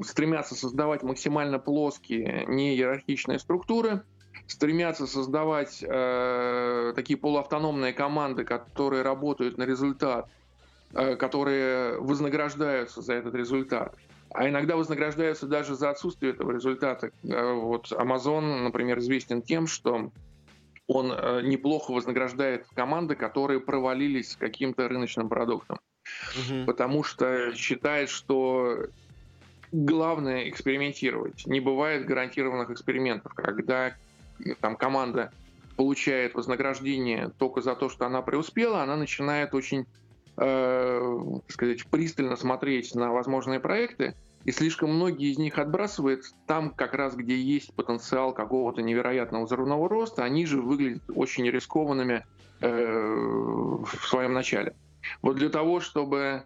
стремятся 0.07 0.55
создавать 0.55 1.03
максимально 1.03 1.59
плоские, 1.59 2.47
не 2.47 2.75
иерархичные 2.75 3.39
структуры, 3.39 4.03
стремятся 4.51 5.07
создавать 5.07 5.83
э, 5.87 6.93
такие 6.97 7.19
полуавтономные 7.19 7.93
команды, 7.93 8.45
которые 8.45 9.03
работают 9.03 9.59
на 9.59 9.65
результат, 9.65 10.29
э, 10.93 11.17
которые 11.17 12.01
вознаграждаются 12.01 13.01
за 13.01 13.15
этот 13.15 13.35
результат. 13.35 13.97
А 14.33 14.49
иногда 14.49 14.77
вознаграждаются 14.77 15.47
даже 15.47 15.75
за 15.75 15.91
отсутствие 15.91 16.33
этого 16.33 16.53
результата. 16.53 17.11
Э, 17.23 17.53
вот 17.53 17.93
Amazon, 17.93 18.63
например, 18.63 18.99
известен 18.99 19.43
тем, 19.43 19.67
что 19.67 20.11
он 20.87 21.13
э, 21.13 21.43
неплохо 21.43 21.93
вознаграждает 21.93 22.67
команды, 22.75 23.15
которые 23.15 23.61
провалились 23.61 24.33
с 24.33 24.37
каким-то 24.37 24.89
рыночным 24.89 25.29
продуктом. 25.29 25.79
Угу. 26.37 26.67
Потому 26.67 27.05
что 27.05 27.55
считает, 27.55 28.09
что 28.09 28.87
главное 29.71 30.49
экспериментировать. 30.49 31.47
Не 31.47 31.61
бывает 31.61 32.07
гарантированных 32.07 32.71
экспериментов, 32.71 33.33
когда 33.35 33.95
там 34.61 34.77
команда 34.77 35.33
получает 35.77 36.35
вознаграждение 36.35 37.31
только 37.39 37.63
за 37.63 37.75
то, 37.75 37.89
что 37.89 38.07
она 38.07 38.23
преуспела, 38.23 38.83
она 38.83 38.97
начинает 38.97 39.55
очень, 39.55 39.87
э, 40.37 41.41
сказать, 41.49 41.87
пристально 41.87 42.37
смотреть 42.37 42.95
на 42.95 43.13
возможные 43.13 43.61
проекты, 43.61 44.15
и 44.45 44.53
слишком 44.53 44.95
многие 44.95 45.31
из 45.31 45.39
них 45.39 45.59
отбрасывает 45.59 46.25
там, 46.47 46.71
как 46.71 46.95
раз 46.95 47.15
где 47.15 47.39
есть 47.41 47.75
потенциал 47.75 48.33
какого-то 48.33 48.83
невероятного 48.83 49.45
взрывного 49.45 49.89
роста, 49.89 50.25
они 50.25 50.47
же 50.47 50.61
выглядят 50.61 51.03
очень 51.15 51.45
рискованными 51.45 52.25
э, 52.61 52.67
в 52.67 54.07
своем 54.07 54.33
начале. 54.33 54.75
Вот 55.23 55.37
для 55.37 55.49
того, 55.49 55.81
чтобы 55.81 56.45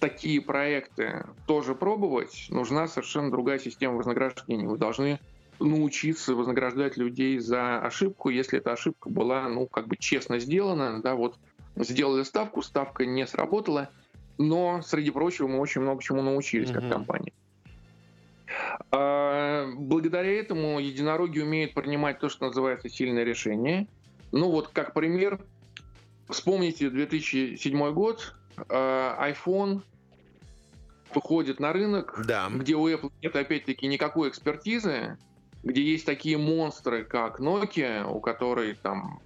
такие 0.00 0.40
проекты 0.40 1.26
тоже 1.46 1.74
пробовать, 1.74 2.46
нужна 2.50 2.88
совершенно 2.88 3.30
другая 3.30 3.58
система 3.58 3.94
вознаграждения. 3.94 4.66
Вы 4.66 4.76
должны 4.76 5.20
научиться 5.58 6.34
вознаграждать 6.34 6.96
людей 6.96 7.38
за 7.38 7.78
ошибку, 7.78 8.30
если 8.30 8.58
эта 8.58 8.72
ошибка 8.72 9.08
была, 9.08 9.48
ну, 9.48 9.66
как 9.66 9.86
бы 9.86 9.96
честно 9.96 10.38
сделана, 10.38 11.00
да, 11.02 11.14
вот 11.14 11.36
сделали 11.76 12.22
ставку, 12.22 12.62
ставка 12.62 13.06
не 13.06 13.26
сработала, 13.26 13.90
но, 14.38 14.82
среди 14.82 15.10
прочего, 15.10 15.46
мы 15.46 15.58
очень 15.58 15.80
много 15.80 16.02
чему 16.02 16.22
научились 16.22 16.70
mm-hmm. 16.70 16.80
как 16.80 16.88
компания. 16.88 17.32
А, 18.90 19.70
благодаря 19.74 20.32
этому 20.32 20.78
единороги 20.80 21.40
умеют 21.40 21.74
принимать 21.74 22.18
то, 22.18 22.28
что 22.28 22.46
называется 22.46 22.88
сильное 22.88 23.24
решение. 23.24 23.86
Ну 24.32 24.50
вот, 24.50 24.68
как 24.68 24.94
пример, 24.94 25.40
вспомните 26.28 26.90
2007 26.90 27.92
год, 27.92 28.34
а, 28.68 29.30
iPhone 29.30 29.82
выходит 31.14 31.60
на 31.60 31.72
рынок, 31.72 32.20
да. 32.26 32.48
где 32.50 32.74
у 32.74 32.88
Apple 32.88 33.12
нет 33.22 33.36
опять-таки 33.36 33.86
никакой 33.86 34.30
экспертизы, 34.30 35.18
где 35.62 35.82
есть 35.82 36.06
такие 36.06 36.38
монстры, 36.38 37.04
как 37.04 37.40
Nokia, 37.40 38.04
у 38.04 38.20
которой 38.20 38.74
там 38.74 39.20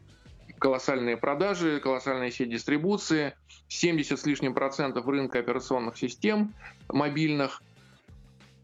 колоссальные 0.59 1.17
продажи, 1.17 1.81
колоссальная 1.81 2.31
сеть 2.31 2.51
дистрибуции, 2.51 3.35
70 3.69 4.19
с 4.19 4.27
лишним 4.27 4.55
процентов 4.55 5.07
рынка 5.07 5.39
операционных 5.39 5.97
систем 5.97 6.55
мобильных. 6.89 7.63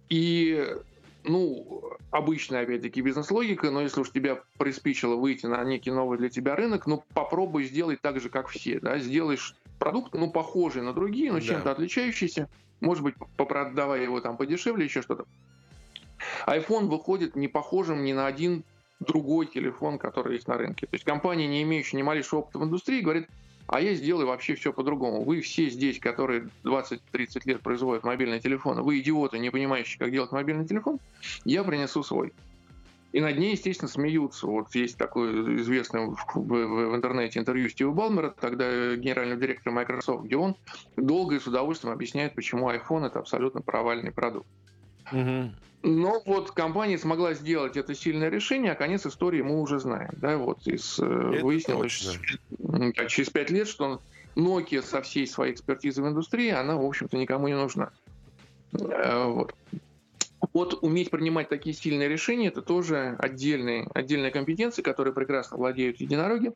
И, 0.09 0.77
ну, 1.25 1.97
обычная, 2.11 2.63
опять-таки, 2.63 3.01
бизнес-логика, 3.01 3.71
но 3.71 3.81
если 3.83 4.01
уж 4.01 4.11
тебя 4.11 4.41
приспичило 4.59 5.17
выйти 5.17 5.47
на 5.47 5.63
некий 5.65 5.91
новый 5.91 6.19
для 6.19 6.29
тебя 6.29 6.55
рынок, 6.55 6.87
ну, 6.87 7.05
попробуй 7.15 7.65
сделать 7.65 8.01
так 8.01 8.21
же, 8.21 8.29
как 8.29 8.49
все, 8.49 8.79
да, 8.81 8.99
сделаешь 8.99 9.55
продукт, 9.79 10.15
ну, 10.15 10.31
похожий 10.31 10.83
на 10.83 10.93
другие, 10.93 11.33
но 11.33 11.39
да. 11.39 11.45
чем-то 11.45 11.73
отличающийся, 11.73 12.49
может 12.81 13.03
быть, 13.03 13.15
попродавая 13.37 14.03
его 14.03 14.21
там 14.21 14.37
подешевле, 14.37 14.85
еще 14.85 15.03
что-то 15.03 15.25
iPhone 16.47 16.87
выходит 16.87 17.37
не 17.37 17.49
похожим 17.49 18.05
ни 18.05 18.13
на 18.13 18.27
один 18.27 18.65
другой 19.01 19.47
телефон, 19.47 19.99
который 19.99 20.35
есть 20.35 20.49
на 20.49 20.57
рынке. 20.57 20.87
То 20.87 20.95
есть 20.95 21.05
компания, 21.05 21.47
не 21.47 21.63
имеющая 21.63 21.97
ни 21.97 22.03
малейшего 22.03 22.41
опыта 22.41 22.59
в 22.59 22.65
индустрии, 22.65 23.01
говорит, 23.01 23.29
а 23.67 23.81
я 23.81 23.95
сделаю 23.95 24.27
вообще 24.27 24.55
все 24.55 24.73
по-другому. 24.73 25.25
Вы 25.25 25.41
все 25.41 25.69
здесь, 25.71 25.99
которые 25.99 26.49
20-30 26.65 27.01
лет 27.47 27.61
производят 27.63 28.05
мобильные 28.05 28.41
телефоны, 28.41 28.83
вы 28.83 29.01
идиоты, 29.01 29.39
не 29.39 29.51
понимающие, 29.51 29.99
как 29.99 30.11
делать 30.11 30.33
мобильный 30.33 30.67
телефон, 30.67 30.99
я 31.45 31.65
принесу 31.65 32.03
свой. 32.03 32.33
И 33.13 33.21
над 33.21 33.37
ней, 33.37 33.53
естественно, 33.53 33.91
смеются. 33.91 34.47
Вот 34.47 34.75
есть 34.75 34.97
такое 34.97 35.57
известное 35.59 36.07
в, 36.07 36.17
в, 36.35 36.41
в 36.41 36.97
интернете 36.97 37.39
интервью 37.39 37.69
Стива 37.69 37.93
Балмера, 37.93 38.31
тогда 38.31 38.97
генерального 38.97 39.39
директора 39.39 39.75
Microsoft, 39.75 40.25
где 40.25 40.37
он 40.37 40.57
долго 40.97 41.37
и 41.37 41.39
с 41.39 41.47
удовольствием 41.47 41.93
объясняет, 41.93 42.35
почему 42.35 42.71
iPhone 42.71 43.07
это 43.07 43.19
абсолютно 43.19 43.61
провальный 43.61 44.13
продукт. 44.13 44.47
Угу. 45.13 45.53
Но 45.85 46.23
вот 46.27 46.53
компания 46.53 46.97
смогла 46.97 47.35
сделать 47.35 47.77
это 47.77 47.95
сильное 47.95 48.29
решение, 48.29 48.73
а 48.73 48.77
конец 48.77 49.05
истории 49.05 49.43
мы 49.43 49.61
уже 49.61 49.81
знаем. 49.81 50.11
Да, 50.17 50.37
вот 50.37 50.67
из, 50.67 50.99
э, 51.01 51.33
это 51.35 51.45
выяснилось 51.45 52.19
точно. 52.59 53.09
через 53.09 53.31
пять 53.31 53.51
лет, 53.51 53.67
что 53.67 54.01
Nokia 54.37 54.81
со 54.83 55.03
всей 55.03 55.27
своей 55.27 55.53
экспертизой 55.53 56.05
в 56.05 56.09
индустрии, 56.09 56.51
она, 56.51 56.77
в 56.77 56.85
общем-то, 56.85 57.17
никому 57.17 57.49
не 57.49 57.57
нужна. 57.57 57.91
Э, 58.73 59.27
вот. 59.27 59.55
Вот 60.53 60.83
уметь 60.83 61.11
принимать 61.11 61.49
такие 61.49 61.75
сильные 61.75 62.09
решения, 62.09 62.49
это 62.49 62.63
тоже 62.63 63.17
отдельные, 63.19 63.89
отдельная 63.95 64.31
компетенция, 64.31 64.83
которой 64.83 65.13
прекрасно 65.13 65.57
владеют 65.57 66.01
единороги. 66.01 66.53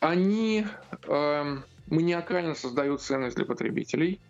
Они 0.00 0.66
э, 1.06 1.56
маниакально 1.88 2.54
создают 2.54 3.02
ценность 3.02 3.36
для 3.36 3.44
потребителей. 3.44 4.20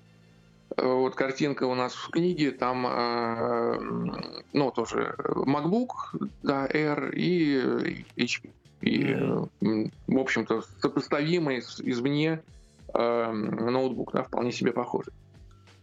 Э, 0.76 0.86
вот 0.86 1.14
картинка 1.14 1.64
у 1.64 1.74
нас 1.74 1.94
в 1.94 2.10
книге, 2.10 2.50
там, 2.52 2.86
э, 2.86 3.78
ну, 4.52 4.70
тоже 4.70 5.14
MacBook, 5.18 5.88
да, 6.42 6.66
Air 6.66 7.14
и 7.14 8.04
HP. 8.16 8.50
И, 8.80 9.04
э, 9.12 9.44
в 10.06 10.18
общем-то, 10.18 10.62
сопоставимый 10.80 11.60
извне 11.60 12.42
э, 12.92 13.32
ноутбук, 13.32 14.12
да, 14.12 14.22
вполне 14.24 14.52
себе 14.52 14.72
похожий. 14.72 15.12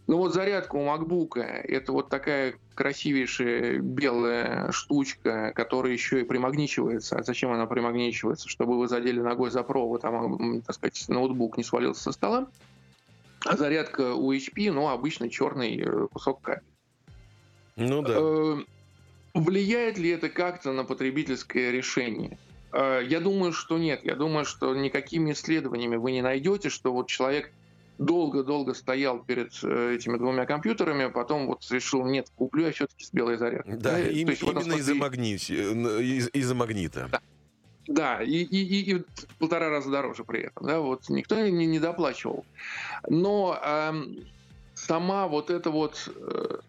Ну 0.08 0.18
вот 0.18 0.34
зарядка 0.34 0.76
у 0.76 0.86
MacBook 0.86 1.40
это 1.40 1.94
вот 1.94 2.10
такая 2.10 2.56
красивейшая 2.76 3.80
белая 3.80 4.72
штучка, 4.72 5.54
которая 5.56 5.94
еще 5.94 6.22
и 6.22 6.26
примагничивается. 6.26 7.18
А 7.18 7.24
зачем 7.24 7.52
она 7.52 7.66
примагничивается? 7.66 8.50
Чтобы 8.50 8.78
вы 8.78 8.88
задели 8.88 9.22
ногой 9.22 9.52
за 9.52 9.64
провод, 9.64 10.04
а, 10.04 10.38
так 10.66 10.76
сказать, 10.76 11.06
ноутбук 11.08 11.58
не 11.58 11.64
свалился 11.64 12.04
со 12.04 12.12
стола. 12.12 12.48
А 13.46 13.58
зарядка 13.58 14.14
у 14.14 14.34
HP, 14.34 14.72
ну, 14.72 14.88
обычный 14.89 15.30
черный 15.30 15.78
э, 15.80 16.08
кусок 16.12 16.42
кабеля. 16.42 16.64
Ну 17.76 18.02
да. 18.02 18.14
Э, 18.18 18.58
влияет 19.34 19.98
ли 19.98 20.10
это 20.10 20.30
как-то 20.30 20.72
на 20.74 20.84
потребительское 20.84 21.72
решение? 21.72 22.38
Э, 22.72 23.02
я 23.08 23.20
думаю, 23.20 23.52
что 23.54 23.78
нет. 23.78 24.02
Я 24.04 24.16
думаю, 24.16 24.46
что 24.46 24.76
никакими 24.76 25.32
исследованиями 25.32 25.96
вы 25.96 26.12
не 26.12 26.22
найдете, 26.22 26.70
что 26.70 26.94
вот 26.94 27.08
человек 27.08 27.52
долго-долго 27.98 28.74
стоял 28.74 29.24
перед 29.24 29.52
этими 29.64 30.18
двумя 30.18 30.46
компьютерами, 30.46 31.06
а 31.06 31.10
потом 31.10 31.46
вот 31.48 31.64
решил, 31.70 32.04
нет, 32.06 32.32
куплю 32.36 32.66
я 32.66 32.72
все-таки 32.72 33.04
с 33.06 33.12
белой 33.14 33.38
зарядкой. 33.38 33.78
Да, 33.78 33.92
да 33.94 34.00
им, 34.00 34.30
именно 34.30 34.74
из-за, 34.74 34.96
магнит, 34.96 35.42
из- 35.50 36.30
из 36.34 36.54
магнита. 36.54 37.10
Да. 37.12 37.22
Да, 37.88 38.22
и, 38.22 38.44
и, 38.44 38.92
и, 38.94 39.04
полтора 39.40 39.70
раза 39.70 39.90
дороже 39.90 40.24
при 40.24 40.42
этом. 40.42 40.68
Да, 40.68 40.80
вот 40.80 41.10
никто 41.10 41.36
не, 41.40 41.66
не 41.66 41.80
доплачивал. 41.80 42.46
Но 43.08 43.60
э, 43.62 43.94
сама 44.76 45.28
вот 45.28 45.50
эта 45.50 45.72
вот 45.72 46.12
э, 46.16 46.60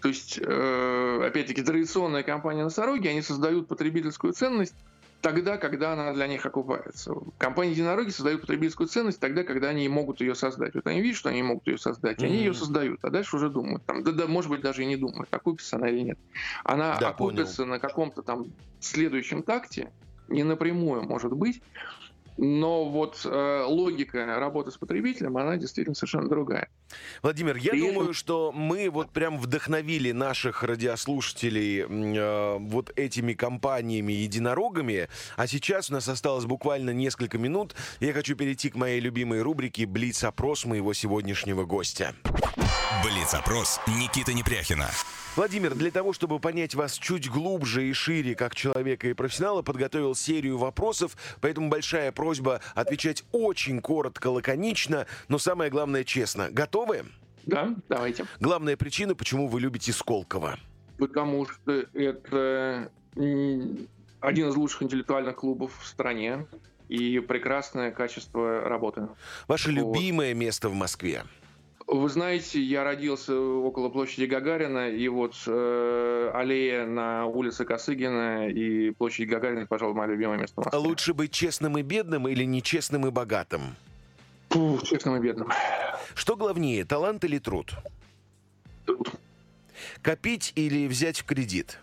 то 0.00 0.08
есть, 0.08 0.38
э, 0.40 1.22
опять-таки, 1.26 1.62
традиционная 1.62 2.22
компания 2.22 2.62
носороги, 2.62 3.08
они 3.08 3.22
создают 3.22 3.66
потребительскую 3.66 4.34
ценность 4.34 4.74
тогда, 5.20 5.56
когда 5.56 5.94
она 5.94 6.12
для 6.12 6.28
них 6.28 6.46
окупается. 6.46 7.12
Компании 7.38 7.72
единороги 7.72 8.10
создают 8.10 8.42
потребительскую 8.42 8.86
ценность 8.86 9.18
тогда, 9.18 9.42
когда 9.42 9.70
они 9.70 9.88
могут 9.88 10.20
ее 10.20 10.36
создать. 10.36 10.76
Вот 10.76 10.86
они 10.86 11.00
видят, 11.00 11.16
что 11.16 11.30
они 11.30 11.42
могут 11.42 11.66
ее 11.66 11.78
создать, 11.78 12.18
mm-hmm. 12.18 12.26
они 12.26 12.36
ее 12.36 12.54
создают, 12.54 13.04
а 13.04 13.10
дальше 13.10 13.34
уже 13.34 13.50
думают. 13.50 13.84
Там, 13.84 14.04
да, 14.04 14.12
да, 14.12 14.28
может 14.28 14.50
быть, 14.50 14.60
даже 14.60 14.82
и 14.82 14.86
не 14.86 14.96
думают, 14.96 15.32
окупится 15.34 15.74
она 15.74 15.88
или 15.88 16.02
нет. 16.02 16.18
Она 16.62 16.96
да, 17.00 17.08
окупится 17.08 17.62
понял. 17.62 17.70
на 17.70 17.78
каком-то 17.80 18.22
там 18.22 18.46
следующем 18.78 19.42
такте, 19.42 19.90
не 20.28 20.42
напрямую, 20.42 21.02
может 21.02 21.32
быть, 21.32 21.62
но 22.38 22.84
вот 22.84 23.22
э, 23.24 23.64
логика 23.66 24.26
работы 24.38 24.70
с 24.70 24.76
потребителем, 24.76 25.36
она 25.38 25.56
действительно 25.56 25.94
совершенно 25.94 26.28
другая. 26.28 26.68
Владимир, 27.22 27.56
я 27.56 27.70
При 27.70 27.80
думаю, 27.80 28.02
этом... 28.02 28.14
что 28.14 28.52
мы 28.52 28.90
вот 28.90 29.10
прям 29.10 29.38
вдохновили 29.38 30.12
наших 30.12 30.62
радиослушателей 30.62 31.84
э, 31.86 32.58
вот 32.58 32.92
этими 32.96 33.32
компаниями-единорогами, 33.32 35.08
а 35.36 35.46
сейчас 35.46 35.90
у 35.90 35.94
нас 35.94 36.08
осталось 36.08 36.44
буквально 36.44 36.90
несколько 36.90 37.38
минут. 37.38 37.74
Я 38.00 38.12
хочу 38.12 38.36
перейти 38.36 38.68
к 38.68 38.76
моей 38.76 39.00
любимой 39.00 39.40
рубрике 39.40 39.86
«Блиц-опрос» 39.86 40.66
моего 40.66 40.92
сегодняшнего 40.92 41.64
гостя. 41.64 42.14
Блиц-опрос 43.02 43.80
Никита 43.86 44.32
Непряхина. 44.32 44.88
Владимир, 45.36 45.74
для 45.74 45.90
того, 45.90 46.12
чтобы 46.12 46.38
понять 46.38 46.74
вас 46.74 46.94
чуть 46.94 47.28
глубже 47.28 47.88
и 47.88 47.92
шире 47.92 48.34
как 48.34 48.54
человека 48.54 49.08
и 49.08 49.12
профессионала, 49.12 49.62
подготовил 49.62 50.14
серию 50.14 50.56
вопросов, 50.56 51.16
поэтому 51.40 51.68
большая 51.68 52.10
просьба 52.10 52.60
отвечать 52.74 53.24
очень 53.32 53.80
коротко, 53.80 54.28
лаконично, 54.28 55.06
но 55.28 55.38
самое 55.38 55.70
главное 55.70 56.04
честно. 56.04 56.48
Готовы? 56.50 57.04
Да, 57.44 57.74
давайте. 57.88 58.24
Главная 58.40 58.76
причина, 58.76 59.14
почему 59.14 59.48
вы 59.48 59.60
любите 59.60 59.92
Сколково? 59.92 60.58
Потому 60.96 61.46
что 61.46 61.84
это 61.92 62.90
один 63.14 64.48
из 64.48 64.56
лучших 64.56 64.84
интеллектуальных 64.84 65.36
клубов 65.36 65.72
в 65.80 65.86
стране 65.86 66.46
и 66.88 67.18
прекрасное 67.18 67.90
качество 67.90 68.60
работы. 68.60 69.08
Ваше 69.48 69.70
вот. 69.70 69.76
любимое 69.76 70.32
место 70.32 70.68
в 70.70 70.74
Москве? 70.74 71.24
Вы 71.86 72.08
знаете, 72.08 72.60
я 72.60 72.82
родился 72.82 73.38
около 73.38 73.90
площади 73.90 74.24
Гагарина, 74.24 74.90
и 74.90 75.06
вот 75.06 75.36
э, 75.46 76.30
аллея 76.34 76.84
на 76.84 77.26
улице 77.26 77.64
Косыгина 77.64 78.48
и 78.48 78.90
площадь 78.90 79.28
Гагарина, 79.28 79.66
пожалуй, 79.66 79.94
мое 79.94 80.08
любимое 80.08 80.36
место 80.36 80.60
Москве. 80.60 80.78
Лучше 80.78 81.14
быть 81.14 81.30
честным 81.30 81.78
и 81.78 81.82
бедным 81.82 82.26
или 82.26 82.42
нечестным 82.42 83.06
и 83.06 83.10
богатым? 83.12 83.76
Фу, 84.48 84.80
честным 84.82 85.16
и 85.16 85.20
бедным. 85.20 85.48
Что 86.16 86.34
главнее, 86.34 86.84
талант 86.84 87.22
или 87.24 87.38
труд? 87.38 87.72
Труд. 88.84 89.12
Копить 90.02 90.52
или 90.56 90.88
взять 90.88 91.20
в 91.20 91.24
кредит? 91.24 91.78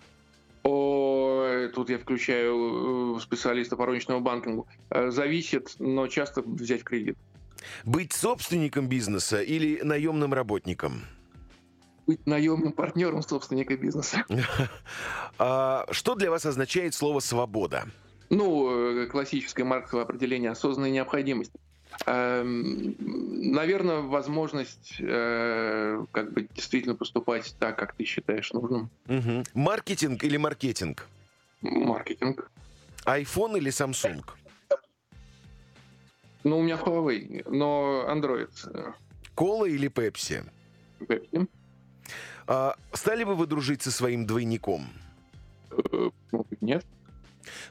О, 0.64 1.70
тут 1.74 1.90
я 1.90 1.98
включаю 1.98 3.16
э, 3.16 3.20
специалиста 3.22 3.78
по 3.78 3.86
розничному 3.86 4.20
банкингу. 4.20 4.68
Э, 4.90 5.12
зависит, 5.12 5.76
но 5.80 6.08
часто 6.08 6.42
взять 6.42 6.82
в 6.82 6.84
кредит. 6.84 7.18
Быть 7.86 8.14
собственником 8.14 8.88
бизнеса 8.88 9.42
или 9.42 9.82
наемным 9.82 10.34
работником? 10.34 11.04
Быть 12.06 12.26
наемным 12.26 12.74
партнером 12.74 13.22
собственника 13.22 13.78
бизнеса. 13.78 14.26
А 15.40 15.88
что 15.92 16.14
для 16.16 16.30
вас 16.30 16.46
означает 16.46 16.94
слово 16.94 17.20
«свобода»? 17.20 17.88
Ну, 18.30 19.02
э, 19.02 19.08
классическое 19.08 19.66
марксовое 19.66 20.04
определение 20.04 20.52
осознанной 20.52 20.92
необходимости. 20.92 21.60
Эм, 22.06 22.96
наверное, 23.00 24.02
возможность 24.02 24.96
э, 25.00 26.06
как 26.12 26.34
бы 26.34 26.48
действительно 26.54 26.96
поступать 26.96 27.56
так, 27.60 27.78
как 27.78 27.94
ты 27.94 28.06
считаешь 28.06 28.52
нужным. 28.54 28.90
Угу. 29.08 29.44
Маркетинг 29.54 30.24
или 30.24 30.38
маркетинг? 30.38 31.08
Маркетинг. 31.62 32.52
iPhone 33.06 33.58
или 33.58 33.72
Samsung? 33.72 34.24
Ну, 36.44 36.60
у 36.60 36.62
меня 36.62 36.76
Huawei, 36.76 37.44
но 37.50 38.06
Android. 38.10 38.50
Кола 39.36 39.66
или 39.66 39.88
Пепси? 39.88 40.44
Пепси. 41.08 41.48
А, 42.48 42.76
стали 42.92 43.24
бы 43.24 43.36
вы 43.36 43.48
дружить 43.48 43.82
со 43.82 43.92
своим 43.92 44.26
двойником? 44.26 44.88
Э, 45.72 46.10
нет. 46.62 46.86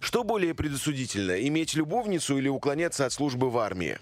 Что 0.01 0.25
более 0.25 0.55
предосудительно, 0.55 1.33
иметь 1.47 1.75
любовницу 1.75 2.39
или 2.39 2.49
уклоняться 2.49 3.07
от 3.07 3.13
службы 3.13 3.51
в 3.51 3.59
армии? 3.59 3.99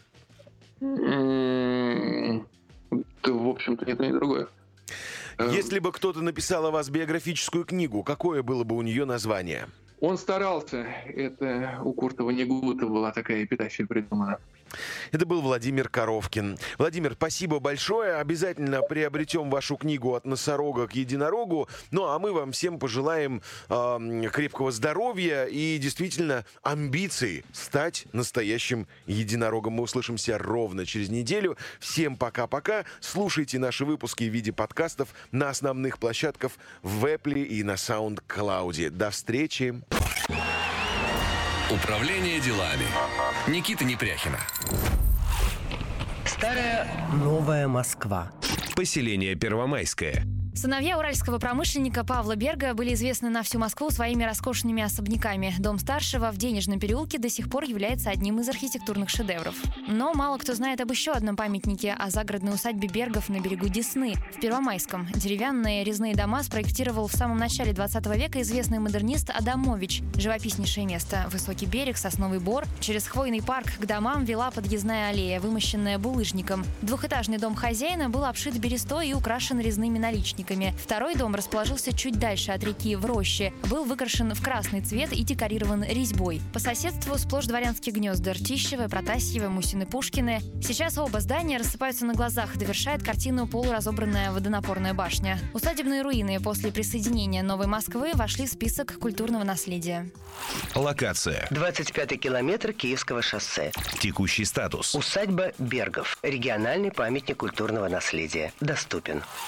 М-м-м, 0.80 2.46
в 2.90 3.48
общем-то, 3.48 3.84
ни 3.86 3.94
то, 3.94 4.06
ни 4.06 4.12
другое. 4.12 4.48
Э, 5.38 5.50
Если 5.52 5.78
бы 5.80 5.92
кто-то 5.92 6.22
написал 6.22 6.66
о 6.66 6.70
вас 6.70 6.88
биографическую 6.88 7.64
книгу, 7.64 8.02
какое 8.02 8.42
было 8.42 8.64
бы 8.64 8.76
у 8.76 8.82
нее 8.82 9.04
название? 9.04 9.66
Он 10.00 10.16
старался. 10.16 10.86
Это 11.06 11.80
у 11.84 11.92
Куртова 11.92 12.30
Негута 12.30 12.86
была 12.86 13.12
такая 13.12 13.44
эпитафия 13.44 13.86
придумана. 13.86 14.38
Это 15.12 15.26
был 15.26 15.40
Владимир 15.40 15.88
Коровкин. 15.88 16.58
Владимир, 16.78 17.14
спасибо 17.14 17.58
большое. 17.58 18.16
Обязательно 18.16 18.82
приобретем 18.82 19.50
вашу 19.50 19.76
книгу 19.76 20.14
«От 20.14 20.26
носорога 20.26 20.86
к 20.86 20.94
единорогу». 20.94 21.68
Ну, 21.90 22.06
а 22.06 22.18
мы 22.18 22.32
вам 22.32 22.52
всем 22.52 22.78
пожелаем 22.78 23.42
э, 23.68 24.30
крепкого 24.32 24.72
здоровья 24.72 25.44
и 25.44 25.78
действительно 25.78 26.44
амбиций 26.62 27.44
стать 27.52 28.06
настоящим 28.12 28.86
единорогом. 29.06 29.74
Мы 29.74 29.82
услышимся 29.82 30.38
ровно 30.38 30.86
через 30.86 31.08
неделю. 31.08 31.56
Всем 31.78 32.16
пока-пока. 32.16 32.84
Слушайте 33.00 33.58
наши 33.58 33.84
выпуски 33.84 34.24
в 34.24 34.32
виде 34.32 34.52
подкастов 34.52 35.08
на 35.32 35.50
основных 35.50 35.98
площадках 35.98 36.52
в 36.82 37.04
Apple 37.04 37.42
и 37.42 37.62
на 37.62 37.74
SoundCloud. 37.74 38.90
До 38.90 39.10
встречи. 39.10 39.82
Управление 41.70 42.40
делами. 42.40 42.86
Никита 43.49 43.84
Непряхина. 43.84 44.38
Старая 46.26 46.86
новая 47.12 47.68
Москва. 47.68 48.30
Поселение 48.76 49.34
Первомайское. 49.34 50.24
Сыновья 50.61 50.98
уральского 50.98 51.38
промышленника 51.38 52.04
Павла 52.04 52.36
Берга 52.36 52.74
были 52.74 52.92
известны 52.92 53.30
на 53.30 53.42
всю 53.42 53.58
Москву 53.58 53.88
своими 53.88 54.24
роскошными 54.24 54.82
особняками. 54.82 55.54
Дом 55.58 55.78
старшего 55.78 56.30
в 56.30 56.36
Денежном 56.36 56.78
переулке 56.78 57.18
до 57.18 57.30
сих 57.30 57.48
пор 57.48 57.64
является 57.64 58.11
одним 58.11 58.40
из 58.40 58.48
архитектурных 58.50 59.08
шедевров. 59.08 59.54
Но 59.88 60.12
мало 60.12 60.36
кто 60.36 60.54
знает 60.54 60.82
об 60.82 60.90
еще 60.90 61.12
одном 61.12 61.34
памятнике 61.34 61.94
о 61.94 62.11
загородной 62.11 62.52
усадьбе 62.52 62.88
Бергов 62.88 63.30
на 63.30 63.40
берегу 63.40 63.68
Десны, 63.68 64.16
в 64.36 64.40
Первомайском. 64.40 65.08
Деревянные 65.14 65.82
резные 65.82 66.14
дома 66.14 66.42
спроектировал 66.42 67.06
в 67.06 67.14
самом 67.14 67.38
начале 67.38 67.72
20 67.72 68.06
века 68.18 68.42
известный 68.42 68.80
модернист 68.80 69.30
Адамович. 69.30 70.02
Живописнейшее 70.16 70.84
место. 70.84 71.26
Высокий 71.32 71.64
берег, 71.64 71.96
сосновый 71.96 72.38
бор. 72.38 72.66
Через 72.80 73.06
хвойный 73.06 73.40
парк 73.40 73.78
к 73.78 73.86
домам 73.86 74.26
вела 74.26 74.50
подъездная 74.50 75.08
аллея, 75.08 75.40
вымощенная 75.40 75.98
булыжником. 75.98 76.66
Двухэтажный 76.82 77.38
дом 77.38 77.54
хозяина 77.54 78.11
был 78.11 78.26
обшит 78.26 78.58
берестой 78.58 79.08
и 79.08 79.14
украшен 79.14 79.58
резными 79.58 79.98
наличниками 79.98 80.49
наличниками. 80.51 80.74
Второй 80.82 81.14
дом 81.14 81.34
расположился 81.34 81.92
чуть 81.92 82.18
дальше 82.18 82.53
от 82.53 82.64
реки 82.64 82.96
в 82.96 83.05
роще. 83.05 83.53
Был 83.68 83.84
выкрашен 83.84 84.34
в 84.34 84.42
красный 84.42 84.80
цвет 84.80 85.12
и 85.12 85.22
декорирован 85.22 85.84
резьбой. 85.84 86.40
По 86.53 86.59
соседству 86.59 87.16
сплошь 87.18 87.46
дворянские 87.46 87.94
гнезда 87.94 88.32
Ртищево, 88.32 88.88
Протасьево, 88.88 89.48
Мусины, 89.48 89.86
Пушкины. 89.86 90.40
Сейчас 90.62 90.98
оба 90.98 91.20
здания 91.20 91.59
рассыпаются 91.59 92.05
на 92.05 92.14
глазах, 92.14 92.57
довершает 92.57 93.03
картину 93.03 93.46
полуразобранная 93.46 94.32
водонапорная 94.32 94.94
башня. 94.94 95.38
Усадебные 95.55 96.03
руины 96.03 96.40
после 96.40 96.72
присоединения 96.72 97.42
Новой 97.42 97.66
Москвы 97.66 98.12
вошли 98.14 98.46
в 98.46 98.51
список 98.51 98.98
культурного 98.98 99.44
наследия. 99.44 100.11
Локация. 100.74 101.46
25 101.51 102.20
километр 102.20 102.72
Киевского 102.72 103.22
шоссе. 103.22 103.72
Текущий 103.98 104.44
статус. 104.44 104.94
Усадьба 104.94 105.53
Бергов. 105.59 106.18
Региональный 106.22 106.90
памятник 106.90 107.38
культурного 107.38 107.88
наследия. 107.88 108.53
Доступен. 108.61 109.22